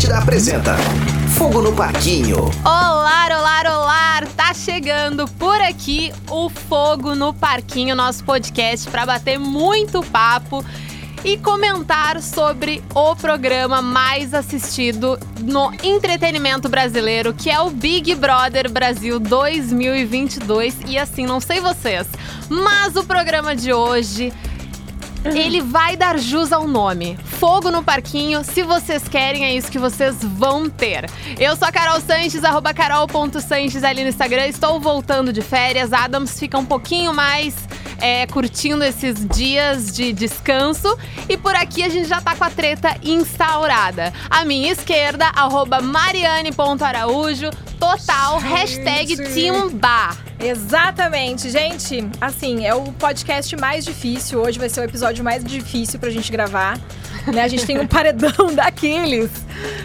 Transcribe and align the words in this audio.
Atlântida 0.00 0.18
apresenta 0.18 0.76
Fogo 1.36 1.60
no 1.60 1.74
Parquinho. 1.74 2.50
Olá, 2.64 3.26
olá, 3.28 3.62
olá! 3.66 4.22
Tá 4.34 4.54
chegando 4.54 5.28
por 5.32 5.60
aqui 5.60 6.10
o 6.30 6.48
Fogo 6.48 7.14
no 7.14 7.34
Parquinho, 7.34 7.94
nosso 7.94 8.24
podcast 8.24 8.88
para 8.88 9.04
bater 9.04 9.38
muito 9.38 10.02
papo 10.04 10.64
e 11.22 11.36
comentar 11.36 12.22
sobre 12.22 12.82
o 12.94 13.14
programa 13.14 13.82
mais 13.82 14.32
assistido 14.32 15.18
no 15.42 15.70
entretenimento 15.82 16.66
brasileiro, 16.66 17.34
que 17.34 17.50
é 17.50 17.60
o 17.60 17.68
Big 17.68 18.14
Brother 18.14 18.70
Brasil 18.70 19.20
2022. 19.20 20.78
E 20.86 20.96
assim, 20.96 21.26
não 21.26 21.40
sei 21.40 21.60
vocês, 21.60 22.06
mas 22.48 22.96
o 22.96 23.04
programa 23.04 23.54
de 23.54 23.74
hoje 23.74 24.32
ele 25.24 25.60
vai 25.60 25.96
dar 25.96 26.18
jus 26.18 26.52
ao 26.52 26.66
nome. 26.66 27.18
Fogo 27.24 27.70
no 27.70 27.82
Parquinho. 27.82 28.42
Se 28.44 28.62
vocês 28.62 29.06
querem, 29.08 29.44
é 29.44 29.54
isso 29.54 29.70
que 29.70 29.78
vocês 29.78 30.16
vão 30.22 30.68
ter. 30.68 31.08
Eu 31.38 31.56
sou 31.56 31.68
a 31.68 31.72
Carol 31.72 32.00
Sanches, 32.00 32.44
arroba 32.44 32.72
carol.sanches 32.72 33.84
ali 33.84 34.02
no 34.02 34.08
Instagram. 34.08 34.46
Estou 34.46 34.80
voltando 34.80 35.32
de 35.32 35.42
férias. 35.42 35.92
Adams 35.92 36.38
fica 36.38 36.58
um 36.58 36.64
pouquinho 36.64 37.12
mais 37.12 37.54
é, 38.00 38.26
curtindo 38.26 38.82
esses 38.82 39.26
dias 39.28 39.92
de 39.92 40.12
descanso. 40.12 40.96
E 41.28 41.36
por 41.36 41.54
aqui 41.54 41.82
a 41.82 41.88
gente 41.88 42.08
já 42.08 42.20
tá 42.20 42.34
com 42.34 42.44
a 42.44 42.50
treta 42.50 42.96
instaurada. 43.02 44.12
A 44.28 44.44
minha 44.44 44.72
esquerda, 44.72 45.26
arroba 45.26 45.80
mariane.araújo, 45.80 47.50
total, 47.80 48.38
hashtag 48.38 49.16
Timba. 49.32 50.14
Exatamente, 50.38 51.48
gente. 51.50 52.06
Assim, 52.20 52.66
é 52.66 52.74
o 52.74 52.92
podcast 52.92 53.56
mais 53.56 53.86
difícil. 53.86 54.38
Hoje 54.40 54.58
vai 54.58 54.68
ser 54.68 54.82
o 54.82 54.84
episódio 54.84 55.24
mais 55.24 55.42
difícil 55.42 55.98
pra 55.98 56.10
gente 56.10 56.30
gravar. 56.30 56.78
Né? 57.26 57.42
A 57.42 57.48
gente 57.48 57.66
tem 57.66 57.78
um 57.78 57.86
paredão 57.86 58.54
daqueles. 58.54 59.30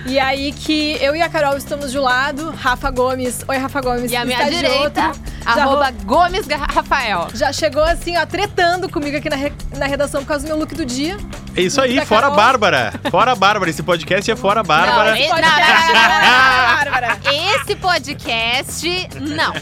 E 0.05 0.17
aí 0.19 0.51
que 0.53 0.97
eu 1.01 1.15
e 1.15 1.21
a 1.21 1.27
Carol 1.29 1.57
estamos 1.57 1.91
de 1.91 1.99
um 1.99 2.01
lado, 2.03 2.51
Rafa 2.51 2.89
Gomes. 2.91 3.43
Oi, 3.47 3.57
Rafa 3.57 3.81
Gomes. 3.81 4.11
E 4.11 4.15
a 4.15 4.23
minha 4.23 4.49
direita, 4.49 5.07
outro. 5.07 5.21
arroba 5.45 5.91
Gomes 6.05 6.47
Rafael. 6.47 7.27
Já 7.33 7.51
chegou 7.51 7.83
assim, 7.83 8.15
ó, 8.17 8.25
tretando 8.25 8.87
comigo 8.89 9.17
aqui 9.17 9.29
na, 9.29 9.35
re- 9.35 9.51
na 9.77 9.85
redação 9.85 10.21
por 10.21 10.27
causa 10.29 10.45
do 10.45 10.47
meu 10.49 10.57
look 10.59 10.73
do 10.75 10.85
dia. 10.85 11.17
É 11.57 11.61
isso 11.61 11.79
aí, 11.81 12.05
fora 12.05 12.27
a 12.27 12.29
Carol. 12.29 12.35
Bárbara. 12.35 12.93
Fora 13.09 13.31
a 13.31 13.35
Bárbara. 13.35 13.69
Esse 13.69 13.81
podcast 13.81 14.29
é 14.29 14.35
fora 14.35 14.59
a 14.59 14.63
Bárbara. 14.63 15.11
Não, 15.11 15.17
Esse 15.17 15.29
podcast 15.29 15.61
não, 15.61 15.93
não, 15.93 15.93
não, 15.93 16.15
é 16.15 16.75
Bárbara. 16.75 17.17
Esse 17.55 17.75
podcast, 17.75 19.07
não. 19.21 19.53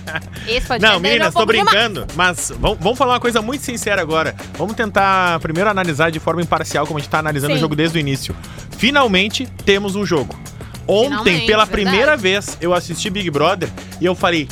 Esse 0.48 0.68
podcast 0.68 0.82
Não, 0.82 0.94
é 0.94 0.98
um 0.98 1.00
meninas, 1.00 1.34
tô 1.34 1.46
brincando, 1.46 2.06
mas 2.16 2.52
vamos, 2.60 2.78
vamos 2.80 2.98
falar 2.98 3.14
uma 3.14 3.20
coisa 3.20 3.42
muito 3.42 3.64
sincera 3.64 4.02
agora. 4.02 4.36
Vamos 4.58 4.76
tentar 4.76 5.40
primeiro 5.40 5.70
analisar 5.70 6.12
de 6.12 6.20
forma 6.20 6.42
imparcial, 6.42 6.86
como 6.86 6.98
a 6.98 7.02
gente 7.02 7.10
tá 7.10 7.20
analisando 7.20 7.54
Sim. 7.54 7.60
Jogo 7.64 7.76
desde 7.76 7.98
o 7.98 8.00
início. 8.00 8.36
Finalmente 8.78 9.48
temos 9.66 9.96
um 9.96 10.06
jogo. 10.06 10.38
Ontem, 10.86 11.10
Finalmente, 11.10 11.46
pela 11.46 11.66
verdade. 11.66 11.72
primeira 11.72 12.18
vez, 12.18 12.58
eu 12.60 12.74
assisti 12.74 13.10
Big 13.10 13.30
Brother 13.30 13.70
e 14.02 14.06
eu 14.06 14.14
falei: 14.14 14.50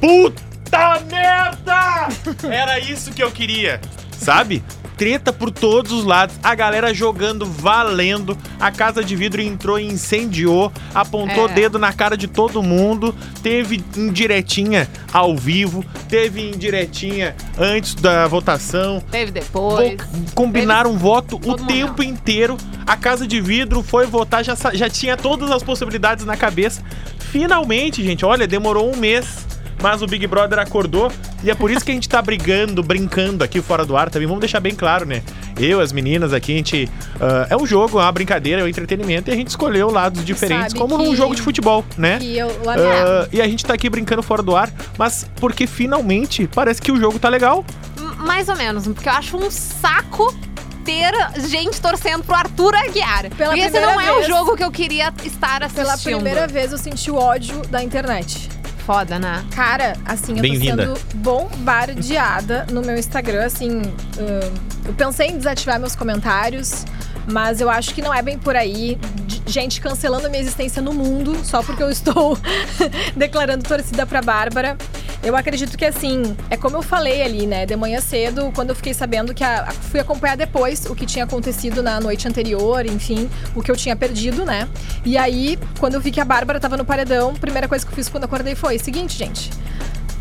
Puta 0.00 1.00
merda! 1.10 2.08
Era 2.50 2.78
isso 2.78 3.12
que 3.12 3.22
eu 3.22 3.30
queria, 3.30 3.80
sabe? 4.18 4.64
Treta 4.96 5.32
por 5.32 5.50
todos 5.50 5.90
os 5.90 6.04
lados, 6.04 6.36
a 6.42 6.54
galera 6.54 6.94
jogando 6.94 7.44
valendo, 7.44 8.38
a 8.60 8.70
casa 8.70 9.02
de 9.02 9.16
vidro 9.16 9.40
entrou 9.42 9.78
e 9.78 9.84
incendiou, 9.84 10.72
apontou 10.94 11.48
É. 11.48 11.52
dedo 11.52 11.78
na 11.78 11.92
cara 11.92 12.16
de 12.16 12.28
todo 12.28 12.62
mundo, 12.62 13.14
teve 13.42 13.82
indiretinha 13.96 14.88
ao 15.12 15.36
vivo, 15.36 15.84
teve 16.08 16.48
indiretinha 16.48 17.34
antes 17.58 17.94
da 17.94 18.26
votação, 18.28 19.02
Teve 19.10 19.32
depois. 19.32 19.96
Combinaram 20.34 20.92
um 20.92 20.98
voto 20.98 21.36
o 21.36 21.40
Todo 21.40 21.60
mundo 21.60 21.66
tempo 21.66 22.02
inteiro. 22.02 22.56
A 22.86 22.96
Casa 22.96 23.26
de 23.26 23.40
Vidro 23.40 23.82
foi 23.82 24.06
votar, 24.06 24.44
já, 24.44 24.54
já 24.72 24.88
tinha 24.88 25.16
todas 25.16 25.50
as 25.50 25.62
possibilidades 25.62 26.24
na 26.24 26.36
cabeça. 26.36 26.82
Finalmente, 27.18 28.02
gente, 28.04 28.24
olha, 28.24 28.46
demorou 28.46 28.92
um 28.92 28.96
mês. 28.96 29.46
Mas 29.84 30.00
o 30.00 30.06
Big 30.06 30.26
Brother 30.26 30.58
acordou 30.58 31.12
e 31.42 31.50
é 31.50 31.54
por 31.54 31.70
isso 31.70 31.84
que 31.84 31.90
a 31.90 31.94
gente 31.94 32.08
tá 32.08 32.22
brigando, 32.22 32.82
brincando 32.82 33.44
aqui 33.44 33.60
fora 33.60 33.84
do 33.84 33.94
ar 33.98 34.08
também. 34.08 34.26
Vamos 34.26 34.40
deixar 34.40 34.58
bem 34.58 34.74
claro, 34.74 35.04
né? 35.04 35.22
Eu, 35.60 35.78
as 35.78 35.92
meninas 35.92 36.32
aqui, 36.32 36.54
a 36.54 36.56
gente. 36.56 36.88
ah, 37.20 37.46
é 37.50 37.54
um 37.56 37.66
jogo, 37.66 37.98
é 38.00 38.02
uma 38.02 38.10
brincadeira, 38.10 38.62
é 38.62 38.64
um 38.64 38.66
entretenimento 38.68 39.28
e 39.28 39.32
a 39.34 39.36
gente 39.36 39.48
escolheu 39.48 39.90
lados 39.90 40.24
diferentes, 40.24 40.68
Sabe 40.72 40.78
como 40.78 40.96
num 40.96 41.10
que- 41.10 41.16
jogo 41.16 41.34
de 41.36 41.42
futebol, 41.42 41.84
né? 41.98 42.18
E 42.22 42.38
eu. 42.38 42.48
Ah, 42.66 43.28
e 43.30 43.42
a 43.42 43.46
gente 43.46 43.62
tá 43.62 43.74
aqui 43.74 43.90
brincando 43.90 44.22
fora 44.22 44.42
do 44.42 44.56
ar, 44.56 44.70
mas 44.96 45.26
porque 45.36 45.66
finalmente 45.66 46.48
parece 46.54 46.80
que 46.80 46.90
o 46.90 46.96
jogo 46.98 47.18
tá 47.18 47.28
legal. 47.28 47.62
M- 47.98 48.14
Mais 48.26 48.48
ou 48.48 48.56
menos, 48.56 48.84
porque 48.88 49.06
eu 49.10 49.12
acho 49.12 49.36
um 49.36 49.50
saco 49.50 50.34
ter 50.82 51.12
gente 51.46 51.78
torcendo 51.78 52.24
pro 52.24 52.34
Arthur 52.34 52.74
Aguiar. 52.74 53.28
Pela 53.36 53.54
e 53.54 53.60
esse 53.60 53.78
não 53.78 54.00
é 54.00 54.12
o 54.12 54.14
vez- 54.16 54.28
jogo 54.28 54.56
que 54.56 54.64
eu 54.64 54.70
queria 54.70 55.12
estar 55.22 55.62
assistindo. 55.62 55.84
Pela 55.84 55.98
primeira 55.98 56.46
vez 56.46 56.72
eu 56.72 56.78
senti 56.78 57.10
o 57.10 57.16
ódio 57.16 57.60
da 57.68 57.82
internet. 57.84 58.48
Foda, 58.86 59.18
né? 59.18 59.44
Cara, 59.54 59.94
assim, 60.04 60.38
eu 60.38 60.42
tô 60.46 60.54
sendo 60.56 60.94
bombardeada 61.16 62.66
no 62.70 62.82
meu 62.82 62.96
Instagram, 62.98 63.46
assim. 63.46 63.80
hum, 63.80 64.54
eu 64.84 64.92
pensei 64.92 65.28
em 65.28 65.38
desativar 65.38 65.80
meus 65.80 65.96
comentários, 65.96 66.84
mas 67.26 67.60
eu 67.60 67.70
acho 67.70 67.94
que 67.94 68.02
não 68.02 68.12
é 68.12 68.20
bem 68.20 68.38
por 68.38 68.54
aí. 68.54 68.98
Gente 69.46 69.80
cancelando 69.80 70.26
a 70.26 70.28
minha 70.28 70.42
existência 70.42 70.82
no 70.82 70.92
mundo 70.92 71.36
só 71.44 71.62
porque 71.62 71.82
eu 71.82 71.90
estou 71.90 72.38
declarando 73.16 73.64
torcida 73.64 74.06
pra 74.06 74.20
Bárbara. 74.20 74.76
Eu 75.24 75.34
acredito 75.34 75.78
que, 75.78 75.86
assim, 75.86 76.36
é 76.50 76.56
como 76.56 76.76
eu 76.76 76.82
falei 76.82 77.22
ali, 77.22 77.46
né? 77.46 77.64
De 77.64 77.74
manhã 77.74 77.98
cedo, 78.00 78.52
quando 78.54 78.70
eu 78.70 78.76
fiquei 78.76 78.92
sabendo 78.92 79.32
que 79.32 79.42
a, 79.42 79.62
a- 79.62 79.72
fui 79.72 79.98
acompanhar 79.98 80.36
depois 80.36 80.84
o 80.84 80.94
que 80.94 81.06
tinha 81.06 81.24
acontecido 81.24 81.82
na 81.82 81.98
noite 81.98 82.28
anterior, 82.28 82.84
enfim, 82.84 83.30
o 83.54 83.62
que 83.62 83.70
eu 83.70 83.76
tinha 83.76 83.96
perdido, 83.96 84.44
né? 84.44 84.68
E 85.02 85.16
aí, 85.16 85.58
quando 85.80 85.94
eu 85.94 86.00
vi 86.00 86.10
que 86.10 86.20
a 86.20 86.24
Bárbara 86.26 86.60
tava 86.60 86.76
no 86.76 86.84
paredão, 86.84 87.30
a 87.30 87.38
primeira 87.38 87.66
coisa 87.66 87.86
que 87.86 87.90
eu 87.90 87.96
fiz 87.96 88.08
quando 88.10 88.24
acordei 88.24 88.54
foi: 88.54 88.78
seguinte, 88.78 89.16
gente. 89.16 89.50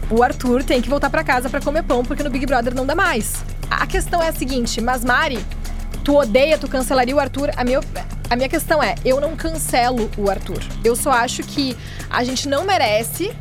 O 0.10 0.24
Arthur 0.24 0.64
tem 0.64 0.82
que 0.82 0.90
voltar 0.90 1.10
pra 1.10 1.24
casa 1.24 1.50
pra 1.50 1.60
comer 1.60 1.84
pão, 1.84 2.04
porque 2.06 2.24
no 2.24 2.30
Big 2.30 2.46
Brother 2.46 2.74
não 2.74 2.86
dá 2.86 2.96
mais. 2.96 3.44
A 3.70 3.86
questão 3.86 4.22
é 4.22 4.30
a 4.30 4.34
seguinte, 4.34 4.80
mas 4.80 5.04
Mari, 5.04 5.40
tu 6.04 6.16
odeia, 6.16 6.58
tu 6.58 6.68
cancelaria 6.68 7.16
o 7.16 7.20
Arthur? 7.20 7.50
A 7.58 7.64
minha, 7.64 7.80
a 8.30 8.36
minha 8.36 8.48
questão 8.50 8.82
é, 8.82 8.96
eu 9.04 9.20
não 9.20 9.36
cancelo 9.36 10.10
o 10.18 10.30
Arthur. 10.30 10.62
Eu 10.84 10.96
só 10.96 11.12
acho 11.12 11.42
que 11.44 11.76
a 12.10 12.24
gente 12.24 12.48
não 12.48 12.64
merece 12.64 13.34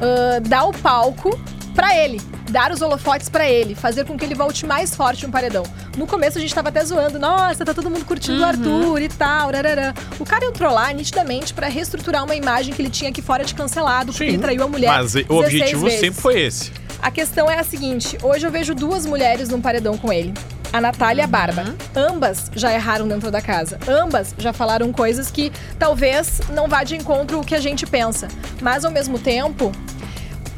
ah, 0.00 0.40
dar 0.40 0.68
o 0.68 0.72
palco 0.72 1.30
pra 1.78 1.96
ele. 1.96 2.20
Dar 2.50 2.72
os 2.72 2.82
holofotes 2.82 3.28
pra 3.28 3.48
ele, 3.48 3.76
fazer 3.76 4.04
com 4.04 4.16
que 4.16 4.24
ele 4.24 4.34
volte 4.34 4.66
mais 4.66 4.96
forte 4.96 5.24
no 5.24 5.30
paredão. 5.30 5.62
No 5.96 6.08
começo 6.08 6.36
a 6.36 6.40
gente 6.40 6.52
tava 6.52 6.70
até 6.70 6.84
zoando, 6.84 7.18
nossa, 7.18 7.64
tá 7.64 7.72
todo 7.72 7.88
mundo 7.88 8.04
curtindo 8.04 8.40
o 8.40 8.44
Arthur 8.44 9.02
e 9.02 9.08
tal, 9.08 9.52
rarará. 9.52 9.94
O 10.18 10.24
cara 10.24 10.44
entrou 10.44 10.72
lá 10.72 10.92
nitidamente 10.92 11.54
pra 11.54 11.68
reestruturar 11.68 12.24
uma 12.24 12.34
imagem 12.34 12.74
que 12.74 12.82
ele 12.82 12.90
tinha 12.90 13.10
aqui 13.10 13.22
fora 13.22 13.44
de 13.44 13.54
cancelado, 13.54 14.12
porque 14.12 14.24
ele 14.24 14.38
traiu 14.38 14.64
a 14.64 14.66
mulher. 14.66 14.88
Mas 14.88 15.14
o 15.14 15.18
16 15.18 15.30
objetivo 15.30 15.84
vezes. 15.84 16.00
sempre 16.00 16.20
foi 16.20 16.40
esse. 16.40 16.72
A 17.00 17.12
questão 17.12 17.48
é 17.48 17.60
a 17.60 17.62
seguinte: 17.62 18.18
hoje 18.22 18.44
eu 18.44 18.50
vejo 18.50 18.74
duas 18.74 19.06
mulheres 19.06 19.48
num 19.48 19.60
paredão 19.60 19.96
com 19.96 20.12
ele. 20.12 20.34
A 20.72 20.80
Natália 20.80 21.22
e 21.22 21.24
a 21.24 21.28
Bárbara. 21.28 21.74
Ambas 21.94 22.50
já 22.56 22.72
erraram 22.72 23.06
dentro 23.06 23.30
da 23.30 23.40
casa. 23.40 23.78
Ambas 23.86 24.34
já 24.36 24.52
falaram 24.52 24.92
coisas 24.92 25.30
que 25.30 25.52
talvez 25.78 26.40
não 26.50 26.66
vá 26.66 26.82
de 26.82 26.96
encontro 26.96 27.38
o 27.40 27.44
que 27.44 27.54
a 27.54 27.60
gente 27.60 27.86
pensa. 27.86 28.26
Mas 28.60 28.84
ao 28.84 28.90
mesmo 28.90 29.18
tempo, 29.18 29.72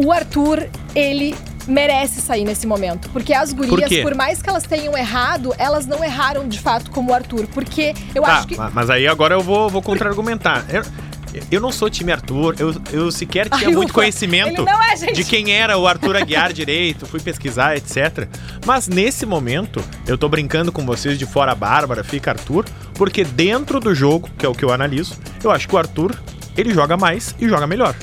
o 0.05 0.13
Arthur, 0.13 0.69
ele 0.95 1.35
merece 1.67 2.21
sair 2.21 2.45
nesse 2.45 2.67
momento. 2.67 3.09
Porque 3.11 3.33
as 3.33 3.53
Por 3.53 3.67
gurias, 3.67 3.89
quê? 3.89 4.03
por, 4.03 4.15
mais 4.15 4.41
que 4.43 4.49
elas 4.49 4.65
tenham 4.65 4.97
errado, 4.97 5.55
elas 5.59 5.87
não 5.87 6.03
erraram 6.03 6.49
de 6.49 6.59
fato 6.59 6.91
como 6.91 7.11
o 7.13 7.15
Arthur. 7.15 7.47
Porque 7.49 7.95
eu 8.15 8.23
Tá, 8.23 8.39
acho 8.39 8.47
que. 8.49 8.57
ma- 8.57 8.71
mas 8.73 8.91
aí 8.91 9.07
agora 9.07 9.35
eu 9.35 9.41
vou, 9.41 9.69
vou 9.69 9.83
contra-argumentar. 9.83 10.65
Eu, 10.71 10.83
eu 11.49 11.61
não 11.61 11.71
sou 11.71 11.89
time 11.89 12.11
Arthur, 12.11 12.57
eu, 12.59 12.75
eu 12.93 13.13
sequer 13.13 13.49
tinha 13.49 13.69
Ai, 13.69 13.75
muito 13.75 13.91
ufa, 13.91 14.01
conhecimento 14.01 14.65
é, 14.67 15.13
de 15.13 15.23
quem 15.23 15.53
era 15.53 15.79
o 15.79 15.87
Arthur 15.87 16.17
Aguiar 16.17 16.53
direito, 16.53 17.07
fui 17.07 17.21
pesquisar, 17.21 17.77
etc. 17.77 18.27
Mas 18.67 18.89
nesse 18.89 19.25
momento, 19.25 19.81
eu 20.09 20.19
tô 20.19 20.29
brincando 20.29 20.73
com 20.73 20.85
vocês 20.85 21.17
de 21.17 21.27
fora 21.27 21.53
a 21.53 21.55
Bárbara, 21.55 22.03
fica 22.03 22.33
Arthur, 22.33 22.65
porque 22.95 23.23
dentro 23.23 23.79
do 23.79 23.95
jogo, 23.95 24.29
que 24.37 24.45
é 24.45 24.49
o 24.49 24.55
que 24.55 24.65
eu 24.65 24.73
analiso, 24.73 25.15
eu 25.45 25.53
acho 25.53 25.69
que 25.69 25.75
o 25.75 25.79
Arthur, 25.79 26.17
ele 26.57 26.75
joga 26.75 26.97
mais 26.97 27.33
e 27.39 27.49
joga 27.49 27.65
melhor. 27.65 27.95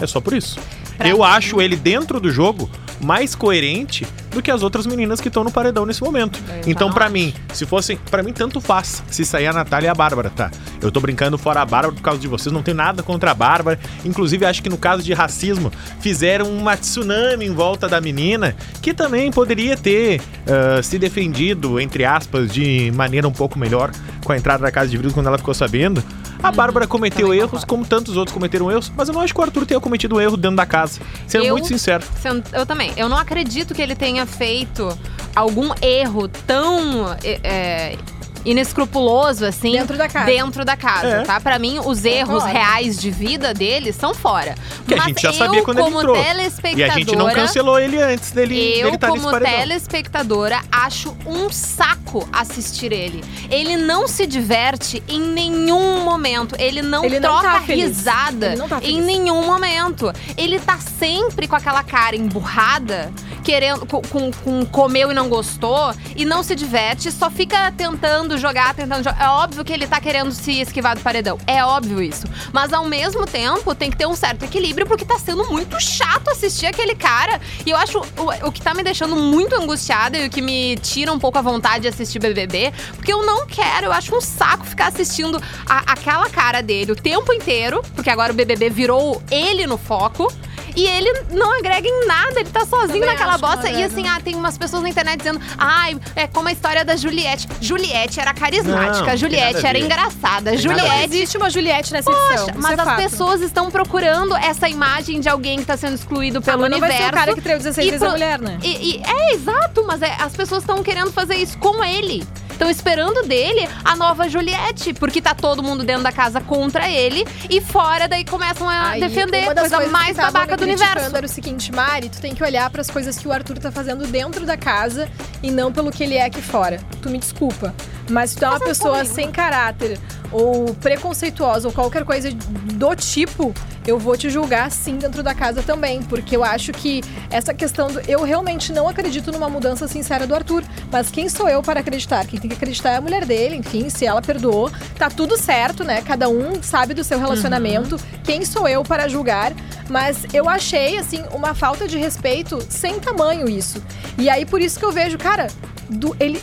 É 0.00 0.06
só 0.06 0.20
por 0.20 0.32
isso. 0.34 0.60
Pra 0.96 1.08
eu 1.08 1.18
mim- 1.18 1.24
acho 1.24 1.60
ele 1.60 1.76
dentro 1.76 2.18
do 2.20 2.30
jogo 2.30 2.70
mais 3.00 3.34
coerente 3.34 4.06
do 4.30 4.40
que 4.40 4.50
as 4.50 4.62
outras 4.62 4.86
meninas 4.86 5.20
que 5.20 5.28
estão 5.28 5.44
no 5.44 5.50
paredão 5.50 5.84
nesse 5.84 6.02
momento. 6.02 6.38
Eu 6.64 6.70
Então, 6.70 6.88
acho. 6.88 7.10
mim, 7.12 7.32
se 7.52 7.66
fossem. 7.66 7.98
Pra 8.10 8.22
mim, 8.22 8.32
tanto 8.32 8.58
faz 8.60 9.02
se 9.10 9.24
sair 9.24 9.46
a 9.46 9.52
Natália 9.52 9.88
e 9.88 9.90
a 9.90 9.94
Bárbara, 9.94 10.30
tá? 10.30 10.50
Eu 10.80 10.90
tô 10.90 10.98
brincando 11.00 11.36
fora 11.36 11.60
a 11.60 11.64
Bárbara 11.66 11.94
por 11.94 12.00
causa 12.02 12.18
de 12.18 12.26
vocês, 12.26 12.52
não 12.52 12.62
tenho 12.62 12.76
nada 12.76 13.02
contra 13.02 13.30
a 13.30 13.34
Bárbara. 13.34 13.78
Inclusive, 14.04 14.44
acho 14.46 14.62
que 14.62 14.68
no 14.70 14.78
caso 14.78 15.02
de 15.02 15.12
racismo, 15.12 15.70
fizeram 16.00 16.46
uma 16.50 16.74
tsunami 16.76 17.44
em 17.46 17.52
volta 17.52 17.86
da 17.86 18.00
menina, 18.00 18.56
que 18.80 18.94
também 18.94 19.30
poderia 19.30 19.76
ter 19.76 20.20
ah, 20.48 20.82
se 20.82 20.98
defendido, 20.98 21.78
entre 21.78 22.04
aspas, 22.04 22.50
de 22.50 22.90
maneira 22.94 23.28
um 23.28 23.32
pouco 23.32 23.58
melhor 23.58 23.90
com 24.24 24.32
a 24.32 24.36
entrada 24.38 24.62
da 24.62 24.70
casa 24.70 24.88
de 24.88 24.96
vidro 24.96 25.12
quando 25.12 25.26
ela 25.26 25.38
ficou 25.38 25.52
sabendo. 25.54 26.02
A 26.42 26.52
Bárbara 26.52 26.86
cometeu 26.86 27.32
erros, 27.34 27.50
concordo. 27.64 27.66
como 27.66 27.84
tantos 27.86 28.16
outros 28.16 28.32
cometeram 28.34 28.70
erros, 28.70 28.90
mas 28.96 29.08
eu 29.08 29.14
não 29.14 29.20
acho 29.20 29.34
que 29.34 29.40
o 29.40 29.42
Arthur 29.44 29.66
tenha 29.66 29.80
cometido 29.80 30.16
um 30.16 30.20
erro 30.20 30.36
dentro 30.36 30.56
da 30.56 30.66
casa. 30.66 31.00
Sendo 31.26 31.44
Eu- 31.46 31.54
muito 31.54 31.66
sincero. 31.68 32.04
Sendo- 32.20 32.44
Eu 32.52 32.64
também. 32.66 32.92
Eu 32.96 33.08
não 33.08 33.16
acredito 33.16 33.74
que 33.74 33.82
ele 33.82 33.96
tenha 33.96 34.24
feito 34.26 34.96
algum 35.34 35.70
erro 35.82 36.28
tão 36.28 37.12
é, 37.24 37.40
é, 37.42 37.98
inescrupuloso, 38.46 39.44
assim. 39.44 39.72
Dentro 39.72 39.96
da 39.98 40.08
casa. 40.08 40.26
Dentro 40.26 40.64
da 40.64 40.76
casa, 40.76 41.06
É. 41.08 41.22
tá? 41.22 41.40
Pra 41.40 41.58
mim, 41.58 41.78
os 41.84 42.04
erros 42.04 42.44
reais 42.44 42.98
de 42.98 43.10
vida 43.10 43.52
dele 43.52 43.92
são 43.92 44.14
fora. 44.14 44.54
Que 44.86 44.94
a 44.94 44.98
Mas 44.98 45.06
gente 45.06 45.22
já 45.22 45.28
eu, 45.30 45.34
sabia 45.34 45.62
quando 45.62 45.78
ele 45.78 45.86
como 45.86 46.00
entrou. 46.00 46.16
telespectadora... 46.16 46.78
E 46.88 46.90
a 46.90 46.94
gente 46.94 47.16
não 47.16 47.30
cancelou 47.30 47.78
ele 47.78 48.00
antes 48.00 48.30
dele 48.30 48.56
Eu, 48.78 48.86
dele 48.86 48.98
tá 48.98 49.08
como 49.08 49.30
telespectadora, 49.40 50.60
acho 50.70 51.16
um 51.26 51.50
saco 51.50 52.28
assistir 52.32 52.92
ele. 52.92 53.22
Ele 53.50 53.76
não 53.76 54.06
se 54.06 54.26
diverte 54.26 55.02
em 55.08 55.20
nenhum 55.20 56.04
momento. 56.04 56.54
Ele 56.58 56.82
não 56.82 57.04
Ele 57.04 57.18
não 57.20 57.30
troca 57.40 57.50
tá 57.58 57.60
feliz. 57.62 57.84
risada 57.88 58.46
Ele 58.46 58.56
não 58.56 58.68
tá 58.68 58.78
em 58.82 59.00
nenhum 59.00 59.44
momento. 59.44 60.12
Ele 60.36 60.58
tá 60.60 60.78
sempre 60.78 61.46
com 61.48 61.56
aquela 61.56 61.82
cara 61.82 62.14
emburrada, 62.16 63.12
querendo, 63.42 63.86
com, 63.86 64.00
com, 64.02 64.30
com 64.32 64.64
comeu 64.66 65.10
e 65.10 65.14
não 65.14 65.28
gostou, 65.28 65.94
e 66.14 66.24
não 66.24 66.42
se 66.42 66.54
diverte, 66.54 67.10
só 67.12 67.30
fica 67.30 67.70
tentando 67.72 68.35
jogar, 68.36 68.74
tentando 68.74 69.04
jogar. 69.04 69.22
É 69.22 69.28
óbvio 69.28 69.64
que 69.64 69.72
ele 69.72 69.86
tá 69.86 70.00
querendo 70.00 70.30
se 70.32 70.60
esquivar 70.60 70.94
do 70.96 71.02
paredão. 71.02 71.38
É 71.46 71.64
óbvio 71.64 72.02
isso. 72.02 72.26
Mas 72.52 72.72
ao 72.72 72.84
mesmo 72.84 73.26
tempo, 73.26 73.74
tem 73.74 73.90
que 73.90 73.96
ter 73.96 74.06
um 74.06 74.14
certo 74.14 74.44
equilíbrio, 74.44 74.86
porque 74.86 75.04
tá 75.04 75.18
sendo 75.18 75.46
muito 75.50 75.80
chato 75.80 76.28
assistir 76.30 76.66
aquele 76.66 76.94
cara. 76.94 77.40
E 77.64 77.70
eu 77.70 77.76
acho 77.76 77.98
o, 77.98 78.48
o 78.48 78.52
que 78.52 78.60
tá 78.62 78.74
me 78.74 78.82
deixando 78.82 79.16
muito 79.16 79.54
angustiada 79.54 80.16
e 80.18 80.26
o 80.26 80.30
que 80.30 80.40
me 80.42 80.76
tira 80.76 81.12
um 81.12 81.18
pouco 81.18 81.38
a 81.38 81.42
vontade 81.42 81.82
de 81.82 81.88
assistir 81.88 82.18
BBB, 82.18 82.72
porque 82.96 83.12
eu 83.12 83.24
não 83.24 83.46
quero, 83.46 83.86
eu 83.86 83.92
acho 83.92 84.14
um 84.16 84.20
saco 84.20 84.64
ficar 84.64 84.88
assistindo 84.88 85.40
a- 85.66 85.84
aquela 85.92 86.28
cara 86.30 86.62
dele 86.62 86.92
o 86.92 86.96
tempo 86.96 87.32
inteiro, 87.32 87.82
porque 87.94 88.10
agora 88.10 88.32
o 88.32 88.36
BBB 88.36 88.70
virou 88.70 89.22
ele 89.30 89.66
no 89.66 89.76
foco. 89.78 90.32
E 90.76 90.86
ele 90.86 91.10
não 91.30 91.52
agrega 91.58 91.88
em 91.88 92.06
nada, 92.06 92.38
ele 92.40 92.50
tá 92.50 92.60
sozinho 92.66 93.00
Também 93.00 93.08
naquela 93.08 93.38
bosta. 93.38 93.68
E 93.70 93.82
assim, 93.82 94.06
ah, 94.06 94.20
tem 94.22 94.34
umas 94.34 94.58
pessoas 94.58 94.82
na 94.82 94.90
internet 94.90 95.18
dizendo, 95.18 95.40
ai, 95.56 95.98
é 96.14 96.26
como 96.26 96.48
a 96.48 96.52
história 96.52 96.84
da 96.84 96.94
Juliette. 96.96 97.48
Juliette 97.60 98.20
era 98.20 98.34
carismática, 98.34 99.06
não 99.06 99.16
Juliette 99.16 99.64
a 99.64 99.68
era 99.70 99.78
engraçada, 99.78 100.50
Tem 100.50 100.58
a 100.58 100.62
ver. 100.62 100.68
Não 100.68 100.78
Juliette 100.78 101.04
existe 101.16 101.36
uma 101.38 101.48
Juliette 101.48 101.92
nessa 101.92 102.10
Poxa, 102.10 102.32
edição. 102.34 102.48
mas 102.56 102.78
é 102.78 102.82
as 102.82 102.88
fato. 102.88 103.02
pessoas 103.02 103.40
estão 103.40 103.70
procurando 103.70 104.36
essa 104.36 104.68
imagem 104.68 105.20
de 105.20 105.28
alguém 105.28 105.58
que 105.58 105.64
tá 105.64 105.76
sendo 105.76 105.94
excluído 105.94 106.42
pelo 106.42 106.58
Ah, 106.58 106.60
mas 106.62 106.70
não 106.70 106.78
vai 106.80 106.90
universo. 106.90 107.08
ser 107.10 107.14
o 107.16 107.18
cara 107.20 107.34
que 107.34 107.40
traiu 107.40 107.58
16 107.58 107.86
E 107.86 107.90
vezes 107.90 108.02
a 108.02 108.06
pro- 108.06 108.12
mulher, 108.14 108.38
né? 108.38 108.58
E, 108.62 108.96
e- 108.96 109.02
é 109.02 109.34
exato, 109.34 109.84
mas 109.86 110.02
é- 110.02 110.14
as 110.18 110.36
pessoas 110.36 110.62
estão 110.62 110.82
querendo 110.82 111.10
fazer 111.10 111.36
isso 111.36 111.56
com 111.58 111.82
ele. 111.82 112.22
Estão 112.56 112.70
esperando 112.70 113.22
dele 113.22 113.68
a 113.84 113.94
nova 113.94 114.30
Juliette, 114.30 114.94
porque 114.94 115.20
tá 115.20 115.34
todo 115.34 115.62
mundo 115.62 115.84
dentro 115.84 116.02
da 116.02 116.10
casa 116.10 116.40
contra 116.40 116.88
ele 116.88 117.26
e 117.50 117.60
fora 117.60 118.08
daí 118.08 118.24
começam 118.24 118.66
a 118.66 118.92
Aí, 118.92 119.00
defender 119.00 119.42
uma 119.42 119.54
das 119.54 119.68
coisa 119.68 119.90
mais 119.90 120.16
babaca 120.16 120.56
do 120.56 120.62
universo. 120.62 121.14
Era 121.14 121.26
o 121.26 121.28
seguinte, 121.28 121.70
Mari, 121.70 122.08
tu 122.08 122.18
tem 122.18 122.34
que 122.34 122.42
olhar 122.42 122.70
para 122.70 122.80
as 122.80 122.90
coisas 122.90 123.18
que 123.18 123.28
o 123.28 123.32
Arthur 123.32 123.58
tá 123.58 123.70
fazendo 123.70 124.06
dentro 124.06 124.46
da 124.46 124.56
casa 124.56 125.06
e 125.42 125.50
não 125.50 125.70
pelo 125.70 125.90
que 125.90 126.02
ele 126.02 126.14
é 126.14 126.24
aqui 126.24 126.40
fora. 126.40 126.80
Tu 127.02 127.10
me 127.10 127.18
desculpa, 127.18 127.74
mas 128.08 128.30
se 128.30 128.36
tu 128.36 128.46
é 128.46 128.48
uma 128.48 128.58
não 128.58 128.66
pessoa 128.66 129.04
sem 129.04 129.30
caráter 129.30 130.00
ou 130.32 130.74
preconceituosa 130.74 131.68
ou 131.68 131.74
qualquer 131.74 132.04
coisa 132.04 132.30
do 132.30 132.94
tipo, 132.94 133.54
eu 133.86 133.98
vou 133.98 134.16
te 134.16 134.28
julgar 134.28 134.70
sim 134.70 134.96
dentro 134.96 135.22
da 135.22 135.34
casa 135.34 135.62
também, 135.62 136.02
porque 136.02 136.36
eu 136.36 136.42
acho 136.42 136.72
que 136.72 137.02
essa 137.30 137.54
questão 137.54 137.88
do 137.88 138.00
eu 138.08 138.22
realmente 138.22 138.72
não 138.72 138.88
acredito 138.88 139.30
numa 139.30 139.48
mudança 139.48 139.86
sincera 139.86 140.26
do 140.26 140.34
Arthur, 140.34 140.62
mas 140.90 141.10
quem 141.10 141.28
sou 141.28 141.48
eu 141.48 141.62
para 141.62 141.80
acreditar? 141.80 142.26
Quem 142.26 142.38
tem 142.40 142.48
que 142.50 142.56
acreditar 142.56 142.90
é 142.92 142.96
a 142.96 143.00
mulher 143.00 143.24
dele, 143.24 143.56
enfim, 143.56 143.88
se 143.88 144.04
ela 144.04 144.20
perdoou, 144.20 144.70
tá 144.98 145.08
tudo 145.08 145.36
certo, 145.38 145.84
né? 145.84 146.02
Cada 146.02 146.28
um 146.28 146.62
sabe 146.62 146.94
do 146.94 147.04
seu 147.04 147.18
relacionamento. 147.18 147.96
Quem 148.24 148.44
sou 148.44 148.66
eu 148.68 148.82
para 148.82 149.08
julgar? 149.08 149.52
Mas 149.88 150.24
eu 150.34 150.48
achei, 150.48 150.98
assim, 150.98 151.22
uma 151.32 151.54
falta 151.54 151.86
de 151.86 151.96
respeito 151.96 152.58
sem 152.68 152.98
tamanho 152.98 153.48
isso. 153.48 153.82
E 154.18 154.28
aí, 154.28 154.44
por 154.44 154.60
isso 154.60 154.78
que 154.78 154.84
eu 154.84 154.90
vejo, 154.90 155.16
cara, 155.16 155.46
do- 155.88 156.16
ele, 156.18 156.42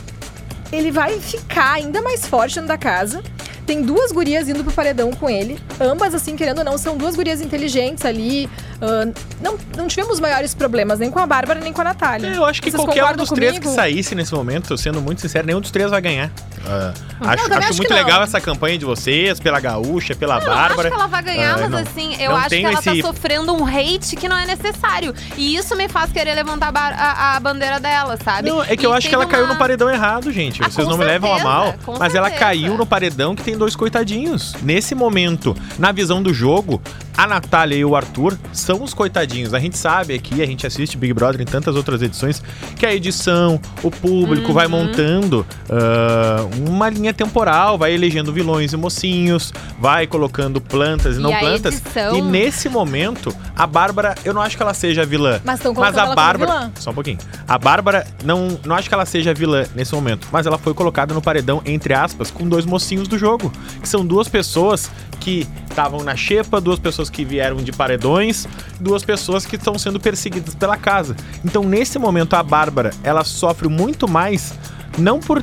ele 0.72 0.90
vai 0.90 1.18
ficar 1.20 1.72
ainda 1.74 2.00
mais 2.00 2.24
forte 2.26 2.54
dentro 2.54 2.68
da 2.68 2.78
casa. 2.78 3.22
Tem 3.66 3.82
duas 3.82 4.12
gurias 4.12 4.48
indo 4.48 4.62
pro 4.62 4.72
paredão 4.72 5.10
com 5.12 5.28
ele. 5.28 5.58
Ambas, 5.80 6.14
assim, 6.14 6.36
querendo 6.36 6.58
ou 6.58 6.64
não, 6.64 6.76
são 6.76 6.96
duas 6.96 7.16
gurias 7.16 7.40
inteligentes 7.40 8.04
ali. 8.04 8.48
Ah, 8.80 9.08
não, 9.40 9.56
não 9.76 9.88
tivemos 9.88 10.20
maiores 10.20 10.54
problemas, 10.54 10.98
nem 10.98 11.10
com 11.10 11.18
a 11.18 11.26
Bárbara, 11.26 11.60
nem 11.60 11.72
com 11.72 11.80
a 11.80 11.84
Natália. 11.84 12.28
Eu 12.28 12.44
acho 12.44 12.60
que 12.60 12.70
Vocês 12.70 12.82
qualquer 12.82 13.04
um 13.04 13.16
dos 13.16 13.30
três 13.30 13.54
que 13.54 13.60
comigo? 13.60 13.74
saísse 13.74 14.14
nesse 14.14 14.34
momento, 14.34 14.76
sendo 14.76 15.00
muito 15.00 15.20
sincero, 15.20 15.46
nenhum 15.46 15.60
dos 15.60 15.70
três 15.70 15.90
vai 15.90 16.00
ganhar. 16.00 16.30
Ah, 16.66 16.92
acho 17.20 17.44
acho 17.44 17.52
acho 17.54 17.76
muito 17.76 17.92
legal 17.94 18.22
essa 18.22 18.40
campanha 18.40 18.78
de 18.78 18.84
vocês, 18.84 19.38
pela 19.40 19.60
Gaúcha, 19.60 20.14
pela 20.14 20.36
Eu 20.36 20.40
não 20.40 20.46
Bárbara. 20.54 20.88
acho 20.88 20.88
que 20.88 20.94
ela 21.02 21.06
vai 21.08 21.22
ganhar, 21.22 21.54
Ah, 21.54 21.58
mas 21.60 21.70
não- 21.70 21.78
assim, 21.78 22.16
eu 22.20 22.34
acho 22.36 22.48
que 22.48 22.64
ela 22.64 22.72
esse- 22.80 23.02
tá 23.02 23.08
sofrendo 23.08 23.52
um 23.54 23.64
hate 23.66 24.16
que 24.16 24.28
não 24.28 24.36
é 24.38 24.46
necessário. 24.46 25.14
E 25.36 25.56
isso 25.56 25.76
me 25.76 25.88
faz 25.88 26.10
querer 26.12 26.34
levantar 26.34 26.72
a, 26.74 27.36
a- 27.36 27.40
bandeira 27.40 27.78
dela, 27.78 28.16
sabe? 28.22 28.48
Não, 28.48 28.62
é 28.62 28.76
que 28.76 28.84
E 28.84 28.86
eu 28.86 28.92
acho 28.92 29.08
que 29.08 29.14
ela 29.14 29.24
teve 29.24 29.32
caiu 29.36 29.44
uma- 29.46 29.54
no 29.54 29.58
paredão 29.58 29.90
errado, 29.90 30.32
gente. 30.32 30.62
Ah, 30.62 30.68
Vocês 30.70 30.86
não 30.88 30.96
me 30.98 31.04
levam 31.04 31.30
a 31.32 31.36
certeza, 31.36 31.54
mal. 31.54 31.74
Mas 31.98 32.14
ela 32.14 32.28
certeza. 32.28 32.44
caiu 32.46 32.76
no 32.76 32.86
paredão 32.86 33.34
que 33.34 33.42
tem 33.42 33.56
dois 33.56 33.76
coitadinhos. 33.76 34.54
Nesse 34.62 34.94
momento, 34.94 35.56
na 35.78 35.92
visão 35.92 36.22
do 36.22 36.32
jogo, 36.32 36.80
a 37.16 37.26
Natália 37.26 37.76
e 37.76 37.84
o 37.84 37.94
Arthur 37.94 38.36
são 38.52 38.82
os 38.82 38.92
coitadinhos. 38.94 39.54
A 39.54 39.58
gente 39.60 39.76
sabe 39.78 40.14
aqui, 40.14 40.42
a 40.42 40.46
gente 40.46 40.66
assiste 40.66 40.96
Big 40.96 41.12
Brother 41.12 41.40
em 41.40 41.44
tantas 41.44 41.76
outras 41.76 42.02
edições, 42.02 42.42
que 42.76 42.84
a 42.86 42.94
edição, 42.94 43.60
o 43.82 43.90
público 43.90 44.52
vai 44.52 44.66
Uhum. 44.66 44.72
montando 44.72 45.46
ah, 45.70 46.44
uma 46.66 46.88
linha 46.88 47.12
temporal, 47.12 47.76
vai 47.78 47.92
elegendo 47.92 48.32
vilões 48.32 48.72
e 48.72 48.76
mocinhos, 48.76 49.52
vai 49.78 50.06
colocando 50.06 50.60
plantas 50.60 51.16
e, 51.16 51.20
E 51.20 51.22
não 51.22 51.30
plantas. 51.38 51.74
edição- 51.76 52.16
E 52.16 52.22
nesse 52.22 52.68
momento, 52.68 53.34
a 53.56 53.66
Bárbara, 53.66 54.14
eu 54.24 54.32
não 54.34 54.40
acho 54.42 54.56
que 54.56 54.62
ela 54.62 54.74
seja 54.74 55.02
a 55.02 55.04
vilã. 55.04 55.40
Mas 55.44 55.58
estão 55.58 55.74
Mas 55.74 55.96
a 55.98 56.14
Bárbara. 56.14 56.72
Só 56.78 56.90
um 56.90 56.94
pouquinho. 56.94 57.18
A 57.46 57.58
Bárbara, 57.58 58.06
não, 58.24 58.58
não 58.64 58.74
acho 58.76 58.88
que 58.88 58.94
ela 58.94 59.06
seja 59.06 59.34
vilã 59.34 59.64
nesse 59.74 59.94
momento, 59.94 60.26
mas 60.32 60.46
ela 60.46 60.58
foi 60.58 60.74
colocada 60.74 61.12
no 61.14 61.20
paredão, 61.22 61.62
entre 61.64 61.94
aspas, 61.94 62.30
com 62.30 62.48
dois 62.48 62.64
mocinhos 62.64 63.08
do 63.08 63.18
jogo. 63.18 63.52
Que 63.80 63.88
são 63.88 64.04
duas 64.04 64.28
pessoas 64.28 64.90
que 65.20 65.46
estavam 65.70 66.02
na 66.02 66.14
xepa, 66.16 66.60
duas 66.60 66.78
pessoas 66.78 67.08
que 67.10 67.24
vieram 67.24 67.56
de 67.56 67.72
paredões, 67.72 68.46
duas 68.78 69.02
pessoas 69.04 69.46
que 69.46 69.56
estão 69.56 69.78
sendo 69.78 69.98
perseguidas 69.98 70.54
pela 70.54 70.76
casa. 70.76 71.16
Então, 71.44 71.64
nesse 71.64 71.98
momento, 71.98 72.34
a 72.34 72.42
Bárbara, 72.42 72.90
ela 73.02 73.24
sofre 73.24 73.68
muito 73.68 74.06
mais, 74.08 74.52
não 74.98 75.18
por 75.20 75.42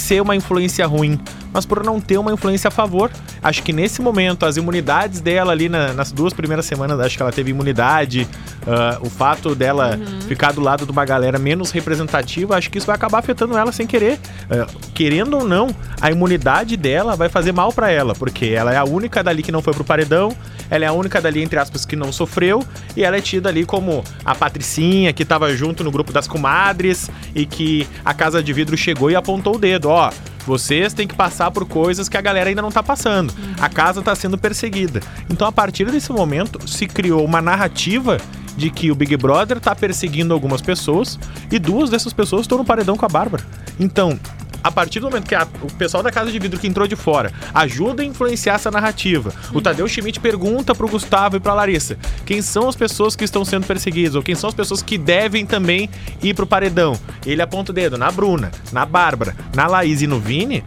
ser 0.00 0.20
uma 0.20 0.36
influência 0.36 0.86
ruim, 0.86 1.18
mas 1.52 1.64
por 1.66 1.82
não 1.84 2.00
ter 2.00 2.18
uma 2.18 2.32
influência 2.32 2.68
a 2.68 2.70
favor. 2.70 3.10
Acho 3.42 3.62
que 3.62 3.72
nesse 3.72 4.00
momento, 4.02 4.44
as 4.46 4.56
imunidades 4.56 5.20
dela 5.20 5.52
ali 5.52 5.68
na- 5.68 5.92
nas 5.92 6.12
duas 6.12 6.32
primeiras 6.32 6.66
semanas, 6.66 6.98
acho 7.00 7.16
que 7.16 7.22
ela 7.22 7.32
teve 7.32 7.50
imunidade, 7.50 8.26
ah, 8.66 8.98
o 9.00 9.08
fato 9.10 9.54
dela 9.54 9.98
ficar 10.28 10.52
do 10.52 10.60
lado 10.60 10.84
de 10.84 10.92
uma 10.92 11.04
galera 11.04 11.38
menos 11.38 11.70
representativa, 11.70 12.56
acho 12.56 12.70
que 12.70 12.78
isso 12.78 12.86
vai 12.86 12.96
acabar 12.96 13.18
afetando 13.18 13.56
ela 13.56 13.72
sem 13.72 13.86
querer. 13.86 14.18
Ah, 14.50 14.66
querendo 14.94 15.38
ou 15.38 15.44
não, 15.44 15.68
a 16.00 16.10
imunidade 16.10 16.76
dela 16.76 17.16
vai 17.16 17.28
fazer 17.28 17.52
mal 17.52 17.72
pra 17.72 17.90
ela, 17.90 18.14
porque 18.14 18.46
ela 18.46 18.72
é 18.72 18.76
a 18.76 18.84
única 18.84 19.22
dali 19.22 19.42
que 19.42 19.52
não 19.52 19.62
foi 19.62 19.72
pro 19.72 19.84
paredão, 19.84 20.30
ela 20.70 20.84
é 20.84 20.88
a 20.88 20.92
única 20.92 21.20
dali, 21.20 21.42
entre 21.42 21.58
aspas, 21.58 21.84
que 21.84 21.96
não 21.96 22.12
sofreu, 22.12 22.62
e 22.96 23.04
ela 23.04 23.16
é 23.16 23.20
tida 23.20 23.48
ali 23.48 23.64
como 23.64 24.04
a 24.24 24.34
Patricinha, 24.34 25.12
que 25.12 25.24
tava 25.24 25.54
junto 25.54 25.84
no 25.84 25.90
grupo 25.90 26.12
das 26.12 26.26
comadres, 26.26 27.10
e 27.34 27.46
que 27.46 27.86
a 28.04 28.12
Casa 28.14 28.42
de 28.42 28.52
Vidro 28.52 28.76
chegou 28.76 29.10
e 29.10 29.16
apontou 29.16 29.56
o 29.56 29.58
dedo, 29.58 29.88
ó. 29.88 30.10
Vocês 30.46 30.94
têm 30.94 31.08
que 31.08 31.14
passar 31.14 31.50
por 31.50 31.66
coisas 31.66 32.08
que 32.08 32.16
a 32.16 32.20
galera 32.20 32.48
ainda 32.48 32.62
não 32.62 32.70
tá 32.70 32.80
passando. 32.80 33.34
A 33.60 33.68
casa 33.68 34.00
tá 34.00 34.14
sendo 34.14 34.38
perseguida. 34.38 35.00
Então, 35.28 35.46
a 35.46 35.50
partir 35.50 35.90
desse 35.90 36.12
momento, 36.12 36.70
se 36.70 36.86
criou 36.86 37.24
uma 37.24 37.42
narrativa 37.42 38.18
de 38.56 38.70
que 38.70 38.90
o 38.90 38.94
Big 38.94 39.16
Brother 39.16 39.60
tá 39.60 39.74
perseguindo 39.74 40.32
algumas 40.32 40.62
pessoas 40.62 41.18
e 41.50 41.58
duas 41.58 41.90
dessas 41.90 42.12
pessoas 42.12 42.42
estão 42.42 42.58
no 42.58 42.64
paredão 42.64 42.96
com 42.96 43.04
a 43.04 43.08
Bárbara. 43.08 43.44
Então, 43.78 44.18
a 44.66 44.70
partir 44.70 44.98
do 45.00 45.06
momento 45.06 45.26
que 45.28 45.34
a- 45.34 45.46
o 45.62 45.72
pessoal 45.74 46.02
da 46.02 46.10
Casa 46.10 46.30
de 46.32 46.38
Vidro 46.38 46.58
que 46.58 46.66
entrou 46.66 46.86
de 46.88 46.96
fora 46.96 47.32
ajuda 47.54 48.02
a 48.02 48.04
influenciar 48.04 48.54
essa 48.54 48.70
narrativa, 48.70 49.32
o 49.52 49.60
Tadeu 49.60 49.86
Schmidt 49.88 50.18
pergunta 50.18 50.74
pro 50.74 50.88
Gustavo 50.88 51.36
e 51.36 51.40
pra 51.40 51.54
Larissa 51.54 51.96
quem 52.24 52.42
são 52.42 52.68
as 52.68 52.74
pessoas 52.74 53.14
que 53.14 53.24
estão 53.24 53.44
sendo 53.44 53.66
perseguidas 53.66 54.14
ou 54.16 54.22
quem 54.22 54.34
são 54.34 54.48
as 54.48 54.54
pessoas 54.54 54.82
que 54.82 54.98
devem 54.98 55.46
também 55.46 55.88
ir 56.22 56.34
pro 56.34 56.46
paredão. 56.46 56.98
Ele 57.24 57.40
aponta 57.40 57.70
o 57.70 57.74
dedo 57.74 57.96
na 57.96 58.10
Bruna, 58.10 58.50
na 58.72 58.84
Bárbara, 58.84 59.36
na 59.54 59.66
Laís 59.68 60.02
e 60.02 60.06
no 60.06 60.18
Vini. 60.18 60.64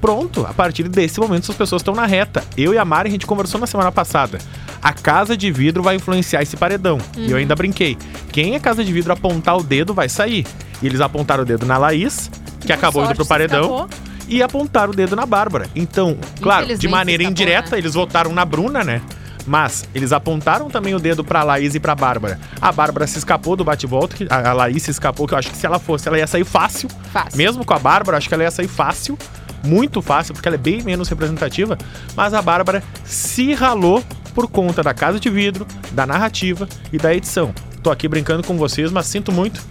Pronto, 0.00 0.44
a 0.46 0.52
partir 0.52 0.88
desse 0.88 1.18
momento 1.18 1.44
essas 1.44 1.56
pessoas 1.56 1.80
estão 1.80 1.94
na 1.94 2.04
reta. 2.06 2.44
Eu 2.56 2.74
e 2.74 2.78
a 2.78 2.84
Mari, 2.84 3.08
a 3.08 3.12
gente 3.12 3.26
conversou 3.26 3.58
na 3.60 3.66
semana 3.66 3.90
passada. 3.90 4.38
A 4.82 4.92
casa 4.92 5.36
de 5.36 5.50
vidro 5.50 5.82
vai 5.82 5.96
influenciar 5.96 6.42
esse 6.42 6.56
paredão. 6.56 6.98
E 7.16 7.30
eu 7.30 7.36
ainda 7.38 7.54
brinquei. 7.56 7.96
Quem 8.30 8.54
é 8.54 8.60
casa 8.60 8.84
de 8.84 8.92
vidro 8.92 9.12
apontar 9.12 9.56
o 9.56 9.62
dedo 9.62 9.94
vai 9.94 10.08
sair. 10.08 10.46
E 10.82 10.86
eles 10.86 11.00
apontaram 11.00 11.42
o 11.42 11.46
dedo 11.46 11.64
na 11.64 11.78
Laís, 11.78 12.30
que, 12.66 12.72
acabou 12.72 13.02
indo 13.02 13.08
sorte 13.08 13.16
pro 13.16 13.24
se 13.24 13.28
paredão. 13.28 13.88
E 14.28 14.42
apontaram 14.42 14.92
o 14.92 14.96
dedo 14.96 15.14
na 15.14 15.24
Bárbara. 15.24 15.68
Então, 15.74 16.18
claro, 16.42 16.76
de 16.76 16.88
maneira 16.88 17.22
escapou, 17.22 17.30
indireta, 17.30 17.70
né? 17.72 17.78
eles 17.78 17.94
votaram 17.94 18.32
na 18.32 18.44
Bruna, 18.44 18.82
né? 18.82 19.00
Mas 19.46 19.88
eles 19.94 20.12
apontaram 20.12 20.68
também 20.68 20.94
o 20.94 20.98
dedo 20.98 21.22
pra 21.22 21.44
Laís 21.44 21.74
e 21.76 21.80
pra 21.80 21.94
Bárbara. 21.94 22.38
A 22.60 22.72
Bárbara 22.72 23.06
se 23.06 23.18
escapou 23.18 23.54
do 23.54 23.64
bate-volta, 23.64 24.16
a 24.28 24.52
Laís 24.52 24.82
se 24.82 24.90
escapou, 24.90 25.28
que 25.28 25.34
eu 25.34 25.38
acho 25.38 25.50
que 25.50 25.56
se 25.56 25.64
ela 25.64 25.78
fosse, 25.78 26.08
ela 26.08 26.18
ia 26.18 26.26
sair 26.26 26.44
fácil. 26.44 26.88
Fácil. 27.12 27.38
Mesmo 27.38 27.64
com 27.64 27.72
a 27.72 27.78
Bárbara, 27.78 28.16
acho 28.18 28.28
que 28.28 28.34
ela 28.34 28.42
ia 28.42 28.50
sair 28.50 28.68
fácil. 28.68 29.16
Muito 29.64 30.02
fácil, 30.02 30.34
porque 30.34 30.48
ela 30.48 30.56
é 30.56 30.58
bem 30.58 30.82
menos 30.82 31.08
representativa. 31.08 31.78
Mas 32.16 32.34
a 32.34 32.42
Bárbara 32.42 32.82
se 33.04 33.54
ralou 33.54 34.02
por 34.34 34.48
conta 34.48 34.82
da 34.82 34.92
casa 34.92 35.18
de 35.18 35.30
vidro, 35.30 35.66
da 35.92 36.06
narrativa 36.06 36.68
e 36.92 36.98
da 36.98 37.14
edição. 37.14 37.54
Tô 37.82 37.90
aqui 37.90 38.08
brincando 38.08 38.42
com 38.42 38.56
vocês, 38.56 38.90
mas 38.90 39.06
sinto 39.06 39.30
muito. 39.30 39.62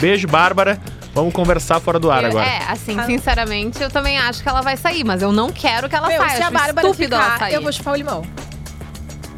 Beijo, 0.00 0.26
Bárbara. 0.26 0.78
Vamos 1.14 1.32
conversar 1.34 1.80
fora 1.80 1.98
do 1.98 2.10
ar 2.10 2.22
Eu- 2.22 2.30
agora. 2.30 2.46
É, 2.46 2.58
assim, 2.68 2.98
Ah. 2.98 3.04
sinceramente, 3.04 3.82
eu 3.82 3.90
também 3.90 4.16
acho 4.18 4.42
que 4.42 4.48
ela 4.48 4.60
vai 4.60 4.76
sair, 4.76 5.02
mas 5.04 5.20
eu 5.22 5.32
não 5.32 5.50
quero 5.50 5.88
que 5.88 5.96
ela 5.96 6.06
Meu, 6.08 6.18
saia. 6.20 6.36
se 6.36 6.42
a 6.42 6.50
Bárbara 6.50 6.94
ficar, 6.94 7.38
sair. 7.38 7.54
eu 7.54 7.62
vou 7.62 7.72
chupar 7.72 7.94
o 7.94 7.96
limão. 7.96 8.24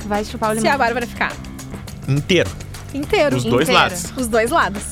Vai 0.06 0.24
chupar 0.24 0.50
o 0.50 0.54
Se 0.54 0.60
limão. 0.60 0.74
a 0.74 0.78
Bárbara 0.78 1.06
ficar. 1.06 1.32
Inteiro. 2.08 2.50
Inteiro. 2.92 3.36
Os 3.36 3.44
dois 3.44 3.68
Inteiro. 3.68 3.72
lados. 3.84 4.12
Os 4.16 4.28
dois 4.28 4.50
lados. 4.50 4.82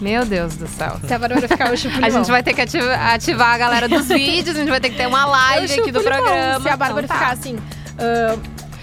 Meu 0.00 0.24
Deus 0.24 0.56
do 0.56 0.66
céu. 0.66 0.96
Se 1.06 1.14
a 1.14 1.18
Bárbara 1.18 1.46
ficar, 1.46 1.70
eu 1.70 1.76
chupo 1.76 1.94
o 1.94 1.98
A 2.04 2.08
limão. 2.08 2.22
gente 2.24 2.30
vai 2.32 2.42
ter 2.42 2.52
que 2.54 2.60
ativar, 2.62 3.12
ativar 3.14 3.54
a 3.54 3.58
galera 3.58 3.88
dos 3.88 4.06
vídeos, 4.08 4.56
a 4.56 4.58
gente 4.58 4.70
vai 4.70 4.80
ter 4.80 4.90
que 4.90 4.96
ter 4.96 5.06
uma 5.06 5.24
live 5.24 5.72
aqui 5.72 5.92
do 5.92 6.00
limão. 6.00 6.02
programa. 6.02 6.60
Se 6.62 6.68
a 6.68 6.76
Bárbara 6.76 7.04
Então 7.04 7.16
tá. 7.16 7.22
ficar 7.26 7.32
assim... 7.38 7.56
ah, 7.98 8.36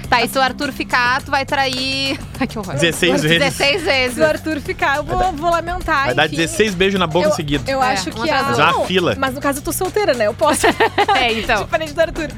Tá, 0.10 0.24
e 0.24 0.28
se 0.28 0.38
o 0.38 0.42
Arthur 0.42 0.72
ficar, 0.72 1.22
tu 1.22 1.30
vai 1.30 1.46
trair. 1.46 2.20
Ai, 2.40 2.48
que 2.48 2.58
horror. 2.58 2.74
16 2.74 3.22
vezes. 3.22 3.40
16 3.40 3.84
vezes. 3.84 4.16
se 4.16 4.22
o 4.22 4.26
Arthur 4.26 4.60
ficar, 4.60 4.98
eu 4.98 5.04
vou, 5.04 5.32
vou 5.34 5.52
lamentar. 5.52 6.06
Vai 6.06 6.16
dar 6.16 6.26
enfim. 6.26 6.38
16 6.38 6.74
beijos 6.74 7.00
na 7.00 7.06
boca 7.06 7.28
eu, 7.28 7.34
seguido. 7.34 7.70
Eu 7.70 7.82
É, 7.84 7.94
acho 7.94 8.10
que 8.12 8.30
a... 8.30 8.52
Não, 8.58 8.86
fila. 8.86 9.16
Mas 9.18 9.36
no 9.36 9.42
caso 9.42 9.60
eu 9.60 9.64
tô 9.64 9.72
solteira, 9.72 10.14
né? 10.14 10.26
Eu 10.26 10.34
posso. 10.34 10.66
É, 11.16 11.32
então. 11.34 11.64
Diferente 11.66 11.94
do 11.94 12.00
Arthur. 12.02 12.30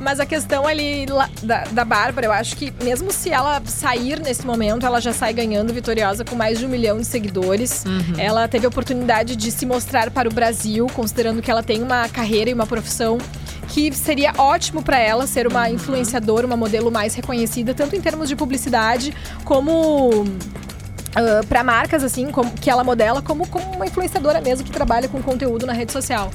Mas 0.00 0.20
a 0.20 0.26
questão 0.26 0.66
ali 0.66 1.06
da, 1.42 1.64
da 1.64 1.84
Bárbara, 1.84 2.26
eu 2.26 2.32
acho 2.32 2.56
que 2.56 2.72
mesmo 2.82 3.10
se 3.12 3.30
ela 3.30 3.60
sair 3.66 4.20
nesse 4.20 4.46
momento, 4.46 4.86
ela 4.86 5.00
já 5.00 5.12
sai 5.12 5.32
ganhando 5.32 5.72
vitoriosa 5.74 6.24
com 6.24 6.36
mais 6.36 6.58
de 6.58 6.66
um 6.66 6.68
milhão 6.68 6.98
de 6.98 7.04
seguidores. 7.04 7.84
Uhum. 7.84 8.14
Ela 8.16 8.46
teve 8.46 8.64
a 8.64 8.68
oportunidade 8.68 9.34
de 9.34 9.50
se 9.50 9.66
mostrar 9.66 10.10
para 10.10 10.28
o 10.28 10.32
Brasil, 10.32 10.86
considerando 10.94 11.42
que 11.42 11.50
ela 11.50 11.62
tem 11.64 11.82
uma 11.82 12.08
carreira 12.08 12.48
e 12.48 12.54
uma 12.54 12.66
profissão 12.66 13.18
que 13.68 13.92
seria 13.94 14.32
ótimo 14.38 14.82
para 14.82 14.98
ela 14.98 15.26
ser 15.26 15.46
uma 15.46 15.70
influenciadora, 15.70 16.46
uma 16.46 16.56
modelo 16.56 16.90
mais 16.90 17.14
reconhecida, 17.14 17.74
tanto 17.74 17.94
em 17.94 18.00
termos 18.00 18.28
de 18.28 18.34
publicidade 18.34 19.14
como 19.44 20.24
para 21.48 21.64
marcas 21.64 22.04
assim, 22.04 22.30
como, 22.30 22.50
que 22.52 22.70
ela 22.70 22.84
modela, 22.84 23.20
como, 23.22 23.46
como 23.46 23.72
uma 23.72 23.86
influenciadora 23.86 24.40
mesmo 24.40 24.64
que 24.64 24.70
trabalha 24.70 25.08
com 25.08 25.20
conteúdo 25.22 25.66
na 25.66 25.72
rede 25.72 25.92
social. 25.92 26.30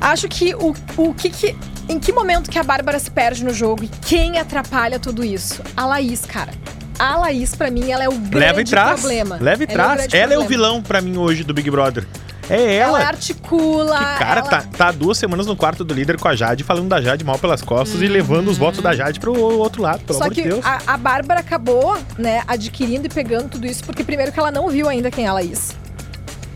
Acho 0.00 0.28
que 0.28 0.54
o, 0.54 0.74
o 0.96 1.14
que, 1.14 1.30
que- 1.30 1.56
Em 1.88 1.98
que 1.98 2.12
momento 2.12 2.50
que 2.50 2.58
a 2.58 2.62
Bárbara 2.62 2.98
se 2.98 3.10
perde 3.10 3.44
no 3.44 3.52
jogo 3.52 3.82
e 3.84 3.88
quem 3.88 4.38
atrapalha 4.38 4.98
tudo 4.98 5.24
isso? 5.24 5.62
A 5.76 5.86
Laís, 5.86 6.20
cara. 6.26 6.52
A 6.98 7.16
Laís, 7.16 7.54
pra 7.54 7.70
mim, 7.70 7.90
ela 7.90 8.04
é 8.04 8.08
o 8.08 8.12
grande 8.12 8.38
Leva 8.38 8.60
e 8.60 8.64
traz. 8.64 9.00
problema. 9.00 9.38
Leva 9.40 9.62
e 9.62 9.66
Ela 9.66 9.72
traz. 9.74 9.96
grande 10.00 10.16
Ela 10.16 10.34
é 10.34 10.36
o 10.36 10.40
problema. 10.42 10.48
vilão 10.48 10.82
pra 10.82 11.00
mim 11.00 11.16
hoje 11.16 11.42
do 11.44 11.54
Big 11.54 11.70
Brother. 11.70 12.06
É 12.50 12.76
Ela 12.76 12.98
ela. 13.00 13.08
articula. 13.08 13.98
Que 13.98 14.18
cara 14.18 14.40
ela- 14.40 14.48
tá, 14.48 14.62
tá 14.76 14.88
há 14.88 14.92
duas 14.92 15.18
semanas 15.18 15.46
no 15.46 15.54
quarto 15.54 15.84
do 15.84 15.92
líder 15.92 16.18
com 16.18 16.28
a 16.28 16.34
Jade, 16.34 16.64
falando 16.64 16.88
da 16.88 17.00
Jade 17.00 17.24
mal 17.24 17.38
pelas 17.38 17.60
costas 17.62 18.00
e 18.00 18.06
Uhum. 18.06 18.12
levando 18.12 18.48
os 18.48 18.56
votos 18.56 18.80
da 18.82 18.94
Jade 18.94 19.20
pro 19.20 19.38
outro 19.38 19.82
lado, 19.82 20.00
pelo 20.04 20.18
Só 20.18 20.24
amor 20.24 20.34
que 20.34 20.42
de 20.42 20.48
Deus. 20.48 20.64
a, 20.64 20.80
a 20.86 20.96
Bárbara 20.96 21.40
acabou, 21.40 21.96
né, 22.18 22.42
adquirindo 22.48 23.06
e 23.06 23.10
pegando 23.10 23.48
tudo 23.50 23.66
isso, 23.66 23.84
porque 23.84 24.02
primeiro 24.02 24.32
que 24.32 24.38
ela 24.40 24.50
não 24.50 24.68
viu 24.68 24.88
ainda 24.88 25.10
quem 25.10 25.26
é 25.26 25.28
a 25.28 25.32
Laís. 25.34 25.76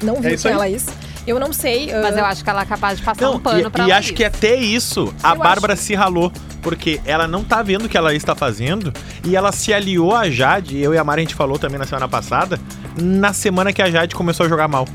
Não 0.02 0.20
viu 0.20 0.32
isso 0.34 0.42
quem 0.44 0.50
é 0.52 0.54
a 0.54 0.62
aí. 0.62 0.70
Laís. 0.72 0.86
Eu 1.24 1.38
não 1.38 1.52
sei. 1.52 1.92
Mas 2.02 2.16
ah, 2.16 2.20
eu 2.20 2.24
acho 2.24 2.42
que 2.42 2.50
ela 2.50 2.62
é 2.62 2.64
capaz 2.64 2.98
de 2.98 3.04
passar 3.04 3.26
Não, 3.26 3.34
um 3.36 3.38
pano 3.38 3.70
pra 3.70 3.84
e, 3.84 3.86
e 3.86 3.90
ela. 3.92 3.98
acho 4.00 4.12
que 4.12 4.24
até 4.24 4.56
isso 4.56 5.14
a 5.22 5.30
Eu 5.34 5.36
Bárbara 5.36 5.76
se 5.76 5.94
ralou. 5.94 6.32
Porque 6.60 7.00
ela 7.04 7.26
não 7.28 7.42
tá 7.44 7.60
vendo 7.62 7.84
o 7.86 7.88
que 7.88 7.96
ela 7.96 8.14
está 8.14 8.34
fazendo 8.36 8.92
e 9.24 9.34
ela 9.36 9.50
se 9.52 9.72
aliou 9.74 10.14
a 10.14 10.30
Jade, 10.30 10.78
eu 10.78 10.94
e 10.94 10.98
a 10.98 11.02
Mari 11.02 11.20
a 11.22 11.24
gente 11.24 11.34
falou 11.34 11.58
também 11.58 11.76
na 11.76 11.84
semana 11.84 12.06
passada, 12.08 12.56
na 13.00 13.32
semana 13.32 13.72
que 13.72 13.82
a 13.82 13.90
Jade 13.90 14.14
começou 14.14 14.46
a 14.46 14.48
jogar 14.48 14.68
mal. 14.68 14.86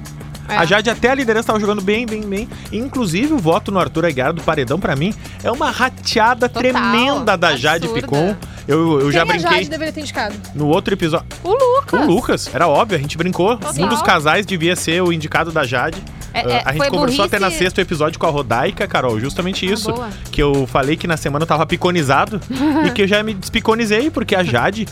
É. 0.48 0.58
A 0.58 0.66
Jade 0.66 0.90
até 0.90 1.10
a 1.10 1.16
liderança 1.16 1.48
tava 1.48 1.60
jogando 1.60 1.82
bem, 1.82 2.06
bem, 2.06 2.22
bem. 2.22 2.48
Inclusive 2.72 3.34
o 3.34 3.38
voto 3.38 3.72
no 3.72 3.80
Arthur 3.80 4.06
Aguiar 4.06 4.34
do 4.34 4.42
Paredão 4.42 4.80
pra 4.80 4.96
mim 4.96 5.14
é 5.44 5.52
uma 5.52 5.70
rateada 5.72 6.48
Total, 6.50 6.62
tremenda 6.72 7.38
da 7.38 7.56
Jade 7.56 7.86
absurda. 7.86 8.02
Picon. 8.08 8.36
Eu, 8.68 9.00
eu 9.00 9.12
já 9.12 9.22
a 9.22 9.26
brinquei 9.26 9.50
Jade 9.50 9.70
deveria 9.70 9.94
ter 9.94 10.02
indicado? 10.02 10.36
no 10.54 10.68
outro 10.68 10.94
episódio. 10.94 11.26
O 11.44 11.52
Lucas. 11.52 12.00
O 12.02 12.06
Lucas, 12.06 12.50
era 12.54 12.68
óbvio, 12.68 12.98
a 12.98 13.02
gente 13.02 13.18
brincou. 13.18 13.58
Total. 13.58 13.86
Um 13.86 13.88
dos 13.88 14.02
casais 14.02 14.46
devia 14.46 14.76
ser 14.76 15.02
o 15.02 15.12
indicado 15.14 15.52
da 15.52 15.64
Jade. 15.66 16.02
É, 16.34 16.42
é, 16.42 16.62
a 16.66 16.72
gente 16.74 16.90
conversou 16.90 17.26
até 17.26 17.40
na 17.40 17.48
burrice- 17.48 17.64
sexto 17.64 17.80
episódio 17.80 18.20
com 18.20 18.28
a 18.28 18.30
Rodaica, 18.30 18.86
Carol, 18.88 19.20
justamente 19.20 19.66
Ah, 19.68 19.74
isso. 19.74 19.92
boa. 19.92 20.10
Que 20.32 20.44
eu 20.44 20.68
falei 20.68 20.96
que 20.96 21.08
na 21.08 21.18
semana 21.18 21.44
eu 21.44 21.48
tava 21.48 21.66
piconizado 21.66 22.40
e 22.86 22.92
que 22.92 23.02
eu 23.04 23.08
já 23.08 23.24
me 23.24 23.34
despiconizei, 23.34 24.12
porque 24.12 24.36
a 24.36 24.44
Jade 24.44 24.86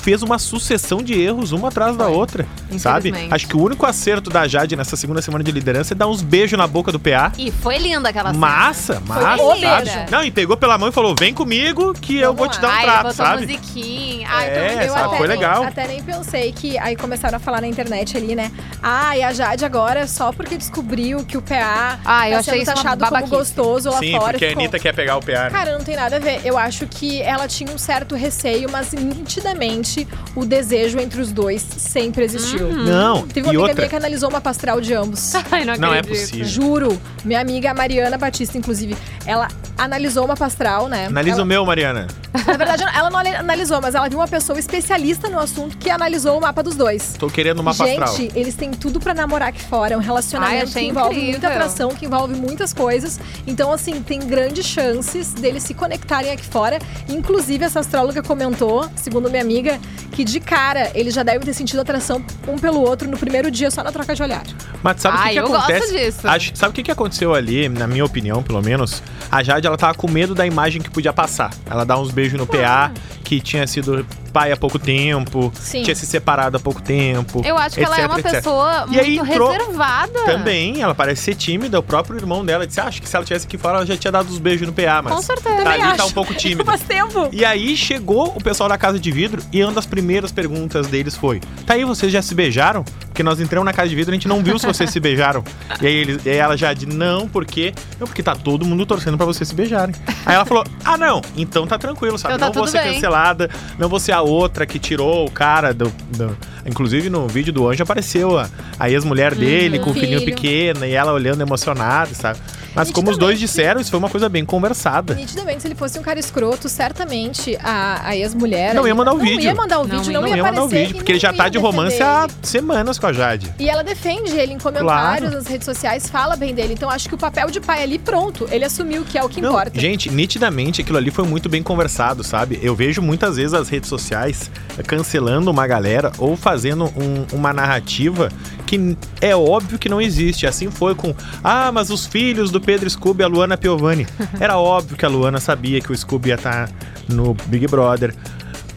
fez 0.00 0.22
uma 0.22 0.38
sucessão 0.38 1.02
de 1.02 1.18
erros, 1.20 1.52
uma 1.52 1.68
atrás 1.68 1.96
da 1.96 2.04
Foi. 2.06 2.14
outra, 2.14 2.46
sabe? 2.78 3.12
Acho 3.30 3.46
que 3.46 3.56
o 3.56 3.62
único 3.62 3.84
acerto 3.86 4.30
da 4.30 4.46
Jade 4.48 4.74
nessa 4.76 4.96
segunda 4.96 5.20
semana 5.22 5.44
de 5.44 5.52
liderança 5.52 5.94
é 5.94 5.96
dar 5.96 6.06
uns 6.08 6.22
beijos 6.22 6.58
na 6.58 6.66
boca 6.66 6.90
do 6.90 6.98
PA. 6.98 7.32
E 7.38 7.50
foi 7.50 7.78
linda 7.78 8.08
aquela 8.08 8.30
cena. 8.30 8.38
Massa, 8.40 9.00
massa, 9.06 9.42
o 9.42 9.60
sabe? 9.60 9.90
Não, 10.10 10.22
e 10.24 10.30
pegou 10.30 10.56
pela 10.56 10.76
mão 10.78 10.88
e 10.88 10.92
falou: 10.92 11.14
vem 11.14 11.32
comigo 11.34 11.92
que 11.94 12.16
eu 12.18 12.34
Vamos 12.34 12.38
vou 12.38 12.48
te 12.48 12.56
lá. 12.56 12.60
dar 12.62 12.68
um 12.68 12.72
Ai, 12.72 12.82
trato, 12.84 13.12
sabe? 13.14 13.46
musiquinha. 13.46 14.28
Ai, 14.30 14.48
É, 14.48 14.68
muito 14.68 14.82
eu 14.84 14.92
sabe? 14.92 15.04
até 15.06 15.16
Foi 15.18 15.28
nem, 15.28 15.36
legal. 15.36 15.62
Até 15.64 15.86
nem 15.86 16.02
pensei 16.02 16.52
que. 16.52 16.78
Aí 16.78 16.96
começaram 16.96 17.36
a 17.36 17.40
falar 17.40 17.60
na 17.60 17.66
internet 17.68 18.16
ali, 18.16 18.34
né? 18.34 18.50
Ah, 18.82 19.16
e 19.16 19.22
a 19.22 19.32
Jade 19.32 19.64
agora, 19.64 20.06
só 20.06 20.32
porque 20.32 20.56
descobriu 20.56 21.24
que 21.24 21.36
o 21.36 21.42
PA 21.42 21.98
Ah, 22.04 22.28
eu 22.28 22.34
tá 22.34 22.38
achei 22.40 22.64
sendo 22.64 22.74
taxado 22.76 23.04
como 23.06 23.26
gostoso 23.28 23.90
lá 23.90 23.98
Sim, 23.98 24.12
fora. 24.12 24.32
porque 24.32 24.44
a 24.44 24.48
ficou- 24.48 24.62
Anitta 24.62 24.78
quer 24.78 24.94
pegar 24.94 25.16
o 25.16 25.20
PA. 25.20 25.44
né? 25.44 25.50
Cara, 25.50 25.76
não 25.78 25.84
tem 25.84 25.96
nada 25.96 26.16
a 26.16 26.18
ver. 26.18 26.40
Eu 26.44 26.56
acho 26.56 26.86
que 26.86 27.20
ela 27.22 27.46
tinha 27.48 27.72
um 27.72 27.78
certo 27.78 28.14
receio, 28.14 28.68
mas 28.70 28.92
nitidamente 28.92 29.89
o 30.34 30.44
desejo 30.44 30.98
entre 30.98 31.20
os 31.20 31.32
dois 31.32 31.60
sempre 31.62 32.24
existiu. 32.24 32.66
Uhum. 32.68 32.84
Não, 32.84 33.22
Teve 33.26 33.46
uma 33.46 33.46
e 33.46 33.56
amiga 33.56 33.60
outra. 33.62 33.74
minha 33.76 33.88
que 33.88 33.96
analisou 33.96 34.28
uma 34.28 34.40
pastral 34.40 34.80
de 34.80 34.94
ambos. 34.94 35.32
Ai, 35.50 35.64
não, 35.64 35.74
Não 35.76 35.94
é 35.94 36.02
possível. 36.02 36.44
Juro. 36.44 37.00
Minha 37.24 37.40
amiga 37.40 37.74
Mariana 37.74 38.16
Batista, 38.16 38.56
inclusive, 38.56 38.96
ela 39.26 39.48
analisou 39.76 40.24
uma 40.24 40.36
pastral, 40.36 40.88
né? 40.88 41.06
Analisa 41.06 41.36
ela, 41.36 41.42
o 41.42 41.46
meu, 41.46 41.64
Mariana. 41.64 42.06
Na 42.46 42.56
verdade, 42.56 42.84
ela 42.94 43.10
não 43.10 43.18
ali- 43.18 43.34
analisou, 43.34 43.80
mas 43.80 43.94
ela 43.94 44.08
viu 44.08 44.18
uma 44.18 44.28
pessoa 44.28 44.58
especialista 44.58 45.28
no 45.28 45.38
assunto 45.38 45.76
que 45.76 45.90
analisou 45.90 46.36
o 46.38 46.40
mapa 46.40 46.62
dos 46.62 46.74
dois. 46.76 47.14
Tô 47.18 47.28
querendo 47.28 47.60
uma 47.60 47.74
pastral. 47.74 48.16
Gente, 48.16 48.38
eles 48.38 48.54
têm 48.54 48.70
tudo 48.70 49.00
pra 49.00 49.12
namorar 49.14 49.48
aqui 49.48 49.62
fora. 49.62 49.94
É 49.94 49.96
um 49.96 50.00
Ai, 50.00 50.06
relacionamento 50.06 50.64
achei 50.64 50.84
que 50.84 50.88
envolve 50.90 51.10
incrível. 51.14 51.30
muita 51.32 51.48
atração, 51.48 51.90
que 51.90 52.06
envolve 52.06 52.34
muitas 52.34 52.72
coisas. 52.72 53.18
Então, 53.46 53.72
assim, 53.72 54.00
tem 54.02 54.20
grandes 54.20 54.64
chances 54.66 55.32
deles 55.32 55.62
se 55.62 55.74
conectarem 55.74 56.30
aqui 56.32 56.44
fora. 56.44 56.78
Inclusive, 57.08 57.64
essa 57.64 57.80
astróloga 57.80 58.22
comentou, 58.22 58.88
segundo 58.96 59.30
minha 59.30 59.42
amiga, 59.42 59.79
que 60.12 60.24
de 60.24 60.40
cara 60.40 60.90
eles 60.94 61.14
já 61.14 61.22
devem 61.22 61.40
ter 61.40 61.52
sentido 61.54 61.80
atração 61.80 62.22
um 62.48 62.58
pelo 62.58 62.80
outro 62.80 63.08
no 63.08 63.16
primeiro 63.16 63.50
dia, 63.50 63.70
só 63.70 63.82
na 63.82 63.92
troca 63.92 64.14
de 64.14 64.22
olhar. 64.22 64.42
Mas 64.82 65.00
sabe 65.00 65.16
o 65.16 65.20
que, 65.20 65.26
Ai, 65.28 65.32
que 65.34 65.38
eu 65.40 65.48
gosto 65.48 65.70
acontece? 65.72 65.96
disso. 65.96 66.28
Acho- 66.28 66.50
sabe 66.54 66.70
o 66.70 66.74
que, 66.74 66.82
que 66.82 66.90
aconteceu 66.90 67.34
ali, 67.34 67.68
na 67.68 67.86
minha 67.86 68.04
opinião, 68.04 68.42
pelo 68.42 68.60
menos? 68.62 69.02
A 69.30 69.42
Jade, 69.42 69.66
ela 69.66 69.76
tava 69.76 69.94
com 69.94 70.10
medo 70.10 70.34
da 70.34 70.46
imagem 70.46 70.82
que 70.82 70.90
podia 70.90 71.12
passar. 71.12 71.50
Ela 71.68 71.84
dá 71.84 71.98
uns 71.98 72.10
beijos 72.10 72.38
no 72.38 72.46
PA, 72.46 72.92
que 73.22 73.40
tinha 73.40 73.66
sido 73.66 74.04
pai 74.30 74.52
há 74.52 74.56
pouco 74.56 74.78
tempo, 74.78 75.52
Sim. 75.58 75.82
tinha 75.82 75.94
se 75.94 76.06
separado 76.06 76.56
há 76.56 76.60
pouco 76.60 76.80
tempo. 76.82 77.42
Eu 77.44 77.56
acho 77.58 77.76
que 77.76 77.84
ela 77.84 77.96
é 77.96 78.00
etc, 78.00 78.10
uma 78.10 78.18
etc. 78.20 78.32
pessoa 78.32 78.86
E 78.90 78.96
muito 79.18 79.26
entrou- 79.32 79.50
reservada. 79.52 80.24
Também, 80.24 80.80
ela 80.82 80.94
parece 80.94 81.22
ser 81.22 81.34
tímida. 81.34 81.78
O 81.78 81.82
próprio 81.82 82.16
irmão 82.18 82.44
dela 82.44 82.66
disse: 82.66 82.80
ah, 82.80 82.84
Acho 82.84 83.00
que 83.02 83.08
se 83.08 83.14
ela 83.16 83.24
tivesse 83.24 83.46
aqui 83.46 83.58
fora, 83.58 83.78
ela 83.78 83.86
já 83.86 83.96
tinha 83.96 84.10
dado 84.12 84.28
os 84.28 84.38
beijos 84.38 84.66
no 84.66 84.72
PA, 84.72 85.00
mas. 85.02 85.14
Com 85.14 85.22
certeza. 85.22 85.62
Tá 85.62 85.70
ali, 85.72 85.82
tá 85.82 85.88
acho. 85.94 86.06
um 86.06 86.12
pouco 86.12 86.34
tímida. 86.34 86.64
Faz 86.64 86.80
tempo. 86.82 87.28
E 87.32 87.44
aí 87.44 87.76
chegou 87.76 88.28
o 88.36 88.42
pessoal 88.42 88.68
da 88.68 88.78
casa 88.78 88.98
de 88.98 89.10
vidro 89.10 89.42
e 89.52 89.62
uma 89.62 89.72
das 89.72 89.86
primeiras 89.86 90.32
perguntas 90.32 90.86
deles 90.86 91.14
foi: 91.16 91.40
Tá 91.66 91.74
aí, 91.74 91.84
vocês 91.84 92.10
já 92.12 92.22
se 92.22 92.34
beijaram? 92.34 92.84
Porque 92.84 93.22
nós 93.22 93.40
entramos 93.40 93.64
na 93.66 93.72
casa 93.72 93.88
de 93.88 93.94
vidro 93.96 94.12
e 94.12 94.14
a 94.14 94.16
gente 94.16 94.28
não 94.28 94.42
viu 94.42 94.58
se 94.58 94.66
vocês 94.66 94.88
se 94.90 95.00
beijaram. 95.00 95.42
E 95.80 95.86
aí, 95.86 95.94
eles, 95.94 96.24
e 96.24 96.30
aí 96.30 96.36
ela 96.36 96.56
já 96.56 96.72
disse: 96.72 96.86
Não, 96.86 97.28
porque. 97.28 97.72
Não, 97.98 98.06
porque 98.06 98.22
tá 98.22 98.34
todo 98.34 98.64
mundo 98.64 98.86
torcendo 98.86 99.16
pra 99.16 99.26
vocês 99.26 99.48
se 99.48 99.54
beijarem. 99.54 99.94
Aí 100.24 100.34
ela 100.34 100.44
falou: 100.44 100.64
Ah, 100.84 100.96
não, 100.96 101.20
então 101.36 101.66
tá 101.66 101.76
tranquilo, 101.78 102.16
sabe? 102.18 102.34
Então 102.34 102.48
tá 102.48 102.54
não 102.54 102.62
vou 102.64 102.70
ser 102.70 102.82
bem. 102.82 102.94
cancelada, 102.94 103.50
não 103.78 103.88
vou 103.88 103.98
ser 104.00 104.12
outra 104.22 104.66
que 104.66 104.78
tirou 104.78 105.26
o 105.26 105.30
cara 105.30 105.72
do. 105.72 105.92
do- 106.16 106.36
Inclusive 106.66 107.08
no 107.08 107.26
vídeo 107.26 107.52
do 107.54 107.66
Anjo 107.68 107.82
apareceu 107.82 108.38
a, 108.38 108.46
a 108.78 108.90
ex-mulher 108.90 109.34
dele 109.34 109.78
com 109.78 109.90
o 109.90 109.94
filhinho 109.94 110.20
Filho. 110.20 110.34
pequeno 110.34 110.84
e 110.84 110.92
ela 110.92 111.10
olhando 111.12 111.40
emocionada, 111.40 112.14
sabe? 112.14 112.38
Mas 112.74 112.90
como 112.90 113.10
os 113.10 113.18
dois 113.18 113.38
disseram, 113.38 113.80
isso 113.80 113.90
foi 113.90 113.98
uma 113.98 114.08
coisa 114.08 114.28
bem 114.28 114.44
conversada. 114.44 115.14
Nitidamente, 115.14 115.62
se 115.62 115.68
ele 115.68 115.74
fosse 115.74 115.98
um 115.98 116.02
cara 116.02 116.18
escroto, 116.20 116.68
certamente 116.68 117.56
a, 117.62 118.08
a 118.08 118.16
ex-mulher. 118.16 118.74
Não 118.74 118.86
ia 118.86 118.94
mandar 118.94 119.12
o 119.12 119.18
não 119.18 119.24
vídeo. 119.24 119.42
ia 119.44 119.54
mandar 119.54 119.78
o 119.80 119.86
Não 119.86 119.98
vídeo, 119.98 120.10
ia. 120.10 120.12
não, 120.14 120.20
Não 120.22 120.28
ia 120.28 120.36
ia 120.36 120.42
mandar 120.42 120.62
o 120.62 120.64
aparecer 120.64 120.80
vídeo, 120.86 120.96
porque 120.96 121.12
ele 121.12 121.16
não 121.18 121.20
já 121.20 121.32
tá 121.32 121.48
de 121.48 121.58
romance 121.58 121.98
defender 121.98 122.04
há 122.10 122.24
ele. 122.24 122.32
semanas 122.42 122.98
com 122.98 123.06
a 123.06 123.12
Jade. 123.12 123.54
E 123.58 123.68
ela 123.68 123.82
defende 123.82 124.32
ele 124.32 124.52
em 124.52 124.58
comentários 124.58 124.90
Claro. 125.30 125.30
nas 125.30 125.46
redes 125.46 125.64
sociais, 125.64 126.08
fala 126.08 126.36
bem 126.36 126.54
dele. 126.54 126.72
Então 126.74 126.88
acho 126.90 127.08
que 127.08 127.14
o 127.14 127.18
papel 127.18 127.50
de 127.50 127.60
pai 127.60 127.82
ali, 127.82 127.98
pronto, 127.98 128.48
ele 128.50 128.64
assumiu 128.64 129.04
que 129.04 129.18
é 129.18 129.22
o 129.24 129.28
que 129.28 129.40
Não, 129.40 129.50
importa. 129.50 129.78
gente, 129.80 130.10
nitidamente 130.10 130.80
aquilo 130.80 130.98
ali 130.98 131.10
foi 131.10 131.24
muito 131.26 131.48
bem 131.48 131.62
conversado, 131.62 132.22
sabe? 132.22 132.58
Eu 132.62 132.74
vejo 132.74 133.02
muitas 133.02 133.36
vezes 133.36 133.54
as 133.54 133.68
redes 133.68 133.88
sociais 133.88 134.50
cancelando 134.86 135.50
uma 135.50 135.66
galera 135.66 136.12
ou 136.18 136.36
fazendo 136.36 136.84
um- 136.96 137.26
uma 137.32 137.52
narrativa 137.52 138.30
que 138.70 138.96
é 139.20 139.34
óbvio 139.34 139.80
que 139.80 139.88
não 139.88 140.00
existe. 140.00 140.46
Assim 140.46 140.70
foi 140.70 140.94
com, 140.94 141.12
ah, 141.42 141.72
mas 141.72 141.90
os 141.90 142.06
filhos 142.06 142.52
do 142.52 142.60
Pedro 142.60 142.88
Scooby 142.88 143.22
e 143.22 143.24
a 143.24 143.26
Luana 143.26 143.58
Piovani. 143.58 144.06
Era 144.38 144.56
óbvio 144.56 144.96
que 144.96 145.04
a 145.04 145.08
Luana 145.08 145.40
sabia 145.40 145.80
que 145.80 145.90
o 145.90 145.96
Scooby 145.96 146.28
ia 146.28 146.36
estar 146.36 146.70
no 147.08 147.34
Big 147.46 147.66
Brother. 147.66 148.14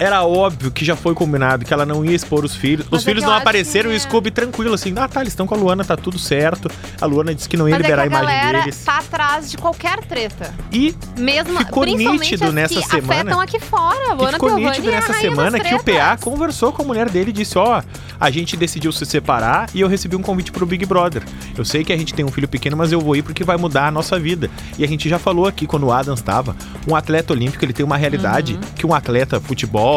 Era 0.03 0.23
óbvio 0.23 0.69
que 0.71 0.83
já 0.83 0.95
foi 0.95 1.13
combinado 1.13 1.63
que 1.63 1.73
ela 1.73 1.85
não 1.85 2.03
ia 2.03 2.13
expor 2.15 2.43
os 2.43 2.55
filhos. 2.55 2.85
Mas 2.91 3.01
os 3.01 3.07
é 3.07 3.09
filhos 3.11 3.23
não 3.23 3.33
apareceram 3.33 3.89
que- 3.89 3.95
e 3.95 3.97
o 3.97 4.01
Scooby 4.01 4.31
tranquilo, 4.31 4.73
assim. 4.73 4.93
Ah, 4.97 5.07
tá, 5.07 5.21
eles 5.21 5.31
estão 5.33 5.47
com 5.47 5.55
a 5.55 5.57
Luana, 5.57 5.83
tá 5.85 5.95
tudo 5.95 6.19
certo. 6.19 6.69
A 6.99 7.05
Luana 7.05 7.33
disse 7.33 7.47
que 7.47 7.55
não 7.55 7.67
ia 7.69 7.75
Mas 7.75 7.79
é 7.79 7.83
que 7.83 7.87
liberar 7.91 8.01
a 8.01 8.03
a 8.03 8.07
imagem 8.07 8.27
galera 8.27 8.59
deles. 8.63 8.83
tá 8.83 8.97
atrás 8.97 9.49
de 9.49 9.57
qualquer 9.57 10.03
treta. 10.05 10.53
E 10.71 10.93
Mesmo, 11.17 11.57
Ficou 11.59 11.85
nítido 11.85 12.51
nessa 12.51 12.73
que 12.81 12.87
semana. 12.87 13.13
afetam 13.21 13.39
aqui 13.39 13.59
fora. 13.59 14.13
Luana 14.13 14.33
ficou 14.33 14.49
Piovani 14.49 14.65
nítido 14.71 14.89
é 14.89 14.91
nessa 14.95 15.13
semana 15.13 15.59
que 15.59 15.73
o 15.75 15.83
PA 15.83 16.17
conversou 16.19 16.73
com 16.73 16.81
a 16.81 16.85
mulher 16.85 17.09
dele 17.09 17.29
e 17.29 17.33
disse: 17.33 17.57
Ó, 17.57 17.81
a 18.19 18.29
gente 18.31 18.57
decidiu 18.57 18.91
se 18.91 19.05
separar 19.05 19.69
e 19.73 19.79
eu 19.81 19.87
recebi 19.87 20.15
um 20.15 20.21
convite 20.21 20.51
pro 20.51 20.65
Big 20.65 20.85
Brother. 20.85 21.23
Eu 21.57 21.63
sei 21.63 21.83
que 21.83 21.93
a 21.93 21.97
gente 21.97 22.13
tem 22.13 22.25
um 22.25 22.31
filho 22.31 22.47
pequeno, 22.47 22.75
mas 22.75 22.91
eu 22.91 22.99
vou 22.99 23.15
ir 23.15 23.21
porque 23.21 23.43
vai 23.43 23.55
mudar 23.57 23.87
a 23.87 23.91
nossa 23.91 24.19
vida. 24.19 24.49
E 24.77 24.83
a 24.83 24.87
gente 24.87 25.07
já 25.07 25.17
falou 25.19 25.45
aqui 25.47 25.65
quando 25.67 25.83
o 25.85 25.91
Adams 25.91 26.19
estava: 26.19 26.55
um 26.87 26.95
atleta 26.95 27.31
olímpico 27.31 27.63
ele 27.63 27.73
tem 27.73 27.85
uma 27.85 27.95
realidade 27.97 28.53
Uhum. 28.55 28.59
que 28.75 28.85
um 28.85 28.93
atleta 28.93 29.39
futebol, 29.39 29.92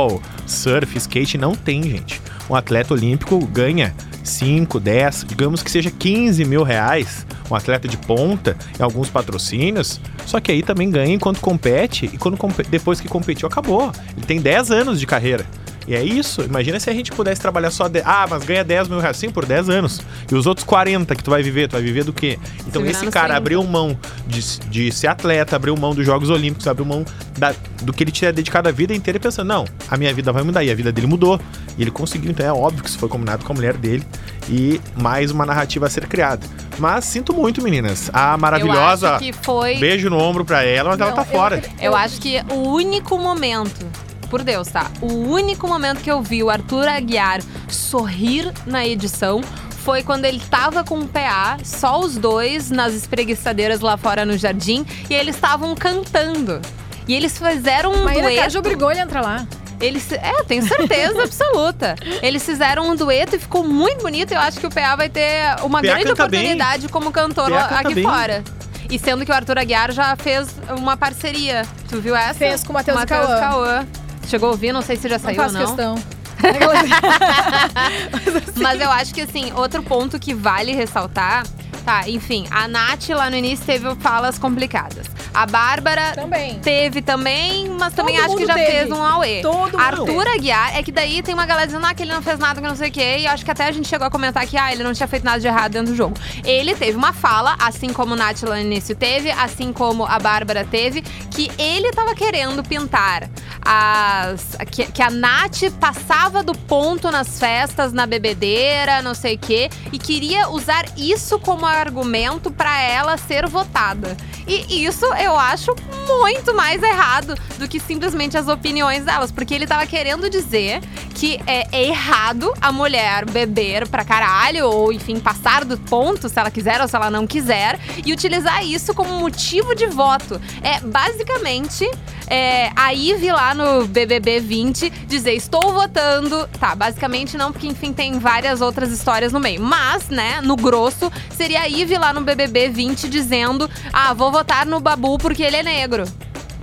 surf, 0.46 0.96
skate 0.98 1.38
não 1.38 1.54
tem, 1.54 1.82
gente. 1.82 2.20
Um 2.48 2.54
atleta 2.54 2.94
olímpico 2.94 3.44
ganha 3.46 3.94
5, 4.22 4.78
10, 4.80 5.24
digamos 5.26 5.62
que 5.62 5.70
seja 5.70 5.90
15 5.90 6.44
mil 6.44 6.62
reais, 6.62 7.26
um 7.50 7.54
atleta 7.54 7.88
de 7.88 7.96
ponta, 7.96 8.56
em 8.78 8.82
alguns 8.82 9.08
patrocínios, 9.08 10.00
só 10.24 10.40
que 10.40 10.50
aí 10.50 10.62
também 10.62 10.90
ganha 10.90 11.14
enquanto 11.14 11.40
compete, 11.40 12.06
e 12.12 12.18
quando 12.18 12.38
depois 12.68 13.00
que 13.00 13.08
competiu, 13.08 13.48
acabou. 13.48 13.92
Ele 14.16 14.26
tem 14.26 14.40
10 14.40 14.70
anos 14.70 15.00
de 15.00 15.06
carreira. 15.06 15.46
E 15.86 15.94
é 15.94 16.02
isso. 16.02 16.42
Imagina 16.42 16.80
se 16.80 16.90
a 16.90 16.92
gente 16.92 17.12
pudesse 17.12 17.40
trabalhar 17.40 17.70
só. 17.70 17.86
De... 17.88 18.00
Ah, 18.04 18.26
mas 18.28 18.44
ganha 18.44 18.64
10 18.64 18.88
mil 18.88 18.98
reais 18.98 19.16
sim 19.16 19.30
por 19.30 19.46
10 19.46 19.68
anos. 19.70 20.00
E 20.30 20.34
os 20.34 20.46
outros 20.46 20.64
40 20.66 21.14
que 21.14 21.22
tu 21.22 21.30
vai 21.30 21.42
viver, 21.42 21.68
tu 21.68 21.72
vai 21.72 21.82
viver 21.82 22.02
do 22.04 22.12
quê? 22.12 22.38
Então 22.66 22.84
esse 22.84 23.06
cara 23.06 23.26
30. 23.28 23.36
abriu 23.36 23.62
mão 23.64 23.96
de, 24.26 24.40
de 24.68 24.90
ser 24.92 25.06
atleta, 25.06 25.54
abriu 25.56 25.76
mão 25.76 25.94
dos 25.94 26.04
Jogos 26.04 26.28
Olímpicos, 26.28 26.66
abriu 26.66 26.84
mão 26.84 27.04
da- 27.38 27.54
do 27.82 27.92
que 27.92 28.02
ele 28.02 28.10
tinha 28.10 28.32
dedicado 28.32 28.68
a 28.68 28.72
vida 28.72 28.92
inteira 28.94 29.16
e 29.18 29.20
pensando, 29.20 29.46
não, 29.48 29.64
a 29.88 29.96
minha 29.96 30.12
vida 30.12 30.32
vai 30.32 30.42
mudar. 30.42 30.64
E 30.64 30.70
a 30.70 30.74
vida 30.74 30.90
dele 30.90 31.06
mudou. 31.06 31.40
E 31.78 31.82
ele 31.82 31.90
conseguiu, 31.90 32.30
então 32.30 32.44
é 32.44 32.52
óbvio 32.52 32.82
que 32.82 32.88
isso 32.88 32.98
foi 32.98 33.08
combinado 33.08 33.44
com 33.44 33.52
a 33.52 33.54
mulher 33.54 33.74
dele. 33.76 34.02
E 34.48 34.80
mais 35.00 35.30
uma 35.30 35.44
narrativa 35.46 35.86
a 35.86 35.90
ser 35.90 36.06
criada. 36.08 36.46
Mas 36.78 37.04
sinto 37.04 37.32
muito, 37.32 37.62
meninas. 37.62 38.10
A 38.12 38.36
maravilhosa. 38.36 39.06
Eu 39.08 39.14
acho 39.14 39.24
que 39.24 39.32
foi. 39.32 39.76
Beijo 39.76 40.08
no 40.10 40.18
ombro 40.18 40.44
pra 40.44 40.62
ela, 40.64 40.90
mas 40.90 41.00
ela 41.00 41.10
Não, 41.10 41.16
tá 41.16 41.22
eu 41.22 41.26
fora. 41.26 41.62
Eu 41.80 41.94
acho 41.96 42.20
que 42.20 42.40
o 42.50 42.68
único 42.72 43.18
momento, 43.18 43.86
por 44.26 44.42
Deus, 44.42 44.68
tá? 44.68 44.90
O 45.00 45.12
único 45.12 45.66
momento 45.68 46.02
que 46.02 46.10
eu 46.10 46.22
vi 46.22 46.42
o 46.42 46.50
Arthur 46.50 46.88
Aguiar 46.88 47.40
sorrir 47.68 48.52
na 48.66 48.86
edição 48.86 49.40
foi 49.86 50.02
quando 50.02 50.24
ele 50.24 50.40
tava 50.40 50.82
com 50.82 50.98
o 50.98 51.06
PA, 51.06 51.58
só 51.62 52.00
os 52.00 52.16
dois 52.16 52.70
nas 52.70 52.92
espreguiçadeiras 52.92 53.80
lá 53.80 53.96
fora 53.96 54.24
no 54.24 54.36
jardim, 54.36 54.84
e 55.08 55.14
eles 55.14 55.36
estavam 55.36 55.74
cantando. 55.76 56.60
E 57.06 57.14
eles 57.14 57.38
fizeram 57.38 57.92
um 57.92 58.02
Maíra 58.02 58.22
dueto. 58.22 58.42
Caju 58.42 58.58
obrigou 58.58 58.90
ele 58.90 59.00
a 59.00 59.04
entrar 59.04 59.22
lá. 59.22 59.46
Eles, 59.80 60.10
é, 60.10 60.32
eu 60.32 60.44
tenho 60.44 60.66
certeza 60.66 61.22
absoluta. 61.24 61.94
Eles 62.22 62.44
fizeram 62.44 62.90
um 62.90 62.96
dueto 62.96 63.36
e 63.36 63.38
ficou 63.38 63.62
muito 63.62 64.02
bonito. 64.02 64.32
Eu 64.32 64.40
acho 64.40 64.58
que 64.58 64.66
o 64.66 64.70
PA 64.70 64.96
vai 64.96 65.08
ter 65.08 65.54
uma 65.62 65.80
PA 65.80 65.86
grande 65.86 66.04
canta 66.06 66.26
bem. 66.26 66.40
oportunidade 66.40 66.88
como 66.88 67.12
cantor 67.12 67.52
aqui 67.52 67.94
bem. 67.94 68.04
fora. 68.04 68.42
E 68.90 68.98
sendo 68.98 69.24
que 69.24 69.30
o 69.30 69.34
Arthur 69.34 69.58
Aguiar 69.58 69.92
já 69.92 70.16
fez 70.16 70.48
uma 70.76 70.96
parceria. 70.96 71.62
Tu 71.88 72.00
viu 72.00 72.16
essa? 72.16 72.34
Fez 72.34 72.64
com 72.64 72.70
o 72.70 72.74
Matheus 72.74 72.98
Matheus 72.98 73.26
Cauã. 73.26 73.86
Chegou 74.26 74.48
a 74.48 74.52
ouvir, 74.52 74.72
não 74.72 74.82
sei 74.82 74.96
se 74.96 75.08
já 75.08 75.18
Não 75.18 75.24
saiu 75.24 75.42
ou 75.42 75.50
faço 75.50 75.54
não. 75.54 75.66
questão. 75.66 75.94
Mas 78.60 78.80
eu 78.80 78.90
acho 78.90 79.14
que, 79.14 79.22
assim, 79.22 79.52
outro 79.54 79.82
ponto 79.82 80.18
que 80.18 80.34
vale 80.34 80.74
ressaltar. 80.74 81.44
Tá, 81.86 82.02
enfim, 82.08 82.48
a 82.50 82.66
Nath 82.66 83.10
lá 83.10 83.30
no 83.30 83.36
início 83.36 83.64
teve 83.64 83.94
falas 84.00 84.40
complicadas. 84.40 85.06
A 85.32 85.46
Bárbara 85.46 86.14
Também. 86.16 86.58
teve 86.58 87.00
também, 87.00 87.68
mas 87.68 87.94
também 87.94 88.16
Todo 88.16 88.24
acho 88.24 88.34
que 88.34 88.40
mundo 88.40 88.48
já 88.48 88.54
teve. 88.54 88.70
fez 88.72 88.90
um 88.90 89.00
auê. 89.00 89.40
Todo 89.40 89.70
mundo 89.70 89.80
Arthur 89.80 90.26
Aguiar, 90.26 90.76
é 90.76 90.82
que 90.82 90.90
daí 90.90 91.22
tem 91.22 91.32
uma 91.32 91.46
galera 91.46 91.66
dizendo 91.68 91.86
ah, 91.86 91.94
que 91.94 92.02
ele 92.02 92.12
não 92.12 92.22
fez 92.22 92.40
nada, 92.40 92.60
que 92.60 92.66
não 92.66 92.74
sei 92.74 92.88
o 92.88 92.92
quê. 92.92 93.18
E 93.20 93.26
acho 93.28 93.44
que 93.44 93.50
até 93.52 93.66
a 93.66 93.70
gente 93.70 93.86
chegou 93.86 94.04
a 94.04 94.10
comentar 94.10 94.44
que 94.48 94.56
ah, 94.56 94.72
ele 94.72 94.82
não 94.82 94.92
tinha 94.92 95.06
feito 95.06 95.22
nada 95.22 95.38
de 95.38 95.46
errado 95.46 95.70
dentro 95.70 95.92
do 95.92 95.96
jogo. 95.96 96.16
Ele 96.44 96.74
teve 96.74 96.96
uma 96.96 97.12
fala, 97.12 97.54
assim 97.60 97.92
como 97.92 98.14
o 98.14 98.16
Nath 98.16 98.42
lá 98.42 98.56
no 98.56 98.62
início 98.62 98.96
teve, 98.96 99.30
assim 99.30 99.72
como 99.72 100.04
a 100.04 100.18
Bárbara 100.18 100.64
teve, 100.64 101.02
que 101.02 101.52
ele 101.56 101.92
tava 101.92 102.16
querendo 102.16 102.64
pintar 102.64 103.30
as. 103.64 104.56
Que, 104.70 104.86
que 104.86 105.02
a 105.02 105.10
Nath 105.10 105.70
passava 105.78 106.42
do 106.42 106.54
ponto 106.54 107.10
nas 107.10 107.38
festas, 107.38 107.92
na 107.92 108.06
bebedeira, 108.06 109.02
não 109.02 109.14
sei 109.14 109.36
o 109.36 109.38
quê, 109.38 109.68
e 109.92 109.98
queria 109.98 110.48
usar 110.48 110.84
isso 110.96 111.38
como 111.38 111.66
argumento 111.76 112.50
pra 112.50 112.80
ela 112.80 113.16
ser 113.16 113.46
votada. 113.46 114.16
E 114.46 114.84
isso 114.84 115.04
eu 115.06 115.36
acho 115.36 115.74
muito 116.06 116.54
mais 116.54 116.80
errado 116.82 117.34
do 117.58 117.66
que 117.66 117.80
simplesmente 117.80 118.38
as 118.38 118.46
opiniões 118.46 119.04
delas, 119.04 119.32
porque 119.32 119.52
ele 119.52 119.66
tava 119.66 119.86
querendo 119.86 120.30
dizer 120.30 120.80
que 121.14 121.40
é, 121.46 121.66
é 121.72 121.88
errado 121.88 122.52
a 122.60 122.70
mulher 122.70 123.24
beber 123.24 123.88
pra 123.88 124.04
caralho, 124.04 124.66
ou 124.68 124.92
enfim, 124.92 125.18
passar 125.18 125.64
do 125.64 125.76
ponto 125.76 126.28
se 126.28 126.38
ela 126.38 126.50
quiser 126.50 126.80
ou 126.80 126.86
se 126.86 126.94
ela 126.94 127.10
não 127.10 127.26
quiser, 127.26 127.80
e 128.04 128.12
utilizar 128.12 128.64
isso 128.64 128.94
como 128.94 129.18
motivo 129.18 129.74
de 129.74 129.86
voto. 129.86 130.40
É 130.62 130.78
basicamente 130.80 131.88
é, 132.28 132.70
a 132.74 132.92
Ive 132.92 133.30
lá 133.30 133.54
no 133.54 133.86
BBB 133.86 134.40
20 134.40 134.90
dizer 135.06 135.32
estou 135.32 135.72
votando. 135.72 136.46
Tá, 136.58 136.74
basicamente 136.74 137.36
não, 137.36 137.52
porque 137.52 137.66
enfim 137.66 137.92
tem 137.92 138.18
várias 138.18 138.60
outras 138.60 138.90
histórias 138.90 139.32
no 139.32 139.40
meio. 139.40 139.60
Mas, 139.60 140.08
né, 140.08 140.40
no 140.42 140.56
grosso, 140.56 141.10
seria 141.30 141.65
a 141.66 141.68
Ive 141.68 141.98
lá 141.98 142.12
no 142.12 142.20
BBB 142.20 142.68
20 142.68 143.08
dizendo: 143.08 143.68
ah, 143.92 144.14
vou 144.14 144.30
votar 144.32 144.64
no 144.64 144.80
Babu 144.80 145.18
porque 145.18 145.42
ele 145.42 145.56
é 145.56 145.62
negro. 145.62 146.04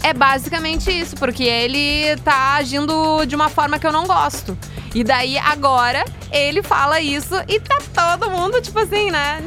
É 0.02 0.14
basicamente 0.14 0.92
isso, 0.92 1.16
porque 1.16 1.44
ele 1.44 2.16
tá 2.26 2.56
agindo 2.56 3.24
de 3.26 3.36
uma 3.36 3.48
forma 3.48 3.80
que 3.80 3.88
eu 3.88 3.92
não 3.92 4.06
gosto. 4.06 4.58
E 4.94 5.02
daí 5.04 5.38
agora 5.38 6.04
ele 6.32 6.62
fala 6.62 7.00
isso 7.00 7.34
e 7.48 7.60
tá 7.60 7.78
todo 7.94 8.30
mundo, 8.30 8.62
tipo 8.62 8.78
assim, 8.80 9.10
né? 9.12 9.42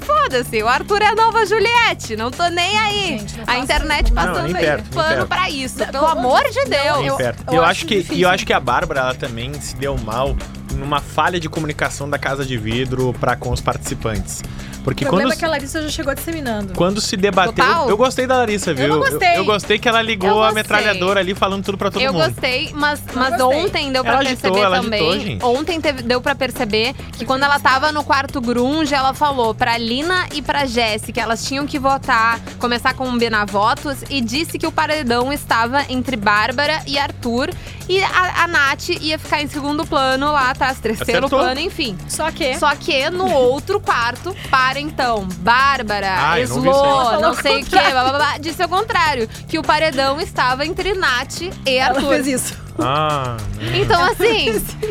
Foda-se, 0.00 0.62
o 0.62 0.68
Arthur 0.68 1.00
é 1.00 1.06
a 1.06 1.14
nova 1.14 1.46
Juliette, 1.46 2.16
não 2.16 2.30
tô 2.30 2.46
nem 2.48 2.76
aí. 2.78 3.18
Gente, 3.18 3.36
não 3.38 3.44
a 3.46 3.58
internet 3.58 4.06
isso. 4.06 4.14
Não, 4.14 4.24
passando 4.26 4.46
aí 4.46 4.52
perto, 4.64 4.82
nem 4.84 4.92
pano 4.92 5.26
pra 5.26 5.48
isso, 5.50 5.78
Não, 5.78 5.86
pelo 5.86 6.06
amor 6.06 6.42
de 6.50 6.64
Deus. 6.64 6.96
Bem 6.98 7.06
eu- 7.06 7.18
eu 7.20 7.54
Eu, 7.54 7.64
acho 7.64 7.86
que, 7.86 7.94
e 7.94 7.98
difícil. 8.02 8.22
eu 8.24 8.28
acho 8.28 8.44
que 8.44 8.52
a 8.52 8.60
Bárbara 8.60 9.00
ela 9.00 9.14
também 9.14 9.54
se 9.60 9.76
deu 9.76 9.96
mal 9.96 10.36
numa 10.72 11.00
falha 11.00 11.38
de 11.38 11.48
comunicação 11.48 12.10
da 12.10 12.18
Casa 12.18 12.44
de 12.44 12.58
Vidro 12.58 13.14
para 13.20 13.36
com 13.36 13.50
os 13.52 13.60
participantes. 13.60 14.42
Porque 14.84 15.04
O 15.04 15.08
problema 15.08 15.30
quando, 15.30 15.36
é 15.36 15.38
que 15.38 15.44
a 15.44 15.48
Larissa 15.48 15.82
já 15.82 15.88
chegou 15.88 16.14
disseminando. 16.14 16.74
quando 16.74 17.00
se 17.00 17.16
debateu. 17.16 17.52
Total. 17.54 17.88
Eu 17.88 17.96
gostei 17.96 18.26
da 18.26 18.36
Larissa, 18.36 18.74
viu? 18.74 18.88
não 18.88 18.98
gostei. 18.98 19.38
Eu, 19.38 19.44
gostei 19.44 19.78
que 19.78 19.88
ela 19.88 20.02
ligou 20.02 20.28
Eu 20.28 20.42
a 20.42 20.52
metralhadora 20.52 21.20
ali 21.20 21.34
falando 21.34 21.64
tudo 21.64 21.78
pra 21.78 21.90
todo 21.90 22.02
eu 22.02 22.12
mundo. 22.12 22.26
gostei, 22.26 22.70
mas, 22.74 23.00
mas 23.14 23.36
gostei. 23.38 23.64
ontem 23.64 23.90
deu 23.90 24.02
pra 24.04 24.12
Ela 24.12 24.20
agitou, 24.20 24.52
perceber 24.52 24.64
ela 24.66 24.80
também. 24.82 25.08
agitou, 25.10 25.26
gente. 25.26 25.44
Ontem 25.44 25.80
teve- 25.80 26.02
deu 26.02 26.20
pra 26.20 26.34
perceber 26.34 26.94
que 27.16 27.24
quando 27.24 27.42
ela 27.44 27.58
tava 27.58 27.90
no 27.90 28.04
quarto 28.04 28.40
grunge, 28.40 28.94
ela 28.94 29.14
falou 29.14 29.54
pra 29.54 29.78
Lina 29.78 30.26
e 30.34 30.42
pra 30.42 30.64
que 31.12 31.20
elas 31.20 31.44
tinham 31.44 31.66
que 31.66 31.78
votar, 31.78 32.40
começar 32.58 32.90
a 32.90 32.94
combinar 32.94 33.46
votos 33.46 33.98
e 34.10 34.20
disse 34.20 34.58
que 34.58 34.66
o 34.66 34.72
paredão 34.72 35.32
estava 35.32 35.84
entre 35.88 36.16
Bárbara 36.16 36.82
e 36.86 36.98
Arthur 36.98 37.50
e 37.88 38.02
a, 38.02 38.44
a 38.44 38.48
Nath 38.48 38.88
ia 39.00 39.18
ficar 39.18 39.42
em 39.42 39.46
segundo 39.46 39.86
plano 39.86 40.32
lá, 40.32 40.54
tá? 40.54 40.74
Terceiro 40.74 41.26
Acertou. 41.26 41.38
plano, 41.38 41.60
enfim. 41.60 41.96
Só 42.08 42.30
que. 42.30 42.58
Só 42.58 42.74
que 42.74 43.08
no 43.10 43.30
outro 43.32 43.78
quarto, 43.80 44.34
para 44.50 44.73
então, 44.80 45.26
Bárbara, 45.38 46.14
Ai, 46.16 46.44
eu 46.44 46.48
não 46.48 46.62
não 46.62 47.12
Ela 47.12 47.34
sei 47.42 47.62
o 47.62 47.64
que, 47.64 47.70
blá, 47.70 47.90
blá, 47.90 48.12
blá, 48.12 48.38
disse 48.38 48.62
o 48.64 48.68
contrário, 48.68 49.28
que 49.48 49.58
o 49.58 49.62
paredão 49.62 50.20
estava 50.20 50.64
entre 50.66 50.94
Nath 50.94 51.42
e 51.42 51.52
Ela 51.66 51.96
Arthur. 51.96 52.08
fez 52.10 52.26
isso. 52.26 52.64
Ah, 52.76 53.36
Então, 53.72 54.02
assim, 54.02 54.50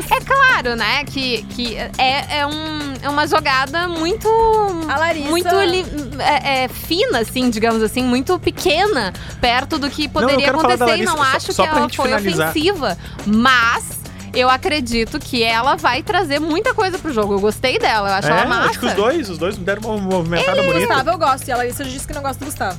é 0.10 0.22
claro, 0.22 0.74
né, 0.78 1.04
que, 1.04 1.44
que 1.50 1.76
é, 1.76 2.38
é, 2.40 2.48
um, 2.48 2.94
é 3.02 3.10
uma 3.10 3.28
jogada 3.28 3.90
muito. 3.90 4.26
A 4.90 4.98
Larissa- 4.98 5.30
Muito 5.30 5.56
li- 5.60 5.86
é, 6.20 6.64
é, 6.64 6.68
fina, 6.70 7.20
assim, 7.20 7.50
digamos 7.50 7.82
assim, 7.84 8.02
muito 8.02 8.40
pequena, 8.40 9.12
perto 9.42 9.78
do 9.78 9.90
que 9.90 10.08
poderia 10.08 10.50
da 10.50 10.58
acontecer. 10.60 10.98
e 11.00 11.04
não 11.04 11.18
Larissa, 11.18 11.38
acho 11.38 11.46
só- 11.54 11.64
só 11.66 11.70
que 11.72 11.78
ela 11.78 11.90
foi 11.90 12.06
finalizar. 12.06 12.50
ofensiva. 12.52 12.98
Mas. 13.26 14.03
Eu 14.34 14.50
acredito 14.50 15.20
que 15.20 15.44
ela 15.44 15.76
vai 15.76 16.02
trazer 16.02 16.40
muita 16.40 16.74
coisa 16.74 16.98
pro 16.98 17.14
jogo. 17.14 17.34
Eu 17.36 17.40
gostei 17.40 17.78
dela, 17.78 18.10
eu 18.10 18.14
acho 18.16 18.28
é, 18.28 18.32
ela 18.32 18.46
massa. 18.48 18.70
acho 18.72 18.80
que 18.80 18.86
os 18.88 18.94
dois, 18.94 19.30
os 19.30 19.38
dois 19.38 19.56
deram 19.58 19.82
uma 19.84 19.98
movimentada 19.98 20.60
O 20.62 20.66
bonita. 20.66 20.88
Gustavo 20.88 21.10
eu 21.12 21.18
gosto. 21.20 21.48
E 21.48 21.52
a 21.52 21.58
Larissa 21.58 21.84
já 21.84 21.90
disse 21.92 22.08
que 22.08 22.14
não 22.14 22.22
gosta 22.24 22.40
do 22.40 22.46
Gustavo. 22.46 22.78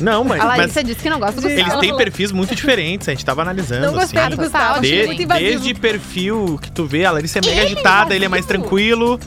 Não, 0.00 0.24
mas, 0.24 0.40
A 0.40 0.44
mas 0.46 0.58
Larissa 0.58 0.82
disse 0.84 1.00
que 1.00 1.10
não 1.10 1.18
gosta 1.20 1.40
do 1.40 1.46
Eles 1.46 1.52
eles 1.58 1.64
Gustavo. 1.64 1.80
têm 1.82 1.96
perfis 1.96 2.32
muito 2.32 2.54
diferentes, 2.54 3.06
a 3.08 3.10
gente 3.10 3.24
tava 3.24 3.42
analisando, 3.42 3.86
Não 3.86 3.92
gostei 3.92 4.18
assim. 4.18 4.30
do 4.30 4.36
Gustavo. 4.38 4.78
Achei 4.80 5.00
de- 5.02 5.06
muito 5.08 5.22
invasivo. 5.22 5.50
Desde 5.50 5.74
perfil 5.74 6.58
que 6.62 6.70
tu 6.72 6.86
vê, 6.86 7.04
a 7.04 7.10
Larissa 7.10 7.38
é 7.38 7.42
mega 7.42 7.60
Ele 7.60 7.72
agitada, 7.74 8.14
ele 8.14 8.24
é 8.24 8.28
mais 8.28 8.46
tranquilo. 8.46 9.20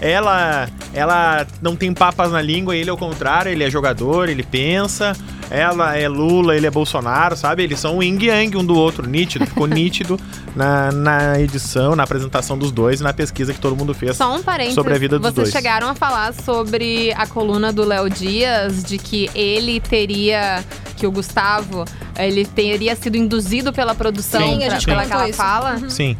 Ela, 0.00 0.68
ela 0.94 1.44
não 1.60 1.74
tem 1.74 1.92
papas 1.92 2.30
na 2.30 2.40
língua, 2.40 2.76
ele 2.76 2.88
é 2.88 2.92
o 2.92 2.96
contrário, 2.96 3.50
ele 3.50 3.64
é 3.64 3.70
jogador, 3.70 4.28
ele 4.28 4.44
pensa. 4.44 5.16
Ela 5.50 5.96
é 5.96 6.08
Lula, 6.08 6.54
ele 6.56 6.66
é 6.66 6.70
Bolsonaro, 6.70 7.36
sabe? 7.36 7.62
Eles 7.62 7.80
são 7.80 7.98
o 7.98 8.02
yin 8.02 8.18
yang 8.20 8.56
um 8.56 8.64
do 8.64 8.74
outro, 8.76 9.06
nítido. 9.08 9.46
Ficou 9.46 9.66
nítido 9.68 10.18
na, 10.54 10.92
na 10.92 11.40
edição, 11.40 11.96
na 11.96 12.02
apresentação 12.02 12.56
dos 12.58 12.70
dois 12.70 13.00
e 13.00 13.02
na 13.02 13.12
pesquisa 13.12 13.54
que 13.54 13.60
todo 13.60 13.74
mundo 13.76 13.94
fez. 13.94 14.16
Só 14.16 14.34
um 14.34 14.42
parênteses. 14.42 14.74
Sobre 14.74 14.94
a 14.94 14.98
vida 14.98 15.18
dos 15.18 15.26
Vocês 15.32 15.44
dois. 15.50 15.52
chegaram 15.52 15.88
a 15.88 15.94
falar 15.94 16.34
sobre 16.34 17.12
a 17.16 17.26
coluna 17.26 17.72
do 17.72 17.84
Léo 17.84 18.08
Dias, 18.10 18.82
de 18.84 18.98
que 18.98 19.30
ele 19.34 19.80
teria, 19.80 20.62
que 20.96 21.06
o 21.06 21.10
Gustavo 21.10 21.84
ele 22.18 22.44
teria 22.44 22.94
sido 22.96 23.16
induzido 23.16 23.72
pela 23.72 23.94
produção 23.94 24.42
Sim, 24.42 24.64
a 24.64 24.66
pra- 24.66 24.70
gente 24.74 24.86
pela 24.86 25.02
aquela 25.02 25.28
isso. 25.28 25.36
fala. 25.38 25.78
Sim. 25.88 26.16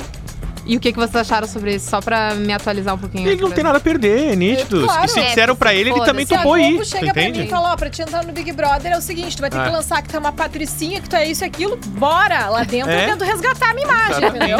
E 0.68 0.76
o 0.76 0.80
que, 0.80 0.92
que 0.92 0.98
vocês 0.98 1.16
acharam 1.16 1.48
sobre 1.48 1.74
isso? 1.76 1.88
Só 1.88 1.98
pra 2.00 2.34
me 2.34 2.52
atualizar 2.52 2.94
um 2.94 2.98
pouquinho. 2.98 3.26
Ele 3.26 3.40
não 3.40 3.50
tem 3.50 3.64
nada 3.64 3.78
a 3.78 3.80
perder, 3.80 4.32
é 4.32 4.36
nítido. 4.36 4.84
Claro. 4.84 5.06
e 5.06 5.08
se 5.08 5.18
É, 5.18 5.24
disseram 5.24 5.56
pra 5.56 5.72
ele, 5.74 5.90
ele 5.90 6.04
também 6.04 6.26
Se 6.26 6.34
a 6.34 6.38
topou 6.38 6.56
Globo 6.58 6.82
ir. 6.82 6.84
Chega 6.84 7.12
pra 7.14 7.22
mim 7.22 7.28
entende? 7.30 7.46
e 7.46 7.50
fala, 7.50 7.72
ó, 7.72 7.76
pra 7.76 7.88
te 7.88 8.02
entrar 8.02 8.22
no 8.22 8.32
Big 8.34 8.52
Brother 8.52 8.92
é 8.92 8.98
o 8.98 9.00
seguinte, 9.00 9.34
tu 9.34 9.40
vai 9.40 9.48
ter 9.48 9.58
É. 9.58 9.64
que 9.64 9.70
lançar 9.70 10.02
que 10.02 10.08
tu 10.10 10.16
é 10.16 10.18
uma 10.18 10.32
patricinha, 10.32 11.00
que 11.00 11.08
tu 11.08 11.16
é 11.16 11.26
isso 11.26 11.42
e 11.42 11.46
aquilo, 11.46 11.78
bora! 11.86 12.50
Lá 12.50 12.64
dentro 12.64 12.90
É. 12.92 13.04
eu 13.04 13.08
tento 13.12 13.24
resgatar 13.24 13.70
a 13.70 13.74
minha 13.74 13.86
imagem, 13.88 14.28
entendeu? 14.28 14.58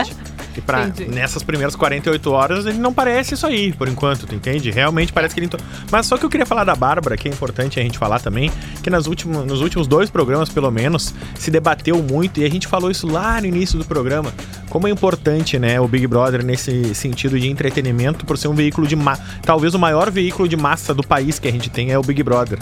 E 0.58 0.60
pra, 0.60 0.88
Entendi. 0.88 1.14
nessas 1.14 1.44
primeiras 1.44 1.76
48 1.76 2.32
horas, 2.32 2.66
ele 2.66 2.78
não 2.78 2.92
parece 2.92 3.34
isso 3.34 3.46
aí, 3.46 3.72
por 3.72 3.86
enquanto, 3.86 4.26
tu 4.26 4.34
entende? 4.34 4.72
Realmente 4.72 5.12
parece 5.12 5.32
que 5.32 5.40
ele. 5.40 5.48
Mas 5.88 6.06
só 6.06 6.18
que 6.18 6.24
eu 6.24 6.28
queria 6.28 6.44
falar 6.44 6.64
da 6.64 6.74
Bárbara, 6.74 7.16
que 7.16 7.28
é 7.28 7.30
importante 7.30 7.78
a 7.78 7.82
gente 7.82 7.96
falar 7.96 8.18
também, 8.18 8.50
que 8.82 8.90
nas 8.90 9.06
últimos, 9.06 9.46
nos 9.46 9.60
últimos 9.60 9.86
dois 9.86 10.10
programas, 10.10 10.48
pelo 10.48 10.68
menos, 10.72 11.14
se 11.36 11.48
debateu 11.48 12.02
muito, 12.02 12.40
e 12.40 12.44
a 12.44 12.50
gente 12.50 12.66
falou 12.66 12.90
isso 12.90 13.06
lá 13.06 13.40
no 13.40 13.46
início 13.46 13.78
do 13.78 13.84
programa, 13.84 14.34
como 14.68 14.88
é 14.88 14.90
importante, 14.90 15.60
né, 15.60 15.80
o 15.80 15.86
Big 15.86 16.08
Brother 16.08 16.44
nesse 16.44 16.92
sentido 16.92 17.38
de 17.38 17.48
entretenimento, 17.48 18.26
por 18.26 18.36
ser 18.36 18.48
um 18.48 18.54
veículo 18.54 18.84
de. 18.84 18.96
Ma 18.96 19.16
talvez 19.42 19.74
o 19.74 19.78
maior 19.78 20.10
veículo 20.10 20.48
de 20.48 20.56
massa 20.56 20.92
do 20.92 21.06
país 21.06 21.38
que 21.38 21.46
a 21.46 21.52
gente 21.52 21.70
tem 21.70 21.92
é 21.92 21.98
o 21.98 22.02
Big 22.02 22.20
Brother. 22.24 22.58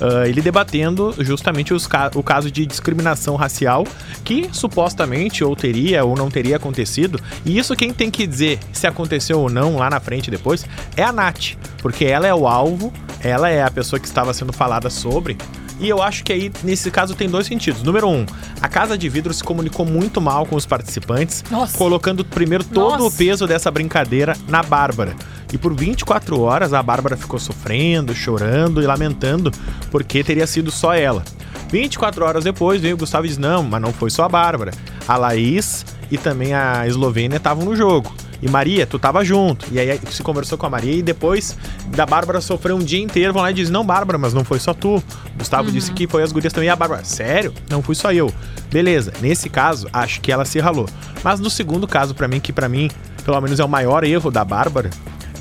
Ah, 0.00 0.26
ele 0.26 0.40
debatendo 0.40 1.14
justamente 1.18 1.74
ca- 1.88 2.10
o 2.14 2.22
caso 2.22 2.50
de 2.50 2.64
discriminação 2.64 3.36
racial 3.36 3.84
que 4.24 4.48
supostamente 4.52 5.44
ou 5.44 5.54
teria 5.54 6.04
ou 6.04 6.16
não 6.16 6.30
teria 6.30 6.56
acontecido. 6.56 7.20
E 7.44 7.58
isso 7.58 7.76
quem 7.76 7.92
tem 7.92 8.10
que 8.10 8.26
dizer 8.26 8.58
se 8.72 8.86
aconteceu 8.86 9.38
ou 9.40 9.50
não 9.50 9.76
lá 9.76 9.90
na 9.90 10.00
frente 10.00 10.30
depois 10.30 10.64
é 10.96 11.02
a 11.02 11.12
Nath, 11.12 11.54
porque 11.78 12.04
ela 12.04 12.26
é 12.26 12.34
o 12.34 12.46
alvo, 12.48 12.92
ela 13.20 13.48
é 13.50 13.62
a 13.62 13.70
pessoa 13.70 14.00
que 14.00 14.06
estava 14.06 14.32
sendo 14.32 14.52
falada 14.52 14.88
sobre. 14.88 15.36
E 15.80 15.88
eu 15.88 16.02
acho 16.02 16.22
que 16.22 16.32
aí, 16.32 16.52
nesse 16.62 16.90
caso, 16.90 17.14
tem 17.14 17.28
dois 17.28 17.46
sentidos. 17.46 17.82
Número 17.82 18.06
um, 18.06 18.26
a 18.60 18.68
Casa 18.68 18.98
de 18.98 19.08
Vidro 19.08 19.32
se 19.32 19.42
comunicou 19.42 19.86
muito 19.86 20.20
mal 20.20 20.44
com 20.44 20.54
os 20.54 20.66
participantes, 20.66 21.42
Nossa. 21.50 21.76
colocando 21.76 22.22
primeiro 22.22 22.62
todo 22.62 23.00
o 23.00 23.04
Nossa. 23.04 23.16
peso 23.16 23.46
dessa 23.46 23.70
brincadeira 23.70 24.36
na 24.46 24.62
Bárbara. 24.62 25.16
E 25.50 25.56
por 25.56 25.74
24 25.74 26.38
horas 26.38 26.74
a 26.74 26.82
Bárbara 26.82 27.16
ficou 27.16 27.38
sofrendo, 27.38 28.14
chorando 28.14 28.82
e 28.82 28.86
lamentando 28.86 29.50
porque 29.90 30.22
teria 30.22 30.46
sido 30.46 30.70
só 30.70 30.94
ela. 30.94 31.24
24 31.70 32.24
horas 32.24 32.44
depois 32.44 32.80
veio 32.80 32.94
o 32.94 32.98
Gustavo 32.98 33.24
e 33.24 33.28
disse: 33.28 33.40
Não, 33.40 33.62
mas 33.62 33.80
não 33.80 33.92
foi 33.92 34.10
só 34.10 34.24
a 34.24 34.28
Bárbara. 34.28 34.72
A 35.08 35.16
Laís 35.16 35.84
e 36.10 36.18
também 36.18 36.52
a 36.52 36.86
Eslovênia 36.86 37.38
estavam 37.38 37.64
no 37.64 37.74
jogo. 37.74 38.14
E 38.42 38.48
Maria, 38.48 38.86
tu 38.86 38.98
tava 38.98 39.24
junto. 39.24 39.66
E 39.70 39.78
aí 39.78 40.00
se 40.10 40.22
conversou 40.22 40.56
com 40.56 40.66
a 40.66 40.70
Maria 40.70 40.94
e 40.94 41.02
depois 41.02 41.56
da 41.88 42.06
Bárbara 42.06 42.40
sofreu 42.40 42.76
um 42.76 42.80
dia 42.80 43.00
inteiro. 43.00 43.32
Vão 43.32 43.42
lá 43.42 43.50
e 43.50 43.54
dizem: 43.54 43.72
Não, 43.72 43.84
Bárbara, 43.84 44.18
mas 44.18 44.32
não 44.32 44.44
foi 44.44 44.58
só 44.58 44.72
tu. 44.72 45.02
Gustavo 45.36 45.70
disse 45.70 45.92
que 45.92 46.06
foi 46.06 46.22
as 46.22 46.32
gurias 46.32 46.52
também. 46.52 46.68
E 46.68 46.70
a 46.70 46.76
Bárbara, 46.76 47.04
sério? 47.04 47.52
Não 47.68 47.82
fui 47.82 47.94
só 47.94 48.12
eu. 48.12 48.32
Beleza, 48.70 49.12
nesse 49.20 49.48
caso, 49.48 49.88
acho 49.92 50.20
que 50.20 50.32
ela 50.32 50.44
se 50.44 50.58
ralou. 50.58 50.88
Mas 51.22 51.40
no 51.40 51.50
segundo 51.50 51.86
caso, 51.86 52.14
pra 52.14 52.28
mim, 52.28 52.40
que 52.40 52.52
pra 52.52 52.68
mim, 52.68 52.90
pelo 53.24 53.40
menos 53.40 53.60
é 53.60 53.64
o 53.64 53.68
maior 53.68 54.04
erro 54.04 54.30
da 54.30 54.44
Bárbara, 54.44 54.90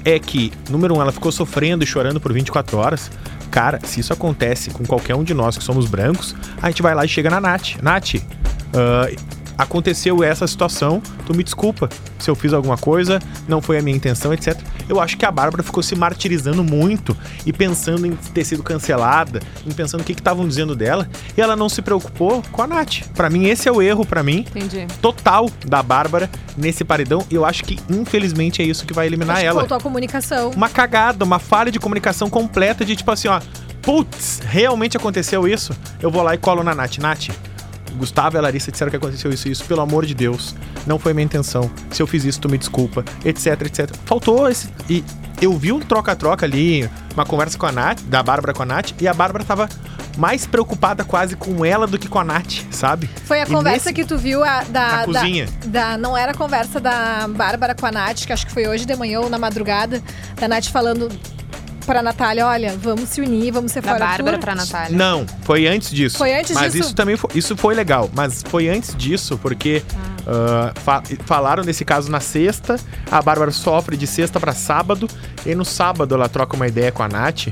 é 0.03 0.19
que, 0.19 0.51
número 0.69 0.95
um, 0.95 1.01
ela 1.01 1.11
ficou 1.11 1.31
sofrendo 1.31 1.83
e 1.83 1.87
chorando 1.87 2.19
por 2.19 2.33
24 2.33 2.77
horas. 2.77 3.11
Cara, 3.51 3.79
se 3.83 3.99
isso 3.99 4.13
acontece 4.13 4.71
com 4.71 4.85
qualquer 4.85 5.15
um 5.15 5.23
de 5.23 5.33
nós 5.33 5.57
que 5.57 5.63
somos 5.63 5.85
brancos, 5.87 6.35
a 6.61 6.69
gente 6.69 6.81
vai 6.81 6.93
lá 6.93 7.05
e 7.05 7.07
chega 7.07 7.29
na 7.29 7.41
Nath. 7.41 7.81
Nath, 7.81 8.15
ah, 8.73 9.09
aconteceu 9.59 10.23
essa 10.23 10.47
situação, 10.47 11.01
tu 11.25 11.35
me 11.35 11.43
desculpa 11.43 11.89
se 12.17 12.29
eu 12.29 12.35
fiz 12.35 12.53
alguma 12.53 12.77
coisa, 12.77 13.19
não 13.45 13.61
foi 13.61 13.77
a 13.77 13.81
minha 13.81 13.95
intenção, 13.95 14.33
etc. 14.33 14.57
Eu 14.87 15.01
acho 15.01 15.17
que 15.17 15.25
a 15.25 15.31
Bárbara 15.31 15.61
ficou 15.61 15.83
se 15.83 15.95
martirizando 15.95 16.63
muito 16.63 17.15
e 17.45 17.51
pensando 17.51 18.07
em 18.07 18.11
ter 18.33 18.45
sido 18.45 18.63
cancelada, 18.63 19.41
em 19.67 19.71
pensando 19.71 19.99
o 19.99 20.03
que 20.05 20.13
estavam 20.13 20.47
dizendo 20.47 20.77
dela, 20.77 21.09
e 21.37 21.41
ela 21.41 21.57
não 21.57 21.67
se 21.67 21.81
preocupou 21.81 22.41
com 22.53 22.61
a 22.61 22.67
Nath. 22.67 23.01
Pra 23.13 23.29
mim, 23.29 23.47
esse 23.47 23.67
é 23.67 23.71
o 23.71 23.81
erro, 23.81 24.05
pra 24.05 24.23
mim, 24.23 24.45
Entendi. 24.55 24.87
total 25.01 25.49
da 25.67 25.83
Bárbara 25.83 26.29
nesse 26.57 26.85
paredão, 26.85 27.25
e 27.29 27.35
eu 27.35 27.43
acho 27.43 27.65
que, 27.65 27.77
infelizmente, 27.89 28.61
é 28.61 28.65
isso 28.65 28.85
que 28.85 28.93
vai 28.93 29.07
eliminar 29.07 29.37
Acho 29.37 29.45
ela 29.45 29.59
faltou 29.59 29.77
a 29.77 29.81
comunicação. 29.81 30.51
uma 30.51 30.69
cagada, 30.69 31.25
uma 31.25 31.37
falha 31.39 31.69
de 31.69 31.79
comunicação 31.79 32.29
completa 32.29 32.85
de 32.85 32.95
tipo 32.95 33.11
assim, 33.11 33.27
ó, 33.27 33.41
putz, 33.81 34.39
realmente 34.45 34.95
aconteceu 34.95 35.45
isso? 35.47 35.73
Eu 36.01 36.09
vou 36.09 36.23
lá 36.23 36.33
e 36.33 36.37
colo 36.37 36.63
na 36.63 36.73
Nath. 36.73 36.97
Nath, 36.99 37.29
Gustavo 37.97 38.35
e 38.35 38.39
a 38.39 38.41
Larissa 38.41 38.71
disseram 38.71 38.89
que 38.89 38.97
aconteceu 38.97 39.31
isso 39.31 39.47
e 39.47 39.51
isso, 39.51 39.63
pelo 39.65 39.81
amor 39.81 40.05
de 40.05 40.13
Deus, 40.13 40.55
não 40.85 40.97
foi 40.99 41.13
minha 41.13 41.25
intenção. 41.25 41.69
Se 41.91 42.01
eu 42.01 42.07
fiz 42.07 42.23
isso, 42.25 42.39
tu 42.39 42.49
me 42.49 42.57
desculpa, 42.57 43.03
etc, 43.25 43.61
etc. 43.61 43.89
Faltou 44.05 44.49
esse. 44.49 44.69
E 44.89 45.03
eu 45.41 45.53
vi 45.57 45.71
um 45.71 45.79
troca-troca 45.79 46.45
ali, 46.45 46.89
uma 47.13 47.25
conversa 47.25 47.57
com 47.57 47.65
a 47.65 47.71
Nath, 47.71 48.01
da 48.03 48.21
Bárbara 48.23 48.53
com 48.53 48.63
a 48.63 48.65
Nath, 48.65 48.91
e 49.01 49.07
a 49.07 49.13
Bárbara 49.13 49.43
tava 49.43 49.69
mais 50.17 50.45
preocupada 50.45 51.03
quase 51.05 51.35
com 51.37 51.63
ela 51.63 51.87
do 51.87 51.97
que 51.97 52.09
com 52.09 52.19
a 52.19 52.23
Nath, 52.23 52.65
sabe? 52.71 53.09
Foi 53.25 53.39
a 53.39 53.43
E 53.43 53.45
conversa 53.47 53.89
nesse- 53.89 53.93
que 53.93 54.03
tu 54.05 54.17
viu 54.17 54.43
a, 54.43 54.63
da, 54.63 54.87
Na 54.91 54.97
da- 54.97 55.05
cozinha. 55.05 55.47
da- 55.65 55.97
Não 55.97 56.17
era 56.17 56.31
a 56.33 56.35
conversa 56.35 56.79
da 56.79 57.25
Bárbara 57.29 57.73
com 57.73 57.85
a 57.85 57.91
Nath, 57.91 58.25
que 58.25 58.33
acho 58.33 58.45
que 58.45 58.51
foi 58.51 58.67
hoje 58.67 58.85
de 58.85 58.95
manhã 58.95 59.21
ou 59.21 59.29
na 59.29 59.37
madrugada, 59.39 60.01
da 60.35 60.47
Nath 60.47 60.65
falando 60.67 61.09
pra 61.89 62.01
Natália: 62.03 62.45
olha, 62.45 62.77
vamos 62.81 63.09
se 63.09 63.19
unir, 63.21 63.51
vamos 63.51 63.71
ser 63.71 63.81
Da 63.81 63.91
fora 63.93 64.05
Bárbara 64.05 64.37
Arthur. 64.37 64.39
pra 64.45 64.55
Natália. 64.55 64.97
Não, 64.97 65.25
foi 65.43 65.67
antes 65.67 65.89
disso. 65.91 66.17
Foi 66.17 66.33
antes 66.37 66.53
mas 66.55 66.73
disso? 66.73 66.85
isso 66.85 66.95
também 66.95 67.17
foi, 67.17 67.29
isso 67.35 67.57
foi 67.57 67.73
legal. 67.73 68.09
Mas 68.13 68.43
foi 68.47 68.69
antes 68.69 68.95
disso, 68.95 69.37
porque 69.37 69.81
ah, 70.27 70.71
fa- 70.83 71.03
falaram 71.25 71.63
nesse 71.63 71.83
caso 71.83 72.11
na 72.11 72.19
sexta, 72.19 72.79
a 73.11 73.21
Bárbara 73.21 73.51
sofre 73.51 73.97
de 73.97 74.05
sexta 74.05 74.39
pra 74.39 74.53
sábado, 74.53 75.07
e 75.45 75.55
no 75.55 75.65
sábado 75.65 76.13
ela 76.15 76.29
troca 76.29 76.55
uma 76.55 76.67
ideia 76.67 76.91
com 76.91 77.01
a 77.03 77.07
Nath. 77.07 77.47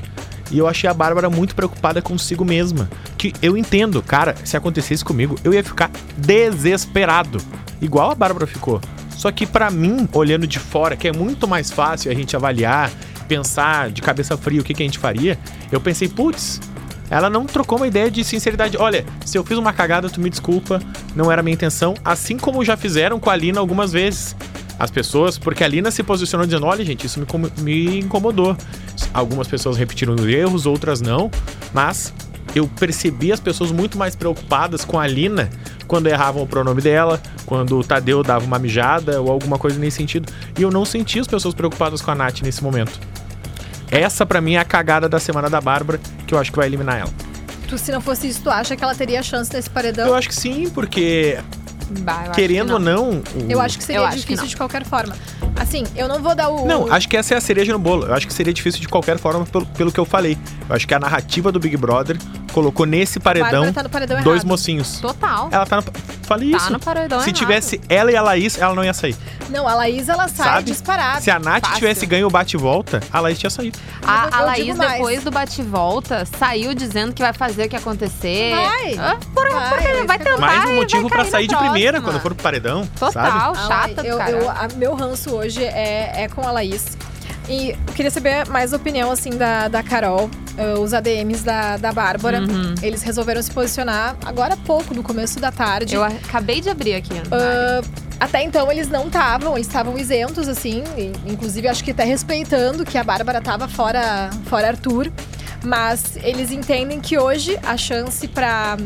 E 0.50 0.56
eu 0.58 0.66
achei 0.66 0.88
a 0.88 0.94
Bárbara 0.94 1.28
muito 1.28 1.54
preocupada 1.54 2.00
consigo 2.00 2.42
mesma. 2.44 2.88
Que 3.18 3.34
eu 3.42 3.54
entendo, 3.56 4.02
cara, 4.02 4.34
se 4.44 4.56
acontecesse 4.56 5.04
comigo, 5.04 5.36
eu 5.44 5.52
ia 5.52 5.62
ficar 5.62 5.90
desesperado. 6.16 7.38
Igual 7.82 8.12
a 8.12 8.14
Bárbara 8.14 8.46
ficou. 8.46 8.80
Só 9.10 9.30
que 9.30 9.44
pra 9.46 9.70
mim, 9.70 10.08
olhando 10.12 10.46
de 10.46 10.58
fora, 10.58 10.96
que 10.96 11.08
é 11.08 11.12
muito 11.12 11.46
mais 11.46 11.70
fácil 11.70 12.10
a 12.10 12.14
gente 12.14 12.34
avaliar, 12.36 12.90
pensar 13.28 13.90
de 13.90 14.00
cabeça 14.00 14.36
fria 14.36 14.60
o 14.60 14.64
que, 14.64 14.74
que 14.74 14.82
a 14.82 14.86
gente 14.86 14.98
faria, 14.98 15.38
eu 15.70 15.80
pensei, 15.80 16.08
putz, 16.08 16.60
ela 17.10 17.30
não 17.30 17.46
trocou 17.46 17.78
uma 17.78 17.86
ideia 17.86 18.10
de 18.10 18.22
sinceridade. 18.24 18.76
Olha, 18.76 19.04
se 19.24 19.38
eu 19.38 19.44
fiz 19.44 19.56
uma 19.56 19.72
cagada, 19.72 20.08
tu 20.08 20.20
me 20.20 20.28
desculpa, 20.28 20.80
não 21.14 21.30
era 21.30 21.42
minha 21.42 21.54
intenção. 21.54 21.94
Assim 22.04 22.36
como 22.36 22.64
já 22.64 22.76
fizeram 22.76 23.18
com 23.18 23.30
a 23.30 23.36
Lina 23.36 23.60
algumas 23.60 23.92
vezes. 23.92 24.36
As 24.78 24.92
pessoas, 24.92 25.36
porque 25.36 25.64
a 25.64 25.68
Lina 25.68 25.90
se 25.90 26.04
posicionou 26.04 26.46
dizendo: 26.46 26.64
olha, 26.64 26.84
gente, 26.84 27.04
isso 27.04 27.18
me, 27.18 27.26
me 27.62 27.98
incomodou. 27.98 28.56
Algumas 29.12 29.48
pessoas 29.48 29.76
repetiram 29.76 30.14
os 30.14 30.24
erros, 30.24 30.66
outras 30.66 31.00
não. 31.00 31.30
Mas 31.72 32.14
eu 32.54 32.66
percebi 32.66 33.32
as 33.32 33.40
pessoas 33.40 33.70
muito 33.70 33.98
mais 33.98 34.16
preocupadas 34.16 34.84
com 34.84 34.98
a 34.98 35.06
Lina 35.06 35.50
quando 35.86 36.06
erravam 36.06 36.42
o 36.42 36.46
pronome 36.46 36.82
dela, 36.82 37.20
quando 37.46 37.78
o 37.78 37.84
Tadeu 37.84 38.22
dava 38.22 38.44
uma 38.44 38.58
mijada 38.58 39.20
ou 39.20 39.30
alguma 39.30 39.58
coisa 39.58 39.78
nesse 39.78 39.96
sentido. 39.96 40.30
E 40.58 40.62
eu 40.62 40.70
não 40.70 40.84
senti 40.84 41.18
as 41.18 41.26
pessoas 41.26 41.54
preocupadas 41.54 42.02
com 42.02 42.10
a 42.10 42.14
Nath 42.14 42.42
nesse 42.42 42.62
momento. 42.62 43.00
Essa, 43.90 44.26
pra 44.26 44.40
mim, 44.40 44.54
é 44.54 44.58
a 44.58 44.64
cagada 44.64 45.08
da 45.08 45.18
semana 45.18 45.48
da 45.48 45.60
Bárbara, 45.60 45.98
que 46.26 46.34
eu 46.34 46.38
acho 46.38 46.50
que 46.50 46.58
vai 46.58 46.66
eliminar 46.66 46.98
ela. 46.98 47.10
Tu, 47.68 47.76
se 47.78 47.92
não 47.92 48.00
fosse 48.00 48.28
isso, 48.28 48.42
tu 48.42 48.50
acha 48.50 48.76
que 48.76 48.84
ela 48.84 48.94
teria 48.94 49.22
chance 49.22 49.52
nesse 49.52 49.68
paredão? 49.68 50.06
Eu 50.06 50.14
acho 50.14 50.28
que 50.28 50.34
sim, 50.34 50.70
porque, 50.70 51.38
Bah, 52.00 52.12
eu 52.26 52.30
acho 52.30 52.32
querendo 52.32 52.66
que 52.68 52.72
ou 52.74 52.78
não. 52.78 53.10
o- 53.10 53.22
Eu 53.48 53.60
acho 53.60 53.78
que 53.78 53.84
seria 53.84 54.00
Eu 54.00 54.04
acho 54.04 54.16
que 54.16 54.20
difícil 54.22 54.42
não. 54.44 54.48
de 54.48 54.56
qualquer 54.56 54.84
forma. 54.84 55.16
Assim, 55.56 55.84
eu 55.96 56.06
não 56.06 56.22
vou 56.22 56.34
dar 56.34 56.48
o. 56.50 56.66
Não, 56.66 56.92
acho 56.92 57.08
que 57.08 57.16
essa 57.16 57.34
é 57.34 57.36
a 57.36 57.40
cereja 57.40 57.72
no 57.72 57.78
bolo. 57.78 58.06
Eu 58.06 58.14
acho 58.14 58.26
que 58.26 58.32
seria 58.32 58.52
difícil 58.52 58.80
de 58.80 58.88
qualquer 58.88 59.18
forma 59.18 59.44
pelo, 59.46 59.66
pelo 59.66 59.90
que 59.92 59.98
eu 59.98 60.04
falei. 60.04 60.36
Eu 60.68 60.76
acho 60.76 60.86
que 60.86 60.94
a 60.94 60.98
narrativa 60.98 61.50
do 61.50 61.58
Big 61.58 61.76
Brother 61.76 62.16
colocou 62.60 62.84
nesse 62.86 63.18
paredão 63.20 63.72
tá 63.72 63.82
no 63.82 63.88
paredão 63.88 64.20
dois 64.22 64.38
errado. 64.38 64.48
mocinhos. 64.48 64.98
Total. 65.00 65.48
Ela 65.50 65.64
tá 65.66 65.76
no. 65.76 65.84
Falei 66.26 66.50
Tá 66.50 66.56
isso. 66.58 66.72
no 66.72 66.78
paredão 66.80 67.20
Se 67.20 67.26
errado. 67.30 67.38
tivesse 67.38 67.80
ela 67.88 68.10
e 68.12 68.16
a 68.16 68.22
Laís, 68.22 68.58
ela 68.58 68.74
não 68.74 68.84
ia 68.84 68.92
sair. 68.92 69.16
Não, 69.48 69.66
a 69.66 69.74
Laís, 69.74 70.08
ela 70.08 70.28
sai 70.28 70.46
Sabe? 70.46 70.62
disparada. 70.64 71.20
Se 71.20 71.30
a 71.30 71.38
Nath 71.38 71.60
fácil. 71.62 71.76
tivesse 71.78 72.04
ganho 72.04 72.26
o 72.26 72.30
bate-volta, 72.30 73.00
a 73.10 73.20
Laís 73.20 73.38
tinha 73.38 73.48
saído. 73.48 73.78
A, 74.06 74.26
Eu- 74.26 74.34
a 74.34 74.40
eu 74.40 74.46
Laís, 74.46 74.78
depois 74.78 75.24
do 75.24 75.30
bate-volta, 75.30 76.26
saiu 76.38 76.74
dizendo 76.74 77.14
que 77.14 77.22
vai 77.22 77.32
fazer 77.32 77.64
o 77.64 77.68
que 77.68 77.76
acontecer. 77.76 78.54
Vai. 78.54 78.94
Ah, 78.98 79.16
por, 79.34 79.48
Vai, 79.50 79.68
porque 79.70 79.86
é 79.88 80.04
vai 80.04 80.18
que 80.18 80.24
tentar 80.24 80.38
Mais 80.38 80.64
um 80.70 80.74
motivo 80.74 81.08
cair 81.08 81.30
sair 81.30 81.46
de 81.46 81.56
primeira 81.56 81.92
próxima. 82.00 82.12
quando 82.12 82.22
for 82.22 82.34
pro 82.34 82.42
paredão. 82.42 82.82
Sabe? 82.96 83.12
Total, 83.14 83.52
A 83.52 83.54
chata 83.54 84.06
eu, 84.06 84.18
cara. 84.18 84.30
eu- 84.30 84.50
a- 84.50 84.68
meu 84.76 84.94
ranço 84.94 85.34
hoje 85.34 85.64
é, 85.64 86.24
é 86.24 86.28
com 86.28 86.46
a 86.46 86.52
Laís. 86.52 86.84
E 87.48 87.70
eu 87.70 87.94
queria 87.94 88.10
saber 88.10 88.46
mais 88.48 88.72
opinião, 88.72 89.10
assim, 89.10 89.30
da, 89.30 89.68
da 89.68 89.82
Carol, 89.82 90.28
eh, 90.56 90.74
os 90.74 90.92
ADMs 90.92 91.42
da, 91.42 91.78
da 91.78 91.92
Bárbara. 91.92 92.40
Uhum. 92.40 92.74
Eles 92.82 93.02
resolveram 93.02 93.42
se 93.42 93.50
posicionar 93.50 94.16
agora 94.24 94.54
há 94.54 94.56
pouco, 94.56 94.94
no 94.94 95.02
começo 95.02 95.40
da 95.40 95.50
tarde. 95.50 95.94
Eu 95.94 96.04
acabei 96.04 96.60
de 96.60 96.68
abrir 96.68 96.94
aqui. 96.94 97.14
Ah, 97.30 97.80
até 98.20 98.42
então 98.42 98.70
eles 98.70 98.88
não 98.88 99.06
estavam, 99.06 99.54
eles 99.54 99.66
estavam 99.66 99.96
isentos, 99.96 100.48
assim, 100.48 100.82
e, 100.96 101.12
inclusive 101.30 101.68
acho 101.68 101.84
que 101.84 101.92
até 101.92 102.04
respeitando 102.04 102.84
que 102.84 102.98
a 102.98 103.04
Bárbara 103.04 103.40
tava 103.40 103.68
fora, 103.68 104.28
fora 104.46 104.68
Arthur. 104.68 105.10
Mas 105.64 106.16
eles 106.22 106.52
entendem 106.52 107.00
que 107.00 107.18
hoje 107.18 107.58
a 107.64 107.76
chance 107.76 108.28
pra, 108.28 108.76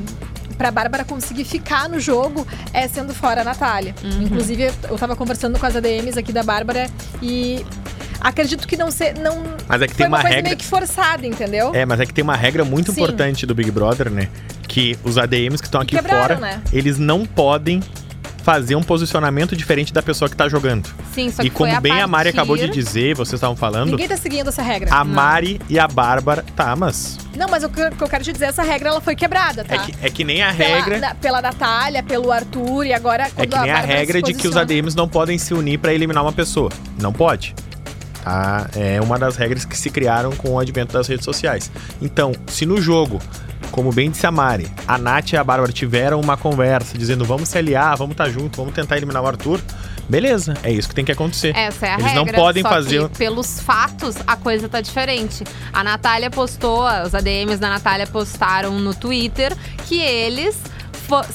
pra 0.56 0.70
Bárbara 0.70 1.04
conseguir 1.04 1.44
ficar 1.44 1.88
no 1.88 2.00
jogo 2.00 2.46
é 2.72 2.88
sendo 2.88 3.12
fora 3.12 3.42
a 3.42 3.44
Natália. 3.44 3.94
Uhum. 4.02 4.22
Inclusive, 4.22 4.70
eu 4.88 4.96
tava 4.96 5.14
conversando 5.14 5.58
com 5.58 5.66
as 5.66 5.76
ADMs 5.76 6.18
aqui 6.18 6.32
da 6.32 6.42
Bárbara 6.42 6.88
e 7.20 7.64
acredito 8.22 8.66
que 8.66 8.76
não 8.76 8.90
ser. 8.90 9.14
Não, 9.18 9.42
Mas 9.68 9.82
é 9.82 9.86
que 9.88 9.94
tem 9.94 10.06
uma, 10.06 10.18
uma 10.18 10.28
regra. 10.28 10.42
meio 10.44 10.56
que 10.56 10.64
forçada, 10.64 11.26
entendeu? 11.26 11.74
É, 11.74 11.84
mas 11.84 12.00
é 12.00 12.06
que 12.06 12.14
tem 12.14 12.22
uma 12.22 12.36
regra 12.36 12.64
muito 12.64 12.92
Sim. 12.92 13.00
importante 13.00 13.44
do 13.46 13.54
Big 13.54 13.70
Brother, 13.70 14.10
né? 14.10 14.28
que 14.68 14.98
os 15.04 15.18
ADMs 15.18 15.58
que 15.60 15.66
estão 15.68 15.80
aqui 15.82 15.94
fora, 16.00 16.36
né? 16.36 16.62
eles 16.72 16.98
não 16.98 17.26
podem 17.26 17.82
fazer 18.42 18.74
um 18.74 18.82
posicionamento 18.82 19.54
diferente 19.54 19.92
da 19.92 20.02
pessoa 20.02 20.28
que 20.28 20.34
tá 20.36 20.48
jogando. 20.48 20.88
Sim, 21.14 21.30
só 21.30 21.42
que 21.42 21.48
E 21.48 21.50
como 21.50 21.72
a 21.72 21.80
bem 21.80 21.92
a 22.00 22.06
Mari 22.08 22.24
partir- 22.32 22.38
acabou 22.40 22.56
de 22.56 22.68
dizer, 22.68 23.14
vocês 23.14 23.34
estavam 23.34 23.54
falando, 23.54 23.90
Ninguém 23.90 24.08
tá 24.08 24.16
seguindo 24.16 24.48
essa 24.48 24.62
regra. 24.62 24.92
a 24.92 25.04
Mari 25.04 25.60
e 25.68 25.78
a 25.78 25.86
Bárbara. 25.86 26.44
Tá, 26.56 26.74
mas. 26.74 27.18
Não, 27.36 27.46
mas 27.48 27.62
o 27.62 27.68
que 27.68 27.80
eu 27.82 28.08
quero 28.08 28.24
te 28.24 28.32
dizer, 28.32 28.46
essa 28.46 28.62
regra 28.62 28.88
ela 28.88 29.00
foi 29.00 29.14
quebrada, 29.14 29.62
tá? 29.62 29.74
É, 29.74 29.78
que, 29.78 29.94
é 30.06 30.10
que 30.10 30.24
nem 30.24 30.42
a 30.42 30.52
Pela- 30.52 30.74
regra. 30.76 30.98
na- 30.98 31.14
pela 31.14 31.40
Natália, 31.42 32.02
pelo 32.02 32.32
Arthur 32.32 32.84
e 32.86 32.92
agora 32.92 33.24
É 33.36 33.46
que 33.46 33.54
nem 33.56 33.70
a 33.70 33.74
Bárbara 33.74 33.86
regra 33.86 34.22
de 34.22 34.34
que 34.34 34.48
os. 34.48 34.56
ADMs 34.56 34.96
não 34.96 35.06
podem 35.08 35.38
se 35.38 35.54
unir 35.54 35.78
pra 35.78 35.92
eliminar 35.94 36.24
uma 36.24 36.32
pessoa. 36.32 36.70
Não 37.00 37.12
pode. 37.12 37.54
Tá? 38.22 38.68
É 38.76 39.00
uma 39.00 39.18
das 39.18 39.36
regras 39.36 39.64
que 39.64 39.76
se 39.76 39.90
criaram 39.90 40.30
com 40.32 40.50
o 40.50 40.58
advento 40.58 40.92
das 40.92 41.08
redes 41.08 41.24
sociais. 41.24 41.70
Então, 42.00 42.32
se 42.46 42.64
no 42.64 42.80
jogo, 42.80 43.20
como 43.70 43.90
bem 43.92 44.10
disse 44.10 44.26
a 44.26 44.30
Mari, 44.30 44.70
a 44.86 44.96
Nath 44.98 45.32
e 45.32 45.36
a 45.36 45.42
Bárbara 45.42 45.72
tiveram 45.72 46.20
uma 46.20 46.36
conversa 46.36 46.96
dizendo 46.96 47.24
vamos 47.24 47.48
se 47.48 47.58
aliar, 47.58 47.96
vamos 47.96 48.12
estar 48.12 48.28
junto, 48.28 48.56
vamos 48.56 48.74
tentar 48.74 48.96
eliminar 48.96 49.22
o 49.22 49.26
Arthur, 49.26 49.60
beleza, 50.08 50.54
é 50.62 50.70
isso 50.70 50.88
que 50.88 50.94
tem 50.94 51.04
que 51.04 51.12
acontecer. 51.12 51.56
Essa 51.56 51.86
é 51.86 51.90
a 51.90 51.94
Eles 51.94 52.06
regra. 52.12 52.24
não 52.24 52.26
podem 52.32 52.62
fazer- 52.62 53.08
pelos 53.10 53.60
fatos, 53.60 54.16
a 54.26 54.36
coisa 54.36 54.68
tá 54.68 54.80
diferente. 54.80 55.42
A 55.72 55.82
Natália 55.82 56.30
postou, 56.30 56.84
os 57.04 57.14
ADMs 57.14 57.58
da 57.58 57.70
Natália 57.70 58.06
postaram 58.06 58.78
no 58.78 58.94
Twitter 58.94 59.56
que 59.88 59.98
eles 60.00 60.56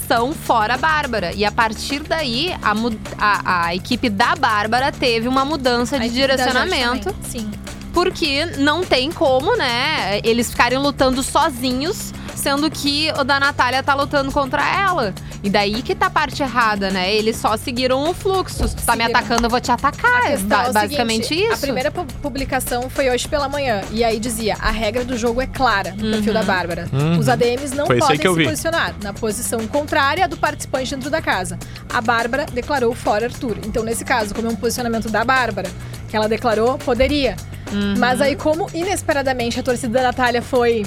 são 0.07 0.33
fora 0.33 0.75
a 0.75 0.77
Bárbara. 0.77 1.31
E 1.33 1.43
a 1.45 1.51
partir 1.51 2.01
daí, 2.03 2.53
a, 2.61 2.73
a- 3.17 3.65
a 3.67 3.75
equipe 3.75 4.09
da 4.09 4.35
Bárbara 4.35 4.91
teve 4.91 5.27
uma 5.27 5.43
mudança 5.45 5.97
de 5.99 6.05
direcionamento. 6.09 7.15
Sim. 7.23 7.51
Porque 7.93 8.45
não 8.57 8.83
tem 8.83 9.11
como, 9.11 9.55
né, 9.57 10.19
eles 10.23 10.51
ficarem 10.51 10.77
lutando 10.77 11.23
sozinhos, 11.23 12.13
sendo 12.35 12.69
que 12.69 13.11
o 13.19 13.23
da 13.23 13.39
Natália 13.39 13.81
tá 13.81 13.95
lutando 13.95 14.31
contra 14.31 14.61
ela. 14.79 15.13
E 15.43 15.49
daí 15.49 15.81
que 15.81 15.93
tá 15.93 16.07
a 16.07 16.09
parte 16.09 16.41
errada, 16.41 16.89
né? 16.89 17.13
Eles 17.13 17.37
só 17.37 17.55
seguiram 17.57 18.09
o 18.09 18.13
fluxo. 18.13 18.67
Se 18.67 18.75
tu 18.75 18.83
tá 18.85 18.95
me 18.95 19.03
Seguiram. 19.03 19.19
atacando, 19.19 19.45
eu 19.45 19.49
vou 19.49 19.61
te 19.61 19.71
atacar. 19.71 20.23
A 20.23 20.29
É 20.31 20.37
ba- 20.37 20.63
é 20.65 20.69
o 20.69 20.73
basicamente 20.73 21.27
seguinte, 21.27 21.45
isso. 21.45 21.53
A 21.53 21.57
primeira 21.57 21.91
pu- 21.91 22.05
publicação 22.21 22.89
foi 22.89 23.09
hoje 23.09 23.27
pela 23.27 23.47
manhã. 23.47 23.81
E 23.91 24.03
aí 24.03 24.19
dizia: 24.19 24.55
a 24.59 24.71
regra 24.71 25.05
do 25.05 25.15
jogo 25.17 25.39
é 25.41 25.47
clara 25.47 25.91
no 25.91 26.11
perfil 26.11 26.33
da 26.33 26.43
Bárbara. 26.43 26.87
Uhum. 26.91 27.19
Os 27.19 27.29
ADMs 27.29 27.75
não 27.75 27.85
Foi 27.85 27.97
podem 27.99 28.17
se 28.17 28.33
vi. 28.33 28.43
posicionar 28.45 28.95
na 29.03 29.13
posição 29.13 29.65
contrária 29.67 30.27
do 30.27 30.37
participante 30.37 30.95
dentro 30.95 31.09
da 31.09 31.21
casa. 31.21 31.57
A 31.93 32.01
Bárbara 32.01 32.45
declarou 32.51 32.93
fora 32.95 33.25
Arthur. 33.27 33.57
Então, 33.65 33.83
nesse 33.83 34.03
caso, 34.03 34.33
como 34.33 34.47
é 34.47 34.51
um 34.51 34.55
posicionamento 34.55 35.09
da 35.09 35.23
Bárbara, 35.23 35.69
que 36.09 36.15
ela 36.17 36.27
declarou, 36.27 36.77
poderia. 36.79 37.35
Uhum. 37.71 37.95
Mas 37.97 38.21
aí, 38.21 38.35
como 38.35 38.67
inesperadamente 38.73 39.59
a 39.59 39.63
torcida 39.63 39.99
da 39.99 40.03
Natália 40.07 40.41
foi 40.41 40.85